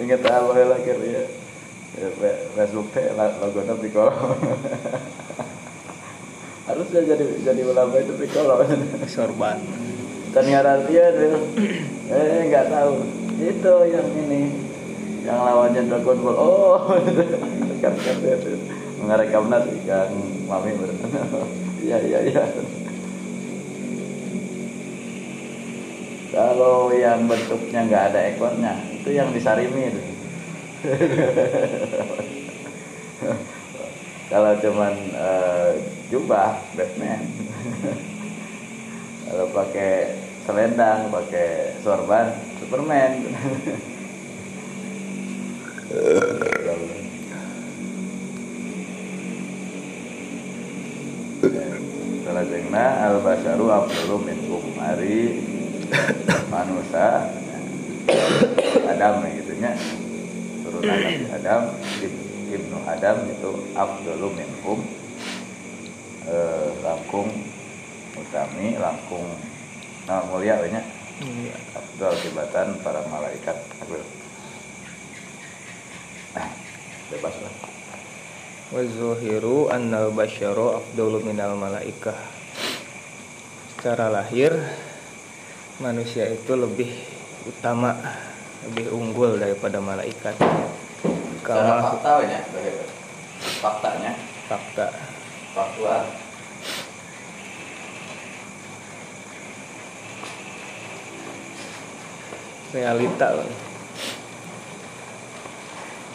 [0.00, 1.24] ingat apa lagi ya
[2.54, 4.14] Facebook teh logonya piccolo
[6.70, 8.62] harusnya jadi jadi ulama itu piccolo
[9.10, 9.58] sorban
[10.30, 10.46] dan
[10.86, 11.42] dia tuh
[12.10, 12.94] eh nggak tahu.
[13.42, 14.42] Itu yang ini
[15.26, 16.36] yang lawannya Dragon Ball.
[16.38, 16.78] Oh
[17.82, 18.52] kan kan itu
[19.00, 20.12] mengerekam nasi yang
[20.46, 20.76] mami
[21.86, 22.44] iya iya iya.
[26.30, 30.02] Kalau yang bentuknya nggak ada ekornya itu yang disarimi itu
[34.32, 35.76] kalau cuman uh,
[36.08, 37.20] jubah Batman.
[39.28, 40.16] Kalau pakai
[40.48, 43.12] selendang pakai sorban Superman.
[52.24, 55.44] Salah jengna al basaru afdalu minkum hari
[56.48, 57.36] manusia.
[58.90, 59.54] Adam gitu
[60.80, 61.62] Nabi Adam
[62.50, 64.80] Ibnu Adam itu afdalu minkum
[66.26, 67.28] eh, langkung
[68.16, 69.26] utami langkung
[70.08, 70.82] nah, mulia banyak.
[71.76, 74.00] Abdul kibatan para malaikat Abdul.
[76.32, 76.48] Nah,
[77.12, 77.54] bebas lah.
[78.70, 82.14] wa zuhiru annal basyaru afdalu minal malaikah
[83.74, 84.54] secara lahir
[85.82, 86.86] manusia itu lebih
[87.50, 87.98] utama
[88.68, 90.36] lebih unggul daripada malaikat.
[91.40, 92.40] Secara kama fakta ya,
[93.64, 94.12] faktanya,
[94.50, 94.86] fakta.
[95.50, 96.04] Faktual.
[102.70, 103.42] realita.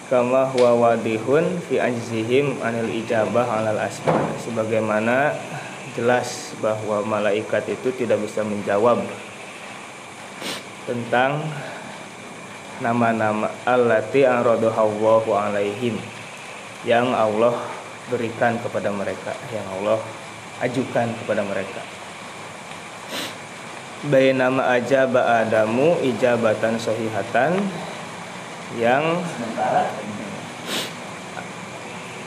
[0.06, 4.14] Kama huwa wadihun fi ajzihim anil ijabah alal asma.
[4.38, 5.34] Sebagaimana
[5.98, 9.02] jelas bahwa malaikat itu tidak bisa menjawab
[10.86, 11.42] tentang
[12.84, 15.96] nama-nama allati anraduhallahu alaihim
[16.84, 17.56] yang Allah
[18.12, 20.00] berikan kepada mereka yang Allah
[20.62, 21.82] ajukan kepada mereka
[24.06, 27.58] Bainama ajaba Adamu ijabatan sohihatan
[28.78, 29.02] yang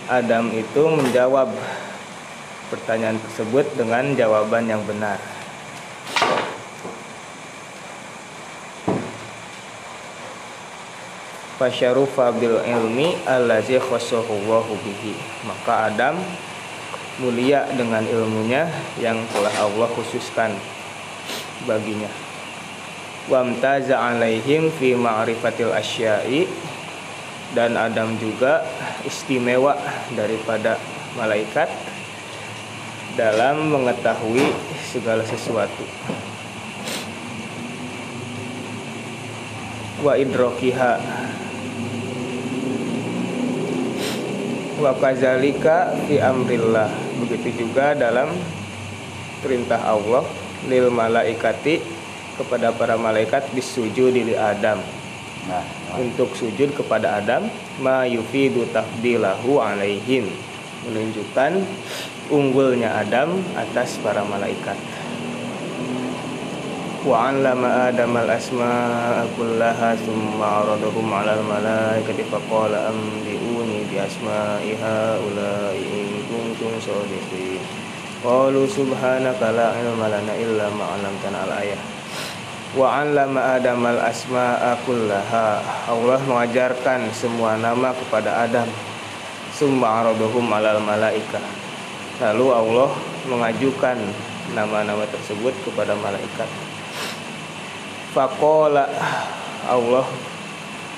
[0.08, 1.52] Adam itu menjawab
[2.72, 5.20] pertanyaan tersebut dengan jawaban yang benar.
[11.58, 14.46] Fasyarufa bil ilmi allazi khassahu
[14.78, 15.12] bihi.
[15.42, 16.14] Maka Adam
[17.18, 18.70] mulia dengan ilmunya
[19.02, 20.54] yang telah Allah khususkan
[21.66, 22.06] baginya.
[23.26, 26.46] Wamtaza alaihim fi ma'rifatil asya'i
[27.52, 28.62] dan Adam juga
[29.02, 29.74] istimewa
[30.14, 30.78] daripada
[31.18, 31.68] malaikat
[33.18, 34.54] dalam mengetahui
[34.86, 35.82] segala sesuatu.
[40.06, 41.02] Wa idrokiha
[44.78, 46.88] wa kazalika fi amrillah.
[47.18, 48.30] Begitu juga dalam
[49.42, 50.22] perintah Allah
[50.70, 51.82] lil malaikati
[52.38, 54.78] kepada para malaikat bisujud di Adam.
[55.48, 55.96] Nah, nah.
[55.98, 57.50] untuk sujud kepada Adam
[57.82, 60.30] ma yufidu tafdilahu alaihim.
[60.86, 61.58] Menunjukkan
[62.30, 64.78] unggulnya Adam atas para malaikat
[68.26, 77.62] al-asma'a kullaha thumma 'aradahum 'ala al-malaikati faqala ambi'uni bi asma'i haula'i in kuntum shadiqin
[78.18, 81.78] qalu subhanaka la 'ilma lana illa ma 'allamtana al-ayah.
[82.74, 85.62] Wa 'allama Adam al-asma'a kullaha.
[85.86, 88.66] Allah mengajarkan semua nama kepada Adam.
[89.54, 91.68] Summa 'aradahum 'ala al-malaikah
[92.18, 92.90] lalu Allah
[93.30, 93.94] mengajukan
[94.50, 96.67] nama-nama tersebut kepada malaikat
[98.16, 98.88] Fakola
[99.68, 100.06] Allah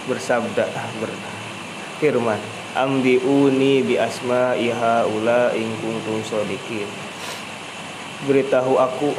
[0.06, 0.66] bersabda
[1.02, 2.38] berfirman
[2.70, 6.86] Ambiuni bi asma iha ula in kuntum sodikin
[8.30, 9.10] Beritahu aku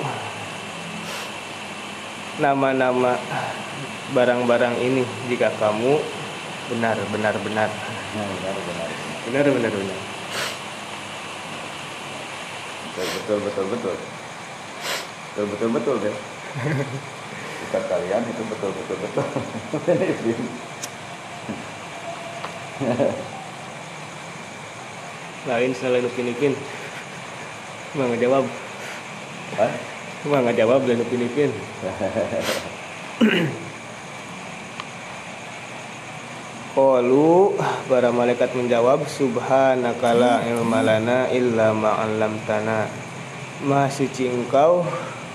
[2.39, 3.19] nama-nama
[4.15, 5.99] barang-barang ini jika kamu
[6.71, 7.69] benar benar benar.
[8.13, 8.89] Benar benar benar.
[9.25, 9.71] Benar benar
[12.91, 13.95] betul betul betul.
[15.31, 16.15] Betul betul betul deh
[17.71, 19.23] Ustaz kalian itu betul betul betul.
[25.47, 26.51] Lain selain upin ipin
[27.95, 28.43] mah nggak jawab
[29.55, 29.71] Hah?
[30.27, 31.47] mah nggak jawab lain upin ipin
[36.75, 37.55] Qalu
[37.87, 42.91] para malaikat menjawab subhanaka la ilma lana illa ma 'allamtana.
[43.63, 44.83] Maha suci engkau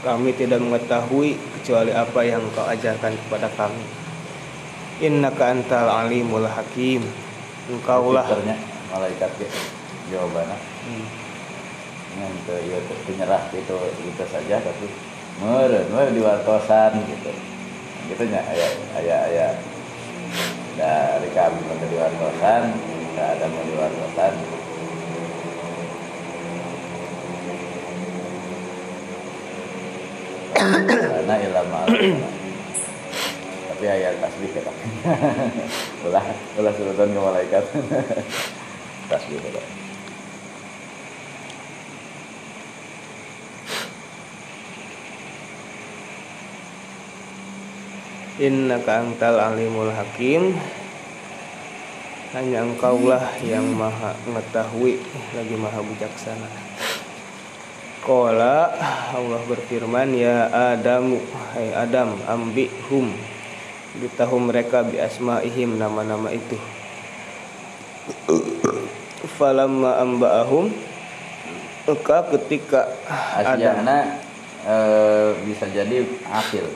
[0.06, 3.82] kami tidak mengetahui kecuali apa yang engkau ajarkan kepada kami.
[5.02, 7.02] Innaka antal alimul hakim.
[7.66, 8.22] Engkaulah
[8.94, 9.58] malaikat gitu
[10.10, 12.32] jawabannya Hmm.
[12.32, 13.76] itu ya penyerah itu
[14.06, 14.86] itu saja tapi
[15.42, 17.28] meren meren diwartosan gitu
[18.08, 18.72] gitu nya ayah
[19.02, 19.52] ayah ayah
[20.78, 22.72] dari kami ke diwartosan
[23.12, 24.32] nggak ada mau diwartosan
[30.56, 31.80] karena ilmu
[33.76, 34.72] tapi ayat tasbih kita
[36.08, 36.24] ulah
[36.56, 37.64] ulah surutan ke malaikat.
[39.12, 39.60] Tasbih kita
[48.36, 50.56] Innaka antal alimul hakim.
[52.32, 55.00] Hanya engkaulah yang maha mengetahui
[55.32, 56.65] Lagi maha bijaksana
[58.06, 58.70] Kola
[59.10, 60.46] Allah berfirman Ya
[60.78, 61.18] Adamu
[61.58, 63.10] Hai Adam Ambihum
[63.98, 66.54] Beritahu mereka bi asma'ihim Nama-nama itu
[69.34, 70.70] Falamma amba'ahum
[71.86, 72.94] Maka ketika
[73.42, 74.22] Asyana
[74.66, 76.66] eh, bisa jadi akil.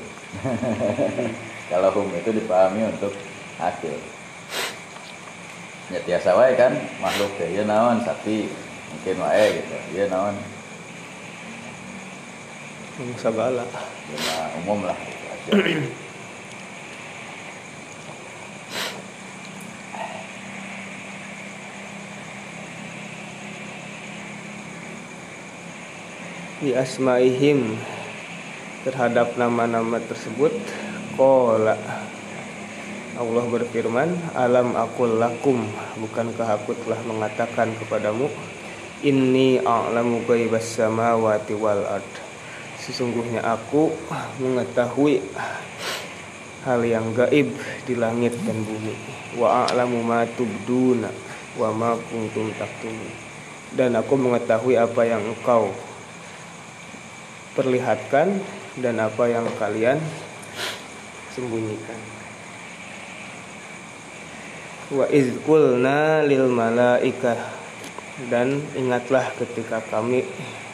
[1.71, 3.11] Kalau hum itu dipahami untuk
[3.59, 3.95] akil.
[5.91, 6.71] Ya tiasa wae kan
[7.03, 8.47] makhluk teh ya naon sapi
[8.95, 9.77] mungkin wae gitu.
[9.99, 10.39] Ya naon
[13.17, 14.99] Segala ya mah umum lah
[15.49, 15.57] gitu.
[26.61, 27.81] Di asma'ihim
[28.85, 30.53] Terhadap nama-nama tersebut
[31.17, 31.81] Kola
[33.17, 35.65] Allah berfirman Alam akul lakum?
[36.05, 38.29] Bukankah aku telah mengatakan kepadamu
[39.01, 42.30] Inni a'lamu ghaibas samawati wal ard
[42.81, 43.93] Sesungguhnya aku
[44.41, 45.21] mengetahui
[46.65, 47.53] hal yang gaib
[47.85, 48.97] di langit dan bumi.
[49.37, 51.13] Wa a'lamu ma tubduna
[51.61, 53.13] wa ma kuntum taktumun.
[53.77, 55.71] Dan aku mengetahui apa yang engkau
[57.53, 58.41] perlihatkan
[58.81, 60.01] dan apa yang kalian
[61.37, 62.01] sembunyikan.
[64.91, 67.39] Wa iz qulna lil malaikah
[68.27, 70.27] dan ingatlah ketika kami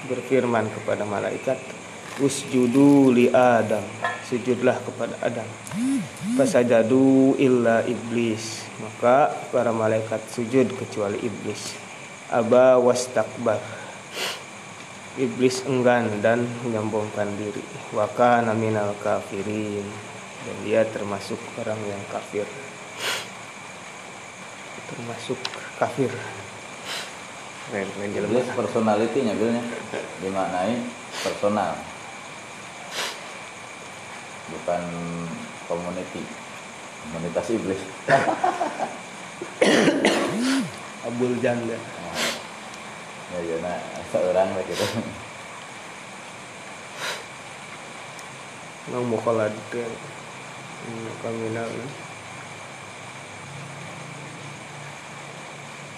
[0.08, 1.58] berfirman kepada malaikat
[2.20, 3.82] usjudu li adam.
[4.26, 5.47] Sujudlah kepada adam.
[6.34, 8.66] Fasajadu illa iblis.
[8.82, 11.78] Maka para malaikat sujud kecuali iblis.
[12.32, 13.62] Aba wastakbar.
[15.16, 17.62] Iblis enggan dan menyombongkan diri.
[17.94, 19.86] Wa kana minal kafirin.
[20.47, 22.47] Dan dia termasuk orang yang kafir.
[24.86, 25.38] Termasuk
[25.78, 26.10] kafir.
[27.66, 28.47] Keren, keren.
[28.55, 29.62] Personality-nya bilnya
[30.22, 30.78] dimaknai
[31.22, 31.95] personal.
[34.52, 34.82] Bukan
[35.66, 36.23] community.
[37.06, 37.81] Komunitas iblis.
[41.06, 41.78] abul janda
[43.31, 43.78] ya ya nah
[44.10, 44.86] seorang lah gitu.
[48.90, 49.55] nang mukhalad
[51.23, 51.70] kaminal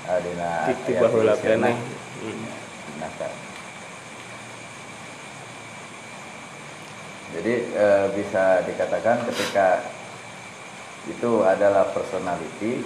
[0.09, 1.69] adina titi ayat baheula tulisanna.
[1.73, 1.77] keneh
[2.19, 2.51] Hmm.
[2.99, 3.31] Nah, kan.
[7.37, 9.85] Jadi eh, bisa dikatakan ketika
[11.09, 12.85] itu adalah personality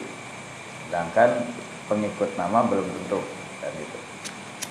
[0.87, 1.47] sedangkan
[1.87, 3.23] pengikut nama belum tentu
[3.63, 3.99] kan gitu.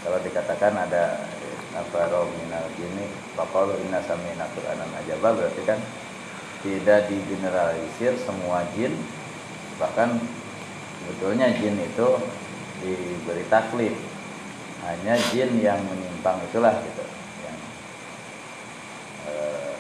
[0.04, 3.08] Kalau dikatakan ada eh, apa rominal gini
[3.40, 5.80] pakal inna samina qur'anan ajaba berarti kan
[6.62, 8.94] tidak digeneralisir semua jin
[9.80, 10.20] bahkan
[11.02, 12.08] sebetulnya jin itu
[12.84, 13.96] diberi taklif.
[14.82, 17.11] Hanya jin yang menyimpang itulah gitu
[19.30, 19.76] eh,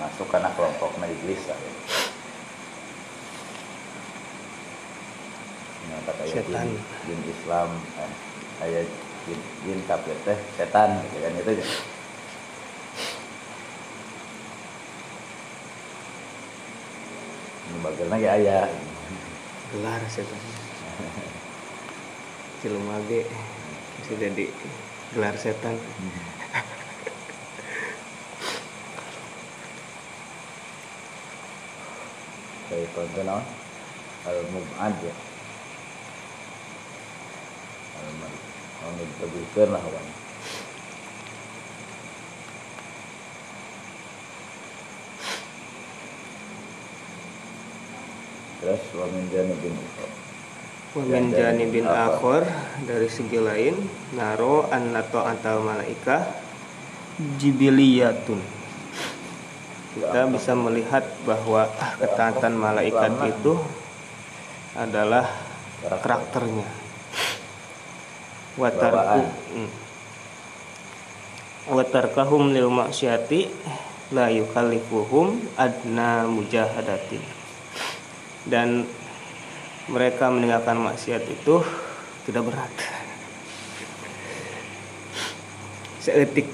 [0.00, 1.58] masuk karena kelompok iblis lah.
[5.84, 6.70] Ini kata ayat jin,
[7.06, 7.70] jin Islam
[8.00, 8.12] eh,
[8.64, 8.88] ayat
[9.30, 11.66] jin, jin kafir teh setan gitu kan itu aja.
[17.84, 18.64] Bagian lagi ayah
[19.68, 20.40] gelar setan
[22.64, 23.28] Cilema ge
[24.00, 24.48] bisa jadi
[25.14, 25.78] gelar setan.
[32.66, 33.46] Kayak contoh naon
[34.26, 35.14] al mubad ya
[37.94, 38.32] al mubad
[38.98, 40.06] ditabulkan lah kan
[48.64, 50.23] terus wa min janibin ukhra.
[50.94, 52.46] Wa min janibin akhor
[52.86, 53.74] dari segi lain
[54.14, 56.22] naro annato antal malaika
[57.38, 58.38] jibiliyatun.
[59.94, 63.58] Kita bisa melihat bahwa ah, ketaatan malaikat itu
[64.74, 65.30] adalah
[65.86, 66.66] karakternya
[68.54, 69.70] watarku hmm.
[71.74, 73.50] watarkahum lil maksiati
[74.14, 77.22] la yukallifuhum adna mujahadatin.
[78.46, 78.86] Dan
[79.88, 81.60] mereka meninggalkan maksiat itu
[82.24, 82.72] tidak berat
[86.00, 86.48] seetik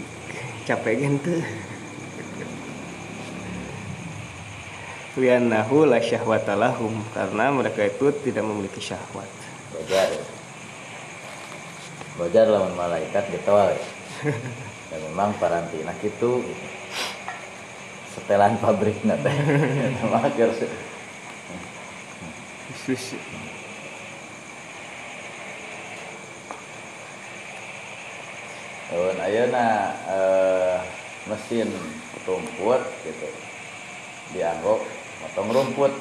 [0.66, 1.38] capek gitu
[5.18, 9.26] liannahu la syahwata lahum karena mereka itu tidak memiliki syahwat
[9.70, 10.26] Bajar ya.
[12.20, 13.80] Bajar lawan malaikat getol ya.
[14.90, 16.42] Dan memang parantina gitu
[18.12, 19.36] setelan pabrik teh.
[22.70, 23.18] Khusus
[28.90, 30.78] Lawan ayeuna eh,
[31.30, 31.70] mesin
[32.26, 33.28] rumput gitu.
[34.34, 34.82] Dianggo
[35.22, 35.94] motong rumput.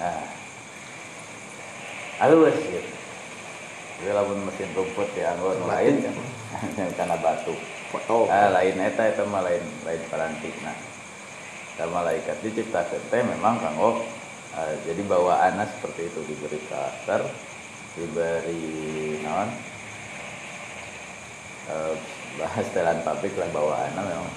[0.00, 0.28] Nah.
[2.20, 2.92] Halus gitu.
[4.00, 6.16] Jadi lamun mesin rumput dianggo nu lain kan
[7.00, 7.56] karena batu.
[7.94, 10.74] foto Ah, lain eta eta mah lain lain parantina.
[11.74, 14.02] Nah, malaikat diciptakeun teh memang kanggo
[14.54, 17.26] eh, jadi bawaanna seperti itu diberi karakter,
[17.98, 18.62] diberi
[19.22, 19.50] naon?
[21.64, 21.94] Eh,
[22.36, 24.34] bahas telan pabrik lah bawaanna memang.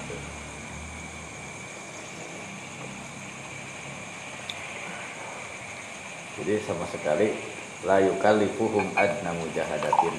[6.38, 7.34] Jadi sama sekali
[7.82, 10.16] la yukallifuhum adna mujahadatin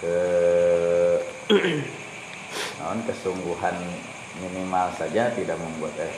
[0.00, 0.16] ke
[2.80, 3.76] naon kesungguhan
[4.40, 6.12] minimal saja tidak membuat eh,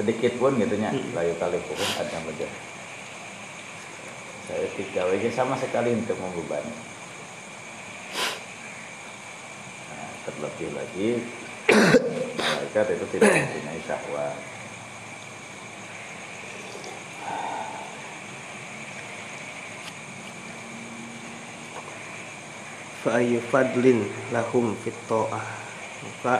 [0.00, 2.48] sedikit pun gitunya layu kali pun ada saja
[4.42, 6.74] saya tiga WG sama sekali untuk membebani.
[9.86, 11.08] Nah, terlebih lagi
[12.36, 14.36] malaikat itu tidak mempunyai syahwat.
[23.02, 26.36] Fa'ayu fadlin lahum fit maka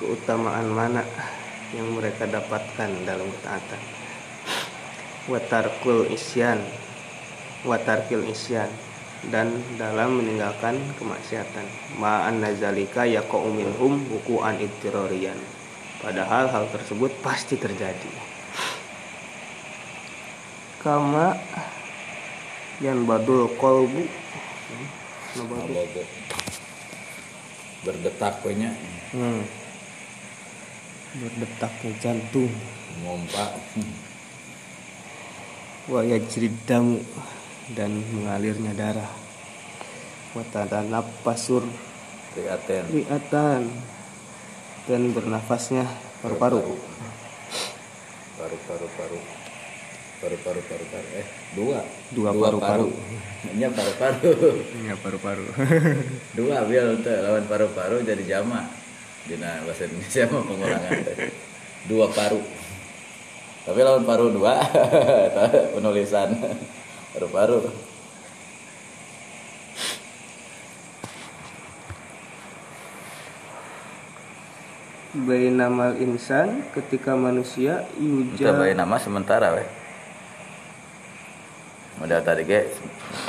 [0.00, 1.04] keutamaan mana
[1.74, 3.82] yang mereka dapatkan dalam ketaatan.
[5.28, 6.62] Watarkul isyan
[7.64, 8.68] watarkil isyan
[9.32, 9.48] dan
[9.80, 11.64] dalam meninggalkan kemaksiatan.
[11.96, 15.36] Ma'an nazalika yaqa'u minhum wuku'an ibtirorian
[16.04, 18.12] padahal hal tersebut pasti terjadi.
[20.84, 21.32] Kama
[22.84, 24.04] yang badul kolbu
[25.34, 26.04] Nabadu.
[27.82, 28.70] Berdetak punya
[29.14, 29.46] Hmm.
[31.14, 32.50] Berdetaknya jantung.
[33.06, 33.54] Ngompak.
[35.86, 36.98] Wa yajrid damu
[37.78, 39.12] dan mengalirnya darah.
[40.34, 40.42] Wa
[41.22, 41.62] pasur
[42.34, 43.70] prihatin riatan.
[44.90, 45.86] Dan bernafasnya
[46.18, 46.60] paru-paru.
[48.34, 49.18] Paru paru paru
[50.18, 51.78] paru-paru paru-paru eh dua.
[52.10, 52.90] Dua paru-paru.
[53.54, 54.50] nya paru-paru.
[54.82, 55.46] Ya paru-paru.
[56.34, 58.83] Dua untuk lawan paru-paru jadi jama
[59.24, 61.16] dina bahasa Indonesia mah pengulangan teh.
[61.88, 62.40] dua paru.
[63.64, 64.60] Tapi lawan paru dua
[65.76, 66.36] penulisan.
[67.16, 67.64] Paru-paru.
[75.14, 79.68] Bainamal insan ketika manusia yuja bayi nama sementara weh.
[82.02, 82.66] Udah tadi ge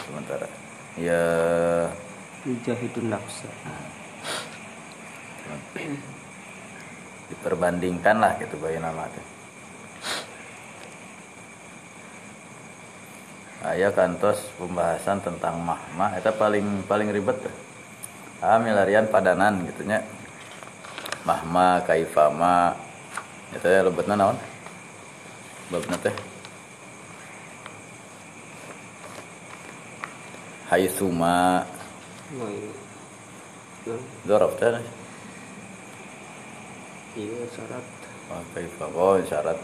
[0.10, 0.50] sementara.
[0.98, 1.22] Ya.
[2.44, 3.48] Yujahidun nafsa
[7.30, 9.36] diperbandingkan lah gitu bayi nama teh
[13.66, 17.56] Aya kantos pembahasan tentang mahma itu paling paling ribet tuh.
[18.38, 20.06] Ah milarian padanan gitunya.
[21.26, 22.78] Mahma kaifama
[23.50, 24.38] itu ya lebetna naon?
[25.74, 26.14] Babna teh.
[30.70, 31.66] Nah,
[34.30, 34.78] dzaraf teh.
[37.16, 37.86] Iya syarat.
[38.52, 39.58] Kaifama oh syarat.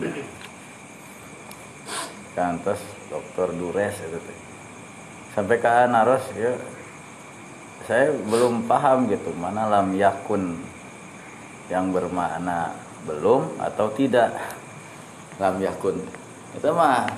[2.32, 2.80] Kantos
[3.12, 4.40] dokter Dures itu teh.
[5.36, 6.56] Sampai ke Naros ya.
[7.88, 10.64] Saya belum paham gitu mana lam yakun
[11.68, 12.72] yang bermakna
[13.04, 14.32] belum atau tidak.
[15.40, 16.00] Lam yakun.
[16.56, 17.10] Itu mah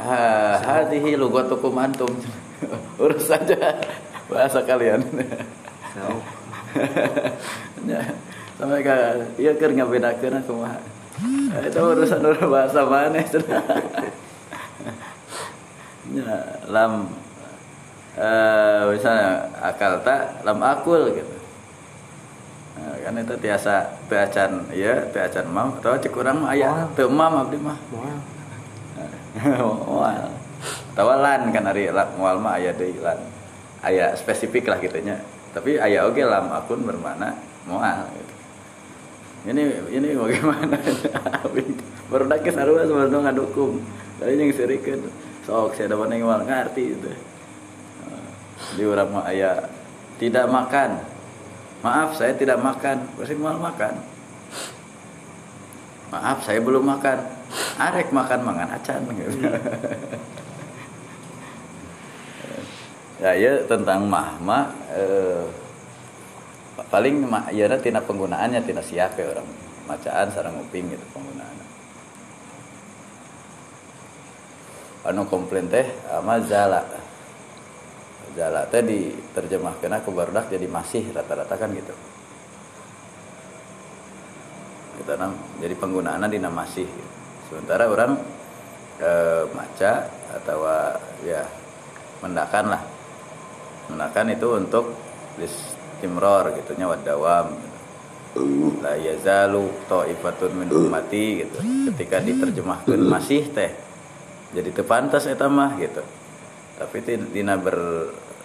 [0.00, 2.12] ha- hadhihi lugatukum antum.
[3.02, 3.76] Urus saja
[4.28, 5.00] bahasa kalian
[8.58, 8.94] sampai ke
[9.38, 10.82] iya keur ngabedakeun kumaha
[11.64, 13.22] itu urusan urusan bahasa mana
[16.14, 16.36] ya,
[16.68, 17.10] lam
[18.18, 20.42] eh misalnya akal tak?
[20.42, 21.36] Lam akul gitu.
[22.78, 23.74] Nah, kan itu tiasa
[24.06, 25.78] teacan ya teacan mam.
[25.78, 27.78] Atau cek urang mah aya teu mam abdi mah.
[27.94, 28.18] Moal.
[29.90, 30.24] moal.
[30.94, 33.18] Atau lan kan ari moal mah aya deui lan
[33.82, 35.18] aya spesifik lah gitunya.
[35.54, 38.34] Tapi aya oge lam akun bermakna moal gitu.
[39.46, 39.62] Ini
[39.94, 40.76] ini bagaimana?
[42.10, 43.84] Baru dak sarua sebenarnya ngadukung
[44.18, 45.06] tadi yang sirikeun
[45.46, 47.10] sok saya dapat moal ngarti itu.
[48.74, 49.70] Di urang mah aya
[50.18, 50.98] tidak makan.
[51.80, 53.06] Maaf saya tidak makan.
[53.14, 53.94] Pasti moal makan?
[56.10, 57.18] Maaf saya belum makan.
[57.78, 59.38] Arek makan mangan acan gitu.
[63.22, 65.42] ya ya tentang mahma eh,
[66.86, 69.48] paling ya tina penggunaannya tina siap ya orang.
[69.88, 71.58] Macaan sarang nguping gitu penggunaan
[75.08, 76.84] anu komplain teh ama zala.
[78.36, 81.94] Zala teh diterjemahkeun ke barudak jadi masih rata-rata kan gitu.
[85.00, 85.32] Gitu nam
[85.64, 86.86] jadi penggunaannya dina masih.
[87.48, 88.20] Sementara orang
[89.00, 89.92] eh, maca
[90.36, 90.60] atau
[91.24, 91.42] ya
[92.20, 92.82] mendakan lah.
[93.88, 94.84] Mendakan itu untuk
[95.40, 97.58] istimror gitu nya wadawam
[98.78, 101.58] la yazalu taifatun min ummati gitu.
[101.90, 103.72] Ketika diterjemahkan masih teh
[104.54, 106.02] jadi teu pantas eta mah gitu.
[106.78, 106.96] Tapi
[107.34, 107.76] dina ber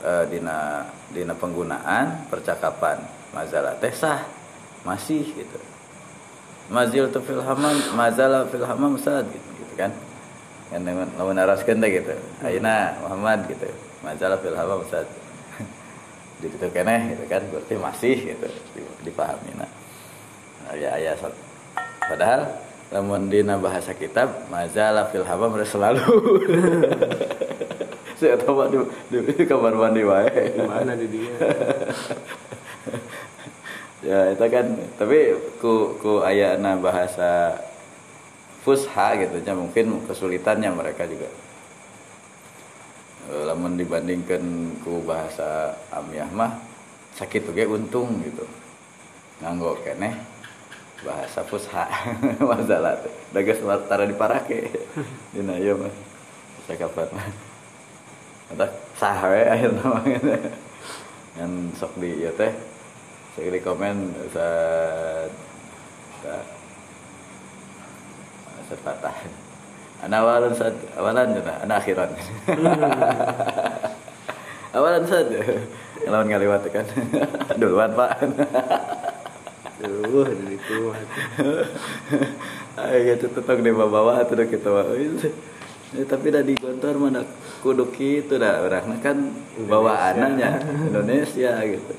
[0.02, 3.06] eh, dina dina penggunaan percakapan
[3.36, 4.26] mazalah teh sah
[4.82, 5.60] masih gitu.
[6.72, 9.92] Mazil tu fil hamam mazala fil hamam sad gitu, gitu kan.
[10.72, 13.70] Kan lamun naraskeun teh gitu ayeuna Muhammad gitu.
[14.02, 15.06] Mazala fil hamam sad
[16.44, 17.40] jadi itu keneh gitu kan.
[17.48, 19.56] Berarti masih gitu di- dipahami.
[19.56, 19.72] Nah
[20.76, 21.32] ya ya so-
[22.04, 22.52] padahal
[22.92, 26.04] lamun dina bahasa kitab mazala fil harus selalu.
[28.20, 28.64] Saya tahu
[29.10, 30.52] di, di kamar mandi wae.
[30.54, 31.34] Gimana di dia?
[34.04, 34.66] ya itu kan
[35.00, 35.32] tapi
[35.64, 37.56] ku ku ayana bahasa
[38.68, 39.40] fusha gitu.
[39.40, 41.32] Ya mungkin kesulitannya mereka juga
[43.32, 44.44] lamun dibandingkan
[44.84, 46.60] ku bahasa amiah mah
[47.16, 48.44] sakit oge untung gitu.
[49.40, 50.16] Nganggo keneh
[51.04, 51.88] bahasa fusha
[52.52, 53.00] masalah
[53.32, 54.72] dagas tara diparake.
[55.36, 55.94] Dina ieu mah
[56.68, 57.28] sakapan mah.
[58.52, 58.68] Eta
[59.00, 60.04] sah we akhirna mah.
[61.40, 62.54] Yang sok di ieu teh
[63.34, 64.48] saya komen sa
[66.22, 66.34] sa
[68.70, 69.43] sa patah
[70.04, 72.12] ana awalan sad awalan jana ana akhiran.
[74.74, 75.30] Awalan sad.
[76.10, 76.82] Lawan ngaliwat kan?
[77.62, 78.26] Duluan pak.
[79.84, 80.98] Duh, dari itu mah.
[82.74, 84.70] ayo gitu tetap di bawah atau kita
[85.94, 87.22] Ya, tapi dah di kantor mana
[87.62, 88.98] kudu gitu dah orang.
[88.98, 89.30] Kan
[89.70, 90.58] bawa anaknya
[90.90, 91.94] Indonesia gitu.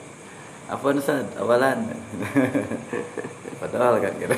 [0.66, 1.30] Apa sad?
[1.38, 1.94] Awalan.
[3.62, 4.34] Padahal kan gitu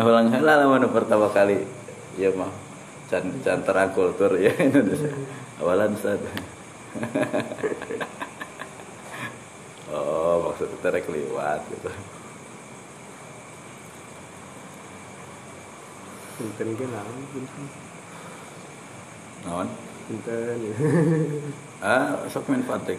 [0.00, 1.68] ulang heula lah mana pertama kali.
[2.16, 2.48] Iya mah
[3.12, 4.56] can can terang kultur ya.
[4.56, 5.12] Indonesia
[5.60, 6.20] awalan Ustaz.
[9.92, 11.92] Oh maksudnya terek liwat gitu.
[16.40, 17.64] Pinten ge naon pinten.
[19.44, 19.68] naon
[20.08, 20.58] Pinten.
[21.84, 22.96] ah sok main fatik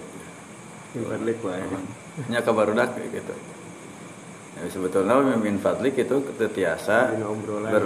[0.94, 1.66] Pinten lek wae.
[2.30, 3.34] nya kabarudak gitu
[4.64, 7.12] ya, sebetulnya mimin fadlik itu tetiasa
[7.68, 7.86] ber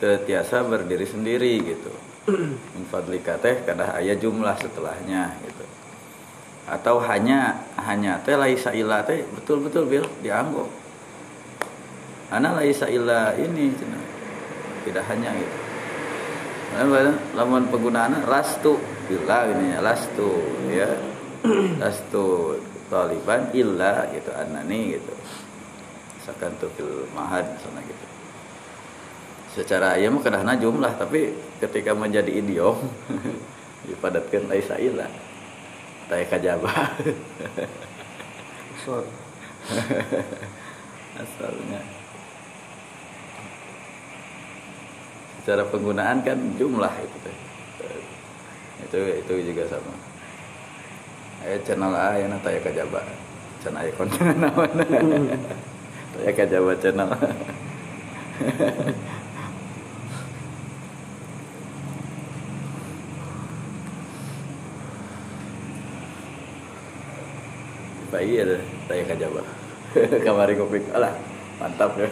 [0.00, 1.92] tetiasa berdiri sendiri gitu.
[2.76, 5.64] Min fadlika teh kada aya jumlah setelahnya gitu.
[6.68, 10.68] Atau hanya hanya teh laisa ila teh betul betul bil dianggap
[12.28, 14.04] ana laisa ila ini cenah.
[14.86, 15.58] tidak hanya gitu.
[16.78, 20.30] Lamun lamun penggunaan lastu bila ini ya lastu
[20.72, 20.90] ya.
[21.82, 22.58] Lastu
[22.90, 25.12] taliban illa gitu anani gitu
[26.28, 28.04] misalkan tuh fil mahad misalnya gitu.
[29.56, 32.76] Secara ayam kadahna jumlah tapi ketika menjadi idiom
[33.88, 35.08] dipadatkan laisa illa
[36.12, 36.68] tay kajaba.
[41.18, 41.80] Asalnya.
[45.40, 47.32] Secara penggunaan kan jumlah itu
[48.84, 49.96] itu itu juga sama.
[51.48, 53.00] Eh channel A ya na taya kajaba.
[53.64, 54.36] Channel aya konten
[56.18, 57.10] naon taya kajaba channel.
[68.08, 68.56] Bayi ada
[68.88, 69.42] taya kajaba
[70.26, 70.82] kamari kopi.
[70.90, 71.14] Alah
[71.62, 72.08] mantap ya.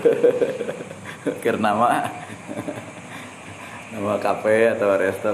[1.42, 2.06] Kir nama.
[3.90, 5.30] Nama kafe atau resto.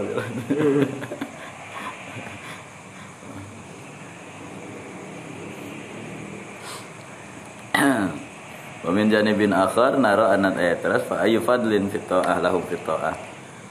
[8.82, 13.14] Wamin janibin akhar naro anat ayat teras fa ayu fadlin fit ta'ah lahum fit ta'ah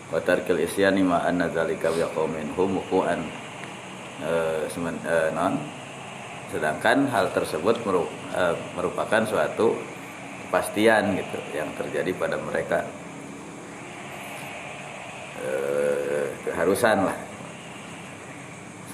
[0.07, 3.19] wa tarkil isyani ma anna zalika yaqaumin hum wuqu'an
[4.23, 5.59] eh eh, non.
[6.47, 9.75] Sedangkan hal tersebut eh, merupakan suatu
[10.47, 12.87] kepastian gitu yang terjadi pada mereka.
[15.43, 17.17] Eh, keharusan lah.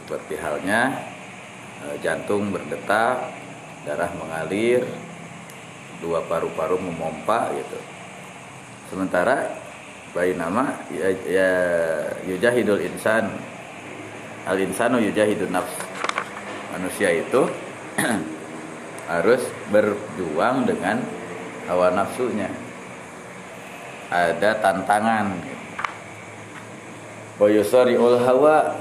[0.02, 0.98] Seperti halnya
[2.02, 3.22] jantung berdetak
[3.86, 4.82] darah mengalir
[6.02, 7.80] dua paru-paru memompa gitu.
[8.94, 9.52] Sementara
[10.14, 11.52] bayi nama ya, ya
[12.26, 13.30] yujahidul insan.
[14.48, 15.76] Al insanu yujahidun nafs.
[16.72, 17.42] Manusia itu
[19.12, 19.44] harus
[19.74, 21.04] berjuang dengan
[21.68, 22.48] hawa nafsunya.
[24.08, 25.36] Ada tantangan.
[27.36, 28.78] Boyosori ul hawa.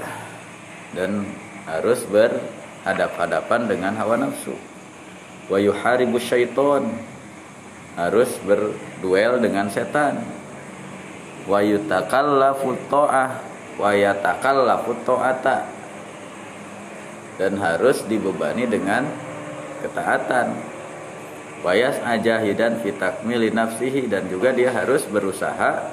[0.95, 1.29] Dan
[1.67, 4.55] harus berhadap-hadapan dengan hawa nafsu
[5.47, 6.91] wa yuharibu syaiton
[7.97, 10.21] harus berduel dengan setan.
[11.49, 13.41] Wa yutakallafu ta'ah.
[13.81, 15.65] Wa yatakallafu ta'ata.
[17.41, 19.09] Dan harus dibebani dengan
[19.81, 20.77] ketaatan.
[21.65, 24.07] Wayas ajahidan fitakmili nafsihi.
[24.07, 25.89] Dan juga dia harus berusaha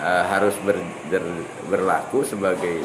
[0.00, 0.80] uh, harus ber,
[1.12, 1.24] ber,
[1.68, 2.82] berlaku sebagai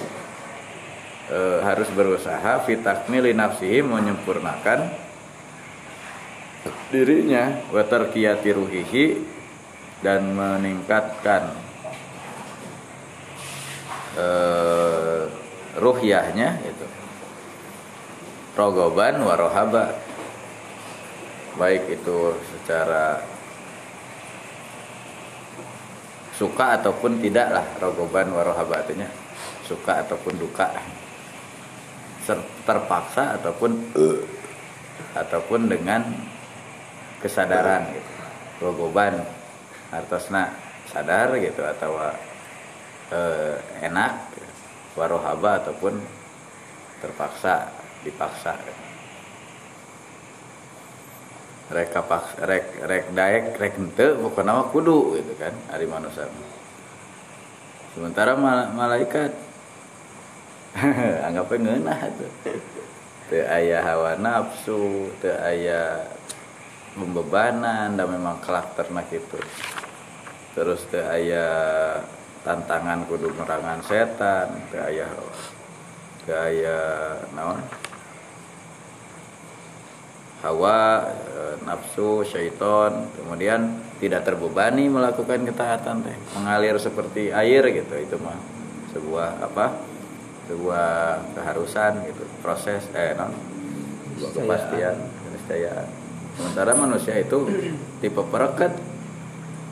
[1.32, 5.09] uh, harus berusaha fitakmili nafsihi menyempurnakan
[6.90, 7.64] dirinya.
[7.70, 9.06] Watarkiyati ruhihi
[10.00, 11.54] dan meningkatkan
[14.16, 15.28] uh,
[15.80, 16.86] ruhyahnya itu
[18.56, 19.96] rogoban warohaba
[21.56, 23.24] baik itu secara
[26.36, 29.08] suka ataupun tidak lah rogoban warohaba artinya
[29.68, 30.72] suka ataupun duka.
[32.64, 33.90] Terpaksa ataupun
[35.18, 36.06] ataupun dengan
[37.22, 38.12] kesadaran gitu.
[38.60, 39.24] Rogoban
[39.94, 40.52] artosna
[40.90, 41.96] sadar gitu atau
[43.14, 43.56] eh,
[43.86, 44.14] enak
[44.98, 45.96] warohaba ataupun
[47.00, 47.72] terpaksa
[48.04, 48.58] dipaksa
[51.70, 56.26] rek kapak rek rek daek rek ente pokoknya mah kudu gitu kan hari manusia.
[57.94, 59.30] Sementara mal malaikat
[61.30, 62.32] anggapnya ngeunah tuh.
[63.30, 66.10] Teu aya hawa nafsu teu aya
[67.00, 69.40] pembebanan dan memang kelak ternak itu.
[70.54, 71.48] Terus teu aya
[72.44, 75.08] tantangan kudu merangan setan teu aya
[76.28, 76.80] teu aya
[77.32, 77.64] naon?
[80.40, 83.12] Hawa e, nafsu syaiton.
[83.16, 86.16] Kemudian tidak terbebani melakukan ketaatan teh.
[86.36, 88.40] Mengalir seperti air gitu itu mah
[88.96, 89.80] sebuah apa?
[90.48, 90.88] Sebuah
[91.36, 93.32] keharusan gitu proses eh non
[94.20, 95.99] sebuah kepastian keniscayaan
[96.40, 97.44] sementara manusia itu
[98.00, 98.72] tipe perekat.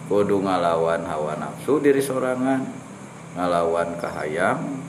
[0.08, 2.64] Kudu ngalawan hawa nafsu diri sorangan
[3.36, 4.80] ngalawan kahayang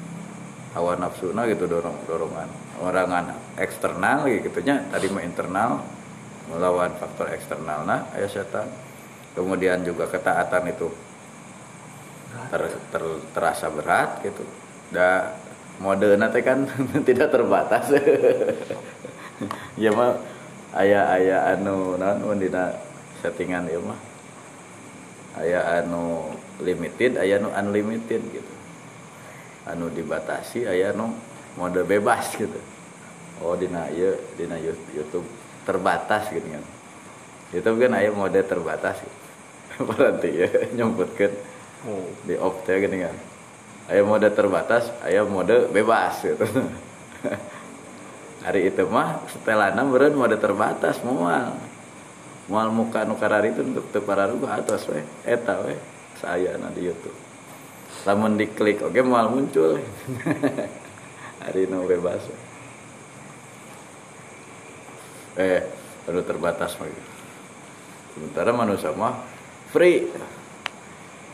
[0.74, 2.50] hawa nafsu nah gitu dorong dorongan.
[2.82, 5.82] Orangan eksternal gitu nya tadi mah internal
[6.50, 8.66] melawan faktor eksternal nah ayah setan.
[9.34, 10.86] Kemudian juga ketaatan itu
[12.50, 12.62] ter,
[12.94, 13.02] ter,
[13.34, 14.42] terasa berat gitu.
[14.94, 15.34] Da
[15.82, 16.66] mode nanti kan
[17.08, 17.90] tidak terbatas.
[19.78, 20.18] Ya mah
[20.76, 22.76] ayah ayah anu non dina
[23.24, 24.00] settingan ya mah?
[25.40, 28.52] Ayah anu limited ayah anu unlimited gitu.
[29.64, 31.14] Anu dibatasi ayah anu
[31.56, 32.60] mode bebas gitu.
[33.40, 34.58] Oh dina iya dina
[34.92, 35.24] YouTube
[35.64, 36.64] terbatas gitu kan.
[37.54, 39.16] Itu kan ayah mode terbatas gitu.
[39.88, 41.30] berarti ya nyebutkan
[41.86, 42.02] oh.
[42.26, 43.16] di off teh gini kan.
[43.88, 46.44] Ayah mode terbatas ayah mode bebas gitu
[48.48, 51.52] hari itu mah setelana beren mode terbatas mual.
[52.48, 55.76] Mual muka nukarar itu untuk tepararuga atas we eta we
[56.16, 57.12] saya nanti YouTube.
[58.08, 59.76] Lamun diklik oke mual muncul.
[61.44, 62.24] Hari ini bebas
[65.38, 65.62] eh
[66.08, 67.02] baru terbatas lagi
[68.16, 69.28] sementara manusia mah
[69.68, 70.08] free.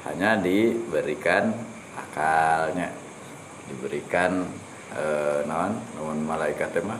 [0.05, 1.55] Hanya diberikan
[1.97, 2.93] akalnya.
[3.65, 4.45] Diberikan
[4.99, 5.79] eh, naon?
[6.25, 6.99] Malaikat mah?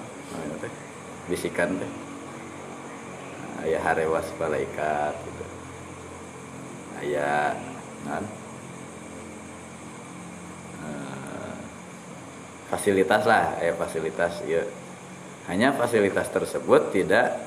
[1.31, 1.93] Bisikan teh.
[3.65, 5.45] Ayah harewas malaikat gitu.
[7.01, 7.57] Ayah
[8.05, 8.25] kan
[12.75, 14.67] fasilitas lah ayah fasilitas ya
[15.47, 17.39] hanya fasilitas tersebut tidak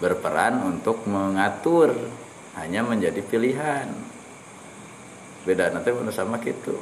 [0.00, 1.92] berperan untuk mengatur
[2.56, 3.90] hanya menjadi pilihan.
[5.44, 6.78] Beda nanti sama gitu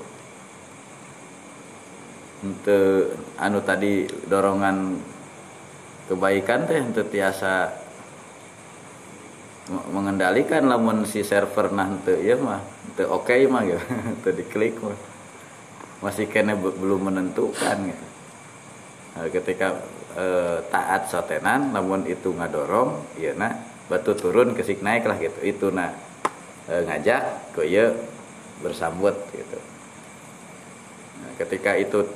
[2.38, 4.98] untuk anu tadi dorongan
[6.06, 7.68] kebaikan teh untuk tiasa
[9.68, 13.84] mengendalikan lamun si server nah itu ya mah itu oke okay mah gitu.
[14.18, 14.96] Itu diklik mah.
[16.00, 18.06] Masih kena belum menentukan gitu.
[19.18, 19.82] Nah, ketika
[20.16, 20.26] e,
[20.72, 23.50] taat sotenan namun itu ngadorong iya nah
[23.90, 25.38] batu turun kesik naik lah gitu.
[25.44, 25.92] Itu nah
[26.70, 27.92] e, ngajak ke ya
[28.64, 29.58] bersambut gitu.
[31.18, 32.08] Nah, ketika itu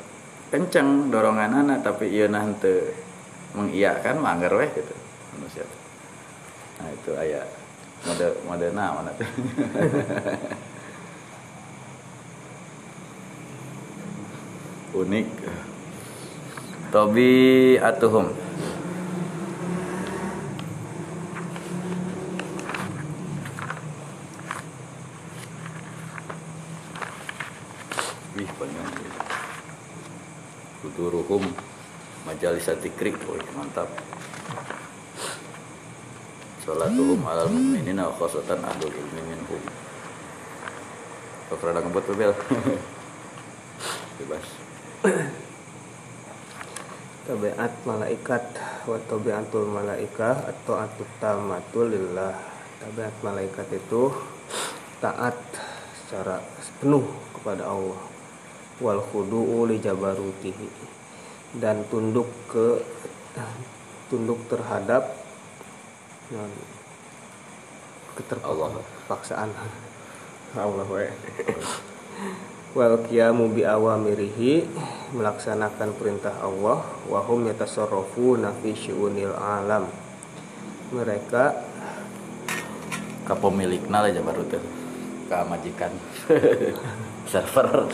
[0.53, 2.93] kenceng dorongan anak tapi iya nanti
[3.57, 4.93] mengiyakan mangger weh gitu.
[5.33, 5.65] Manusia
[6.77, 7.49] nah itu ayat
[8.05, 9.25] mode mode mana tuh
[15.01, 15.29] unik.
[16.93, 18.29] Tobi atuhum
[28.37, 29.32] Wih banyak
[30.83, 31.47] Kuturuhum
[32.27, 33.15] Majalis Atikrik
[33.55, 33.87] Mantap.
[36.67, 39.63] Salatuhum alal mu'minin wa khosatan ahlul ilmi minhum.
[41.51, 42.35] Kok rada ngebut tuh Bel?
[44.19, 44.47] Bebas.
[47.31, 48.45] Tabiat malaikat
[48.83, 52.35] wa tabiatul malaikah atau atuk tamatul lillah.
[52.83, 54.11] Tabiat malaikat itu
[54.99, 55.39] taat
[55.95, 56.43] secara
[56.83, 57.07] penuh
[57.39, 58.12] kepada Allah
[58.83, 60.69] wal khudu'u li jabarutihi.
[61.57, 62.83] Dan tunduk ke
[64.11, 65.09] tunduk terhadap
[68.19, 69.51] keterpaksaan
[70.53, 70.85] Allah.
[70.85, 70.85] wa
[72.73, 74.65] wal qiyamu bi awamirihi
[75.13, 79.89] melaksanakan perintah Allah wa hum yatasarrafuna fi syu'unil alam.
[80.93, 81.45] Mereka
[83.29, 84.61] kapemilikna aja baru teh
[85.29, 85.93] ka majikan.
[87.33, 87.89] Server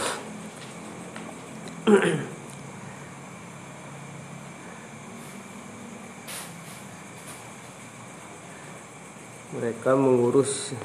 [9.56, 10.76] mereka mengurus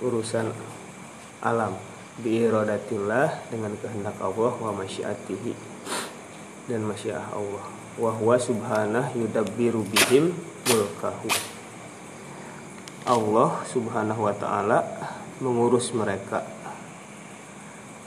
[0.00, 0.48] urusan
[1.44, 1.76] alam
[2.24, 5.52] biiradatillah dengan kehendak Allah wa masyiatihi
[6.72, 7.68] dan masyiah Allah.
[8.00, 10.32] Wa huwa subhanah yudabbiru bihim
[10.72, 11.28] mulkahu.
[13.04, 14.80] Allah subhanahu wa ta'ala
[15.44, 16.48] mengurus mereka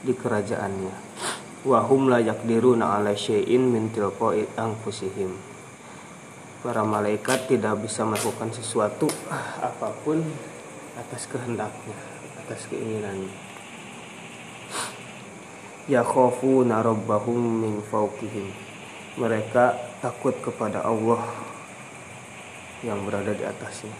[0.01, 1.09] di kerajaannya
[1.67, 5.49] wa hum la yaqdiruna ala syai'in min tilqa'i anfusihim
[6.59, 9.07] para malaikat tidak bisa melakukan sesuatu
[9.63, 10.19] apa pun
[10.99, 11.95] atas kehendaknya,
[12.43, 13.31] atas keinginannya.
[15.87, 18.51] Ya khafuna rabbahum min fawqihim.
[19.17, 19.73] Mereka
[20.03, 21.23] takut kepada Allah
[22.85, 23.95] yang berada di atasnya.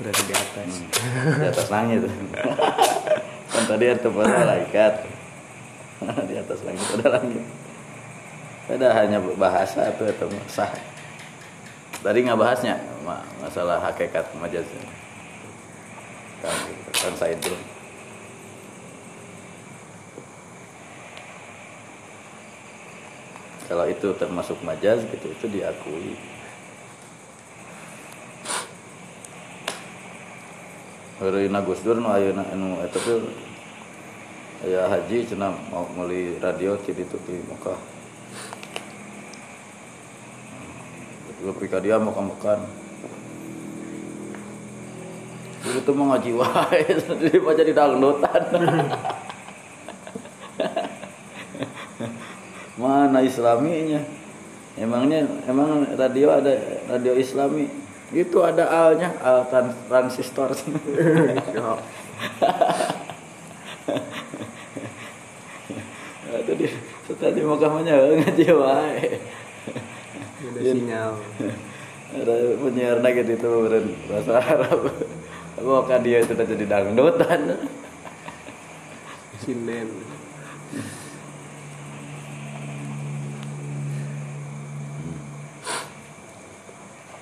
[0.00, 0.70] Berada di atas.
[0.76, 0.88] Hmm,
[1.40, 2.00] di atas langit.
[3.50, 4.94] kan tadi ada malaikat.
[6.28, 7.44] di atas langit ada langit.
[8.66, 10.68] Ada hanya bahasa itu atau sah.
[12.02, 12.76] Tadi nggak bahasnya
[13.40, 14.66] masalah hakikat majaz
[16.42, 16.56] kan,
[16.92, 17.54] kan saya itu.
[23.66, 26.14] Kalau itu termasuk majaz gitu itu diakui
[31.16, 33.24] Hari Gus Dur nu ayeuna anu eta teh
[34.68, 37.80] aya haji cenah mau meuli radio di itu di Mekah.
[41.40, 42.68] Lebih ka dia makan makan.
[45.64, 48.42] Itu mau ngaji wae, jadi baca di dangdutan.
[52.76, 54.04] Mana islaminya?
[54.76, 56.60] Emangnya emang radio ada
[56.92, 57.85] radio islami?
[58.14, 60.54] Itu ada alnya, al trans transistor.
[66.46, 66.66] Itu di
[67.06, 69.18] setelah di Mekahnya ngaji wae.
[70.46, 71.12] Ada sinyal.
[72.14, 74.94] Ada penyiar lagi itu beren bahasa Arab.
[75.90, 77.40] Kan dia itu udah jadi dangdutan.
[79.42, 79.88] Sinden.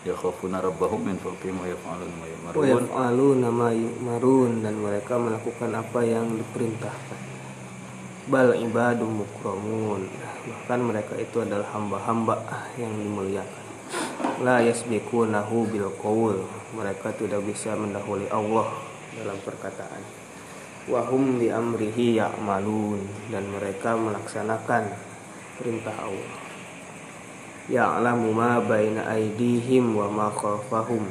[0.05, 5.71] Yakhafuna rabbahum min fawqihim wa yaf'aluna ma Wa yu'marun yaf'aluna ma yu'marun dan mereka melakukan
[5.73, 7.21] apa yang diperintahkan.
[8.29, 10.09] Bal ibadum mukramun.
[10.45, 12.37] Bahkan mereka itu adalah hamba-hamba
[12.77, 13.65] yang dimuliakan.
[14.45, 16.37] La yasbiqunahu bil qaul.
[16.77, 18.69] Mereka tidak bisa mendahului Allah
[19.17, 20.05] dalam perkataan.
[20.85, 24.85] Wa hum bi amrihi ya'malun dan mereka melaksanakan
[25.57, 26.44] perintah Allah.
[27.65, 31.09] Ya'lamu ma baina aidihim wa ma khalfahum.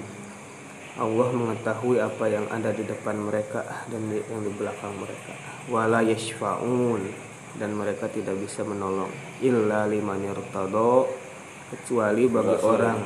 [0.94, 5.34] Allah mengetahui apa yang ada di depan mereka dan di- yang di belakang mereka.
[5.66, 7.02] Wala yashfa'un.
[7.58, 9.10] Dan mereka tidak bisa menolong.
[9.42, 11.10] Illa liman irtado
[11.74, 13.02] kecuali bagi orang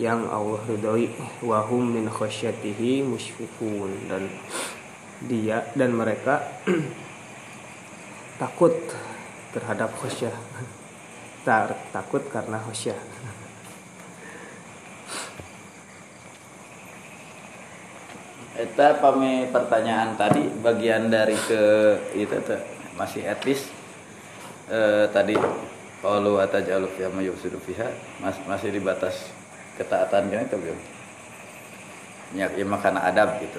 [0.00, 1.12] yang Allah ridhoi.
[1.44, 4.24] Wa hum min khasyatihi musyfiqun dan
[5.24, 6.40] dia dan mereka
[8.40, 8.72] takut
[9.52, 10.32] terhadap khasyah
[11.44, 12.96] Tar- takut karena khasyah
[18.54, 21.62] Eta pami pertanyaan tadi bagian dari ke
[22.14, 22.62] itu tuh
[22.94, 23.66] masih etis.
[24.70, 25.34] Eh, tadi
[25.98, 27.90] kalau atajalu fiha ma yufsidu fiha?
[28.22, 29.34] Mas, masih di batas
[29.74, 30.78] ketaatan kan itu belum
[32.38, 33.58] ya, ya makana adab gitu.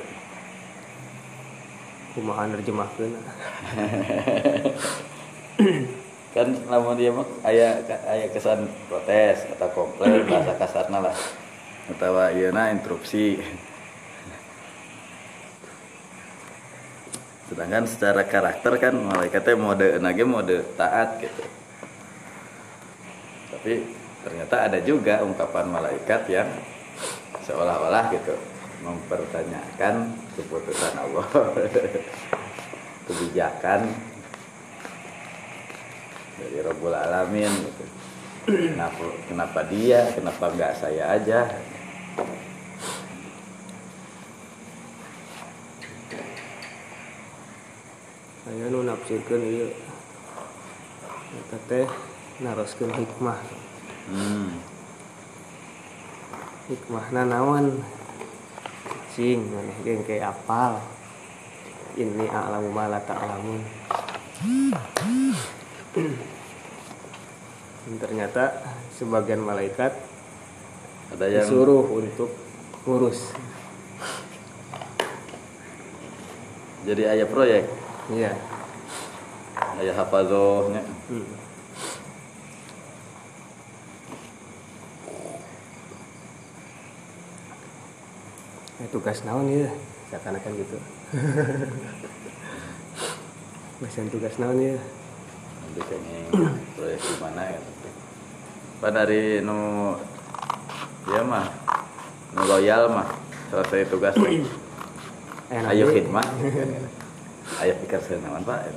[2.16, 3.20] Kumaha nerjemahkeun
[6.36, 7.80] kan namun dia mah aya
[8.12, 11.16] aya kesan protes atau komplain bahasa kasarna lah.
[11.88, 13.40] Atau ieu na interupsi.
[17.48, 21.44] Sedangkan secara karakter kan malaikatnya mode nage mode taat gitu.
[23.56, 23.74] Tapi
[24.28, 26.49] ternyata ada juga ungkapan malaikat yang
[27.48, 28.36] seolah-olah gitu
[28.84, 31.26] mempertanyakan keputusan Allah.
[33.07, 33.94] Kebijakan
[36.46, 37.84] dari Rabbul Alamin gitu.
[38.46, 41.50] Kenapa kenapa dia, kenapa enggak saya aja?
[48.46, 49.70] saya nu nafsirkeun ieu
[51.36, 51.88] eta teh
[52.42, 53.40] naroskeun hikmah
[54.06, 54.62] Hmm.
[56.70, 57.82] hikmahna naon
[59.18, 60.78] cing maneh geus kayak apal
[61.98, 63.66] ini a'lamu ma la ta'lamun
[65.96, 66.14] Dan
[67.86, 68.66] ternyata
[68.98, 69.94] sebagian malaikat
[71.14, 72.34] Ada yang disuruh untuk
[72.86, 73.30] ngurus
[76.86, 77.66] jadi ayah proyek,
[78.14, 78.38] iya
[79.82, 80.86] ayah hafazohnya.
[81.10, 81.26] hmm.
[88.76, 89.72] Eh, tugas naon ya
[90.12, 90.78] seakan-akan gitu
[93.80, 94.76] Bahasan tugas naon ya
[95.64, 96.20] Nanti kayaknya
[96.76, 97.60] proyek di mana ya?
[98.81, 99.57] Pak dari nu
[101.10, 101.47] ya mah
[102.35, 103.07] nu loyal mah
[103.49, 104.15] selesai tugas.
[105.53, 106.26] Eh, Ayo khidmah.
[107.61, 108.68] Ayo pikir senawan Pak.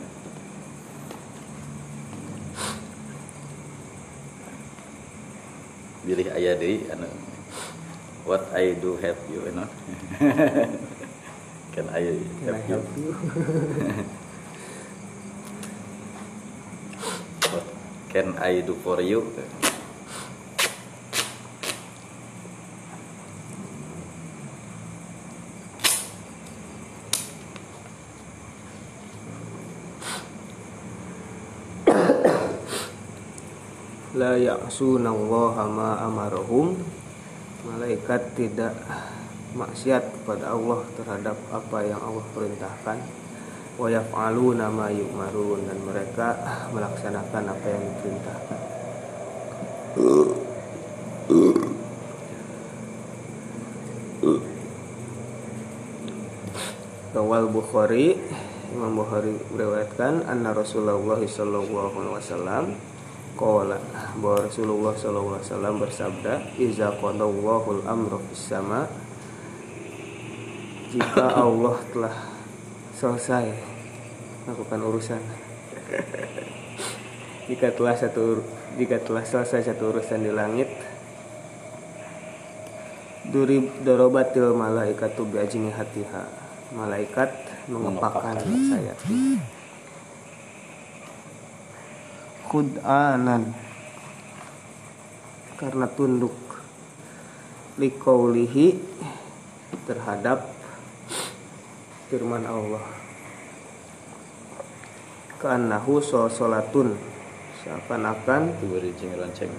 [6.06, 7.08] Bilih ayah deui anu
[8.24, 9.68] what I do help you you know.
[11.74, 12.02] Can I
[12.44, 12.72] Can I help you?
[12.72, 13.10] help you?
[17.48, 17.64] What
[18.12, 19.24] can I do for you?
[34.18, 36.74] La ya'sunallaha ma amarahum.
[37.62, 38.74] Malaikat tidak
[39.54, 42.98] maksiat kepada Allah terhadap apa yang Allah perintahkan.
[43.78, 45.70] Wa yaf'aluna ma yu'marun.
[45.70, 46.34] Dan mereka
[46.74, 48.58] melaksanakan apa yang diperintahkan.
[57.14, 58.18] Rawal Bukhari
[58.68, 62.64] Imam Bukhari meriwayatkan anna Rasulullah sallallahu alaihi wasallam
[63.38, 63.78] qala
[64.18, 68.90] bahwa Rasulullah sallallahu alaihi wasallam bersabda iza qadallahu al-amra fis sama
[70.90, 72.16] jika Allah telah
[72.98, 73.46] selesai
[74.48, 75.22] melakukan urusan.
[77.48, 78.44] Jika telah satu
[78.76, 80.68] jika telah selesai satu urusan di langit
[83.32, 86.28] durib dorobatil malaikatu bi ajni hatiha.
[86.76, 87.32] Malaikat
[87.72, 88.36] mengepakkan.
[88.44, 89.57] sayapnya
[92.48, 93.52] khud'anan
[95.60, 96.34] karena tunduk
[97.76, 98.74] likaulihi
[99.84, 100.48] terhadap
[102.08, 102.82] firman Allah.
[105.38, 106.98] Kanahu solatun
[107.62, 109.52] seakan-akan Keberincing lonceng.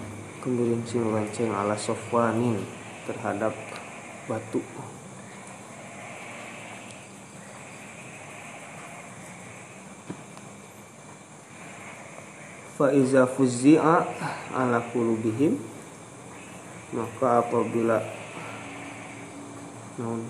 [0.43, 2.59] kembirincing lonceng ala sofwanin
[3.07, 3.55] terhadap
[4.27, 4.59] batu
[12.79, 14.07] fa iza fuzzi'a
[14.55, 15.59] ala qulubihim
[16.95, 17.99] maka apabila
[19.99, 20.23] naon?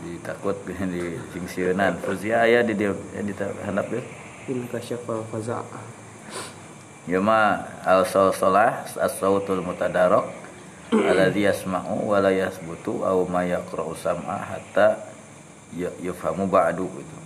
[0.00, 0.56] Ditakut
[0.96, 4.00] di singsieunan fuzia aya di dia ya di handap ya
[4.48, 5.60] in kasyafal faza'
[7.06, 10.26] ya ma al salah as-sautul mutadarok
[11.10, 15.04] alladhi yasma'u wa la yasbutu aw ma yaqra'u sam'a hatta
[15.76, 17.16] ya- yafhamu ba'du gitu.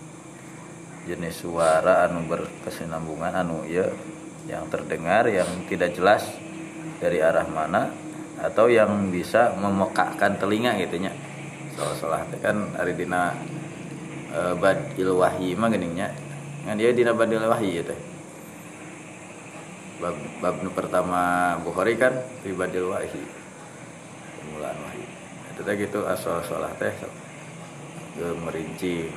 [1.07, 3.87] Jenis suara anu berkesinambungan anu ya
[4.47, 6.23] yang terdengar yang tidak jelas
[7.03, 7.91] dari arah mana
[8.39, 11.13] atau yang bisa memekakkan telinga gitu nya
[11.75, 13.35] salah-salah teh kan ari dina
[14.31, 16.09] e, badil wahyi mah geuning nya
[16.65, 17.99] ngan dia dina badil wahyi teh
[19.97, 22.13] bab bab pertama Bukhari kan
[22.45, 23.23] fi badil wahyi
[24.41, 25.05] permulaan wahyi
[25.53, 26.93] itu teh gitu asal salah teh
[28.17, 29.13] merincing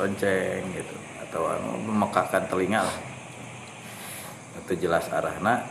[0.00, 0.96] lonceng gitu.
[1.20, 2.96] Atau anu memekakkan telinga lah
[4.62, 5.66] itu jelas arahna.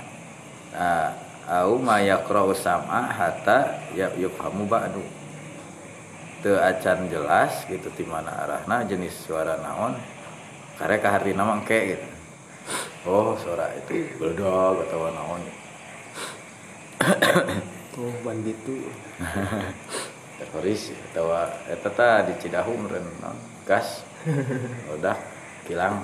[0.73, 1.15] Nah,
[1.47, 5.03] au ma yaqra'u sam'a hatta ya yufhamu ba'du.
[6.43, 9.95] Teu acan jelas gitu di mana arahna jenis suara naon.
[10.75, 12.07] Kare ka harina mangke gitu.
[13.07, 15.43] Oh suara itu beledog atau naon.
[17.93, 18.89] Oh banditu.
[20.41, 21.29] Teroris atau
[21.69, 23.37] eta tah di Cidahu meureun naon?
[23.69, 24.01] Gas.
[24.97, 25.13] Udah
[25.69, 26.01] hilang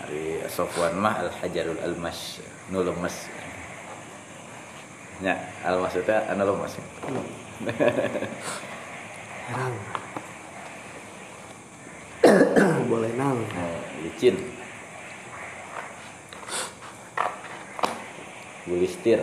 [0.00, 2.40] dari Sofwan mah al hajarul almas
[2.72, 3.28] nu lemes
[5.20, 6.74] nya almas itu anu lemes
[9.50, 9.74] herang
[12.90, 14.34] boleh nang oh, licin.
[18.66, 19.22] Bulistir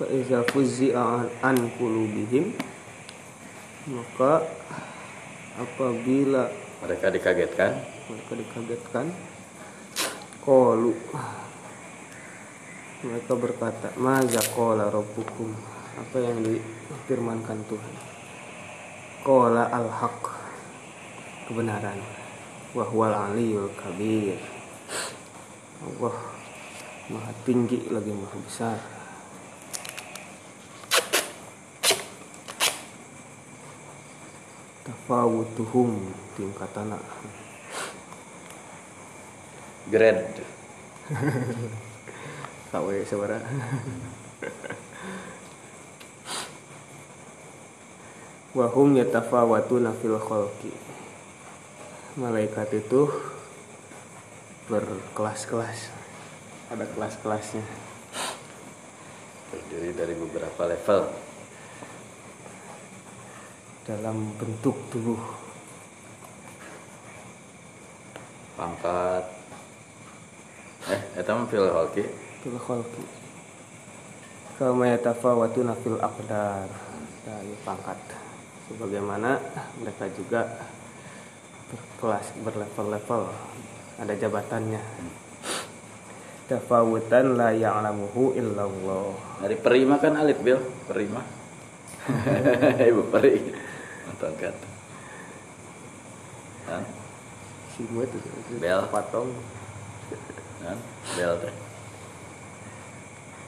[0.00, 2.56] fa iza fuzzi'a an qulubihim
[3.92, 4.48] maka
[5.60, 6.48] apabila
[6.80, 7.84] mereka dikagetkan?
[8.08, 9.12] mereka dikagetkan
[10.40, 10.96] qalu
[13.04, 15.52] mereka berkata maza qala rabbukum?
[15.96, 17.94] Apa yang difirmankan Tuhan?
[19.24, 20.20] Qala al-haq
[21.48, 21.96] kebenaran.
[22.76, 24.36] Wa huwal aliyul kabir.
[25.80, 26.16] Allah
[27.08, 28.99] maha tinggi lagi maha besar
[35.10, 36.06] tafawutuhum
[36.38, 36.94] tingkatana
[39.90, 40.38] grade
[42.70, 43.42] KW sabara
[48.54, 50.70] wahum yatafawatuna fil khalqi.
[52.14, 53.10] Malaikat itu
[54.70, 55.90] berkelas-kelas.
[56.70, 57.66] Ada kelas-kelasnya.
[59.50, 61.29] Terdiri dari beberapa level
[63.90, 65.18] dalam bentuk tubuh.
[68.54, 69.24] Pangkat.
[70.86, 72.06] Eh eta mah fil halki
[72.46, 73.02] fil khalqi.
[74.62, 76.70] Kama yatafawatuna fil aqdar.
[77.26, 77.98] Dari pangkat.
[78.70, 79.42] Sebagaimana
[79.82, 80.46] mereka juga
[81.66, 83.22] berkelas berlevel-level.
[83.98, 84.82] Ada jabatannya.
[86.46, 89.42] Tafawutan la ya'lamuhu illallah.
[89.42, 90.62] Dari peri mah kan alif bil?
[90.86, 91.40] Peri mah
[92.90, 93.59] ibu peri
[94.20, 94.56] pangkat
[96.68, 96.84] kan
[97.74, 98.10] simut
[98.60, 98.80] Bel.
[98.92, 99.32] patong.
[100.60, 100.78] Kan
[101.16, 101.54] bel teh.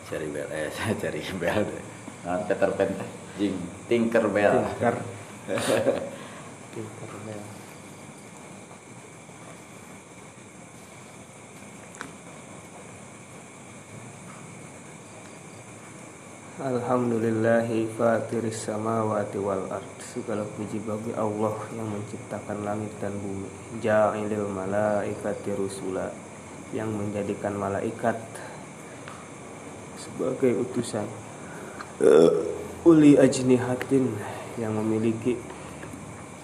[0.09, 1.85] Cari bel eh saya cari bel teh.
[2.25, 2.91] Nah Peter Pan
[3.37, 3.55] jing
[3.87, 4.97] Tinker Bell Tinker.
[6.73, 7.43] Tinker Bell
[16.63, 19.99] Alhamdulillahi fatiris samawati wal ard.
[19.99, 23.51] Segala puji bagi Allah yang menciptakan langit dan bumi.
[23.83, 26.15] Ja'ilil malaikati rusula.
[26.71, 28.15] Yang menjadikan malaikat
[29.99, 31.03] Sebagai utusan.
[32.87, 34.15] Uli ajnihatin
[34.55, 35.33] Yang memiliki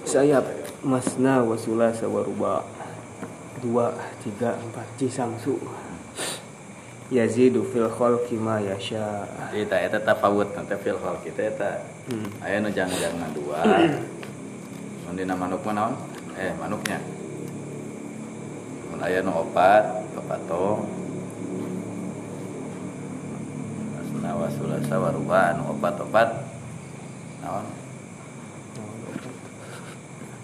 [0.02, 0.44] sayap
[0.82, 2.66] Masna wasula sawaruba
[3.62, 5.62] Dua, tiga, empat Cisangsu
[7.08, 9.24] Yazidu fil khalqi ma yasha.
[9.48, 11.80] Kita eta tafawut nanti fil hal kita eta.
[12.12, 12.28] Hmm.
[12.44, 13.64] aya nu jangan dua.
[15.08, 15.94] Mun dina manuk mah naon?
[16.36, 17.00] Eh manuknya.
[18.92, 20.84] Mun aya nu opat pepatong
[24.04, 26.28] asna wasulasa waruba nu opat-opat.
[27.40, 27.64] Naon?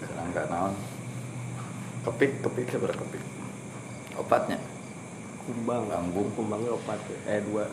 [0.01, 0.73] Serangga naon?
[2.09, 3.21] Kepik kepik seberapa kepik?
[4.17, 4.57] Opatnya
[5.45, 5.85] Kumbang.
[5.87, 6.29] Kambung.
[6.33, 6.99] Kumbangnya opat
[7.29, 7.69] Eh dua.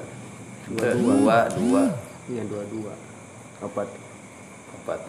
[0.69, 1.36] Dua dua.
[1.57, 1.82] dua
[2.28, 2.94] Iya dua dua.
[3.65, 3.89] Opat.
[4.82, 5.01] Opat.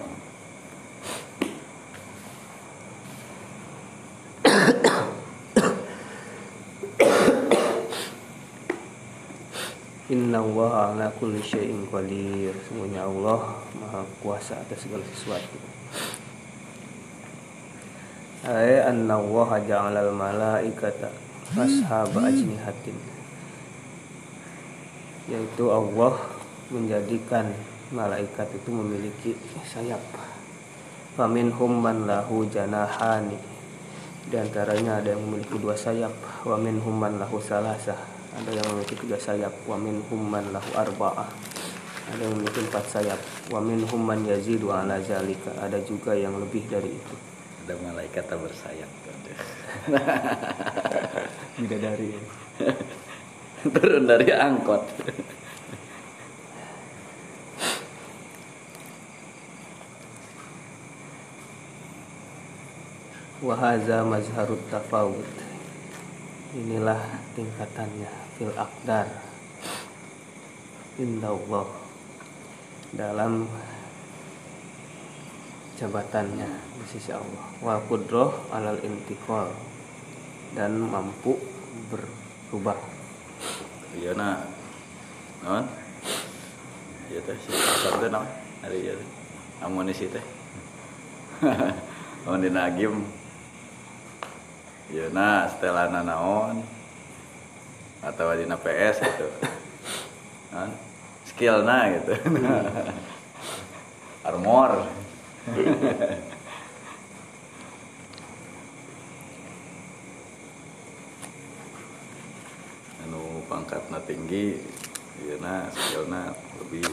[10.13, 12.53] Inna Allah ala kulli syai'in qadir.
[12.69, 15.57] Semuanya Allah maha kuasa atas segala sesuatu.
[18.43, 22.95] Ay anna Allah ja'ala al-malaikata ashaba ajnihatin.
[25.27, 26.19] Yaitu Allah
[26.71, 27.51] menjadikan
[27.93, 29.31] malaikat itu memiliki
[29.67, 30.01] sayap.
[31.13, 33.37] Faminhum man lahu janahani.
[34.23, 36.11] Di antaranya ada yang memiliki dua sayap.
[36.41, 37.99] Wa minhum man lahu salasah.
[38.33, 39.53] Ada yang memiliki tiga sayap.
[39.69, 41.29] Wa minhum man lahu arba'ah.
[42.09, 43.19] Ada yang memiliki empat sayap.
[43.53, 45.53] Wa minhum man yazidu ala zalika.
[45.61, 47.15] Ada juga yang lebih dari itu.
[47.63, 48.91] Ada malaikat bersayap
[51.53, 52.17] Bidadari.
[53.73, 54.83] Turun dari angkot.
[63.43, 65.27] Wahaza mazharut tafawud
[66.55, 68.07] Inilah tingkatannya
[68.39, 69.03] Fil akdar
[70.95, 71.67] Inda Allah
[72.95, 73.43] Dalam
[75.75, 76.47] Jabatannya
[76.79, 77.43] Di sisi Allah.
[77.59, 79.51] Wal kudroh alal intikal
[80.53, 81.33] Dan mampu
[81.89, 82.77] berubah.
[83.97, 84.41] Iya na
[85.43, 85.65] non
[87.11, 87.37] iya teh.
[87.41, 88.29] Si pasar teh naon?
[88.65, 88.93] Hari iya
[89.61, 90.25] amunisi teh.
[92.23, 93.05] Amun dina agim
[94.93, 96.61] iya na setelana naon?
[98.05, 99.27] Atau dina PS gitu.
[100.53, 100.71] Non
[101.33, 102.13] skill na gitu.
[104.29, 104.85] Armor
[113.03, 113.43] anu
[114.33, 114.57] tinggi
[115.29, 116.89] ieu na skillna lebih.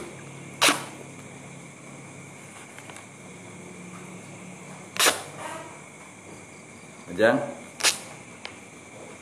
[7.09, 7.37] Ajang?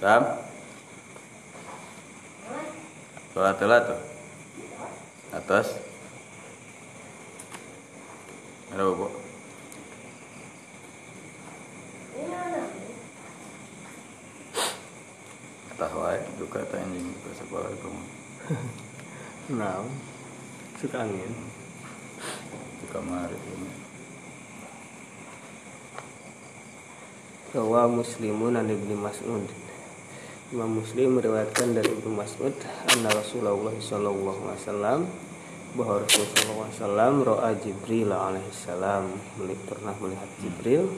[0.04, 0.24] Ram?
[3.32, 4.02] Sholat telat tuh.
[5.32, 5.80] Atas.
[8.76, 9.30] Ada bobo
[15.80, 18.04] Tah wae duka teh anjing ke sekolah kamu
[19.50, 19.82] Nah
[20.78, 21.34] Suka angin.
[22.80, 23.54] Di kamar itu
[27.58, 29.42] Rawa muslimun an ibni Mas'ud.
[30.54, 32.54] Imam Muslim meriwayatkan dari Ibnu Mas'ud
[32.94, 35.00] anna Rasulullah sallallahu alaihi wasallam
[35.78, 39.14] bahwa Rasulullah SAW ro'a Jibril alaihi salam.
[39.38, 40.90] Melihat pernah melihat Jibril?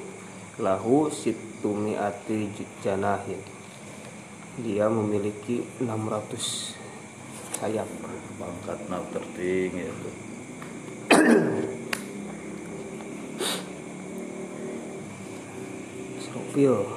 [0.60, 2.52] Lahu situmiati
[2.84, 3.40] janahin
[4.60, 6.81] dia memiliki 600
[7.62, 7.86] sayap
[8.42, 10.10] pangkatna tertinggi itu.
[16.26, 16.90] Srofil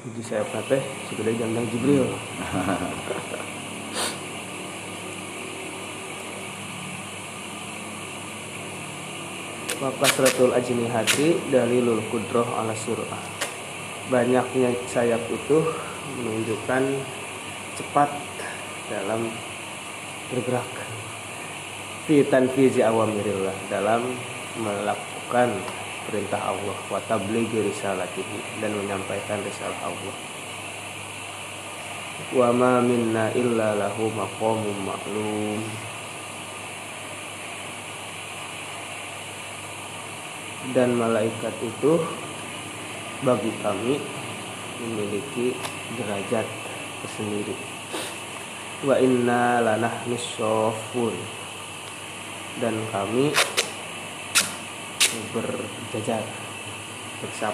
[0.00, 2.12] jadi sayap teh segede jandang Jibril.
[9.80, 13.16] Wakasratul ajnihati dalilul kudroh ala surah.
[14.12, 15.64] Banyaknya sayap itu
[16.20, 17.00] menunjukkan
[17.80, 18.29] cepat
[18.90, 19.30] dalam
[20.34, 20.66] bergerak
[22.10, 24.02] fi tanfizi awamirillah dalam
[24.58, 25.54] melakukan
[26.10, 30.16] perintah Allah wa tablighi risalatihi dan menyampaikan risalah Allah.
[32.34, 35.62] Wa ma minna illa lahu maqamun ma'lum.
[40.74, 41.92] Dan malaikat itu
[43.22, 44.02] bagi kami
[44.82, 45.56] memiliki
[45.94, 46.46] derajat
[47.00, 47.79] tersendiri
[48.80, 51.12] wa inna lanahnu sofun
[52.64, 53.28] dan kami
[55.36, 56.24] berjajar
[57.20, 57.52] bersab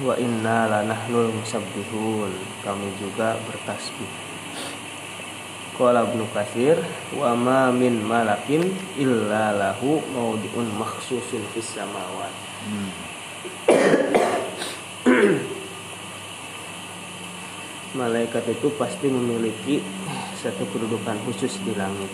[0.00, 2.30] wa inna lanahnul musabbihun
[2.62, 4.30] kami juga bertasbih
[5.80, 6.76] Qala Ibnu Katsir
[7.16, 8.68] wa ma min malakin
[9.00, 12.28] illa lahu maudiun makhsusun fis samawat.
[12.68, 12.92] Hmm.
[17.90, 19.82] Malaikat itu pasti memiliki
[20.38, 22.06] satu kedudukan khusus di langit.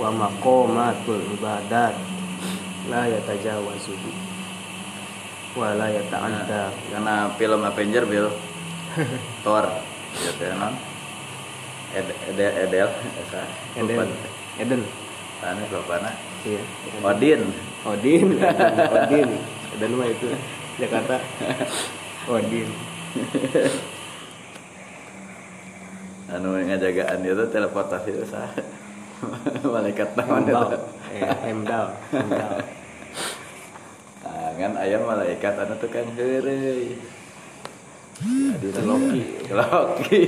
[0.00, 1.92] Wa maqamatul ibadat.
[2.88, 4.10] La yatajawazuhu.
[5.52, 6.72] Wa la yata'adda.
[6.72, 8.32] Karena film Avenger Bill
[9.44, 9.68] Thor.
[10.16, 10.72] Ya kan
[11.92, 12.88] Ed, Edel.
[12.88, 12.88] Edel
[13.76, 14.08] Eden.
[14.56, 14.82] Eden.
[15.38, 16.10] Tanya bapakna
[16.42, 16.62] iya
[17.06, 17.42] Odin.
[17.86, 18.28] Odin.
[18.94, 19.30] Odin.
[19.78, 20.28] Eden mah itu
[20.82, 21.16] Jakarta.
[22.34, 22.68] Odin
[26.28, 28.52] anu ngajagaan itu teleportasi itu sah
[29.64, 30.76] malaikat naon Emdal
[31.16, 32.56] ya Emdal Emdal
[34.22, 37.00] nah, kan ayam malaikat anu tukang heureuy.
[38.18, 39.22] Jadi Loki
[39.54, 40.22] Loki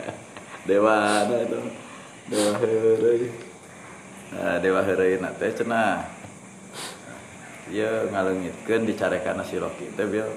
[0.68, 0.94] dewa
[1.24, 1.60] anu itu
[2.30, 3.22] dewa heureuy.
[4.32, 6.04] Nah dewa heureuy na teh cenah.
[7.72, 10.30] Ieu ngaleungitkeun dicarekan si Loki teh bieu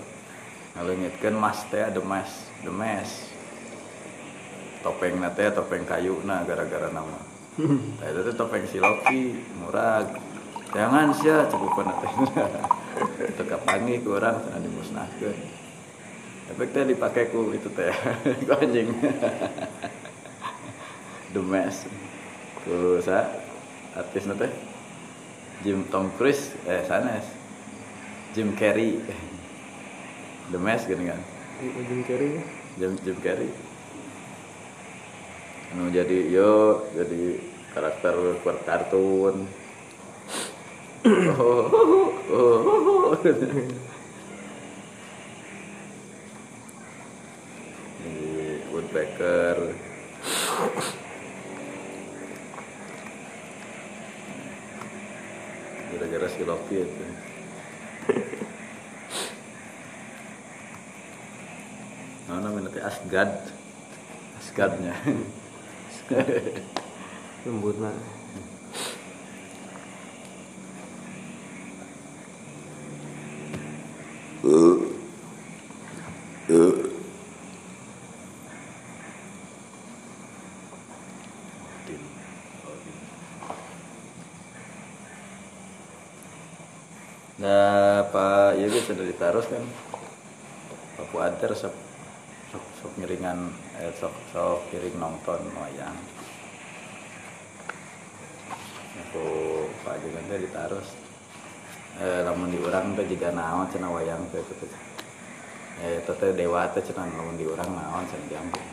[0.74, 2.32] ngaleungitkeun mas teh mas
[2.64, 3.37] the mas
[4.88, 7.20] topeng nate topeng kayu nah gara-gara nama.
[8.00, 10.16] Nah, itu topeng si Loki murag.
[10.72, 12.08] Jangan sih cukup nate
[13.28, 15.36] itu kapangi ke orang sana dimusnahkan
[16.48, 17.92] efeknya dipakai ku itu teh
[18.48, 18.88] ku anjing.
[21.36, 21.84] The mess
[22.64, 23.28] ku sa
[23.92, 24.48] artis nate
[25.68, 27.28] Jim Tom Cruise eh sanes
[28.32, 29.04] Jim Carrey.
[30.56, 31.20] The mess gini kan?
[31.60, 32.40] Jim Carrey.
[32.80, 33.52] Jim Jim Carrey
[35.74, 37.40] anu jadi yo jadi
[37.76, 38.16] karakter
[38.66, 39.48] kartun.
[41.08, 43.16] Oh, oh, oh,
[48.74, 49.58] woodpecker.
[55.88, 57.06] Gara-gara si Loki itu.
[62.28, 63.50] Nah, namanya Asgard.
[64.38, 64.94] Asgardnya
[67.44, 67.96] lembut mah
[87.38, 89.62] Nah, Pak Yogi sudah ditaruh kan.
[90.98, 91.76] Pak Puader sok
[92.50, 95.94] sok, sok ngiringan eh, sok sok kiring nonton wayang.
[99.06, 99.26] Aku
[99.86, 100.86] Pak Yogi teh ditaruh.
[102.02, 102.50] Eh, lamun
[103.18, 104.70] juga naon cenah wayang teh gitu.
[105.82, 108.68] Eh, itu dewa teh cenah lamun diurang naon cenah jambung.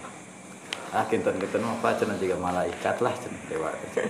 [0.92, 4.04] Ah, kinten-kinten mah Pak cenah juga malaikat lah cenah dewa teh.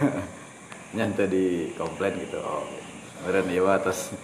[0.96, 2.40] Nyan teh di komplain gitu.
[2.40, 2.64] Oh,
[3.28, 4.16] Meren dewa terus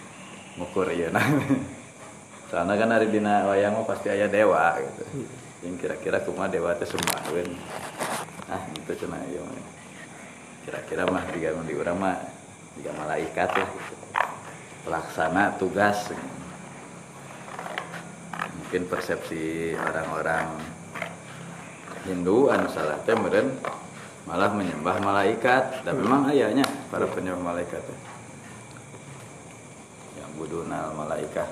[0.56, 1.20] ngukur iya nah.
[2.48, 5.28] Soalnya kan hari dina wayang mah pasti aya dewa gitu.
[5.60, 7.52] Yang kira-kira kumaha dewa teh sumbaheun.
[8.48, 9.60] Ah, itu ieu mah.
[10.64, 12.16] Kira-kira mah diga di urang mah
[12.80, 14.01] diga malaikat lah gitu.
[14.82, 16.10] Pelaksana tugas.
[18.62, 20.48] Mungkin persepsi orang-orang
[22.08, 23.52] Hindu anu salah teh meureun
[24.26, 25.86] malah menyembah malaikat.
[25.86, 27.78] Dan memang ayahnya para penyembah malaikat.
[27.78, 28.12] Teh
[30.42, 31.46] budunal malaikat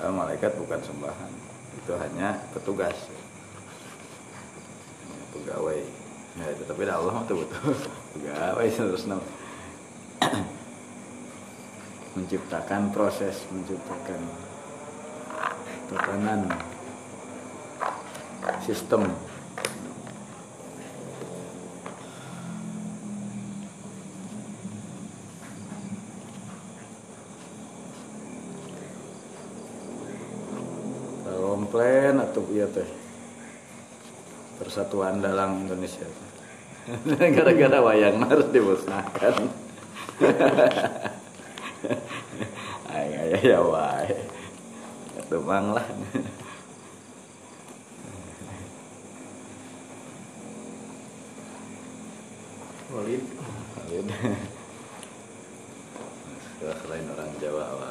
[0.00, 1.32] padahal malaikat bukan sembahan
[1.76, 2.96] itu hanya petugas.
[5.36, 5.80] Pegawai.
[6.40, 7.44] Ya tapi Allah mah betul.
[8.16, 9.04] Pegawai terus
[12.18, 14.20] menciptakan proses menciptakan
[15.90, 16.50] tatanan
[18.66, 19.10] sistem.
[31.60, 32.88] Komplain atau iya teh?
[34.58, 36.02] Persatuan dalam Indonesia.
[37.36, 39.34] Gara-gara wayang harus dimusnahkan
[43.40, 44.12] ya wae.
[45.16, 45.86] Atuh mang lah.
[52.90, 53.24] Khalid
[53.74, 54.06] Khalid.
[56.60, 57.89] Selain orang Jawa.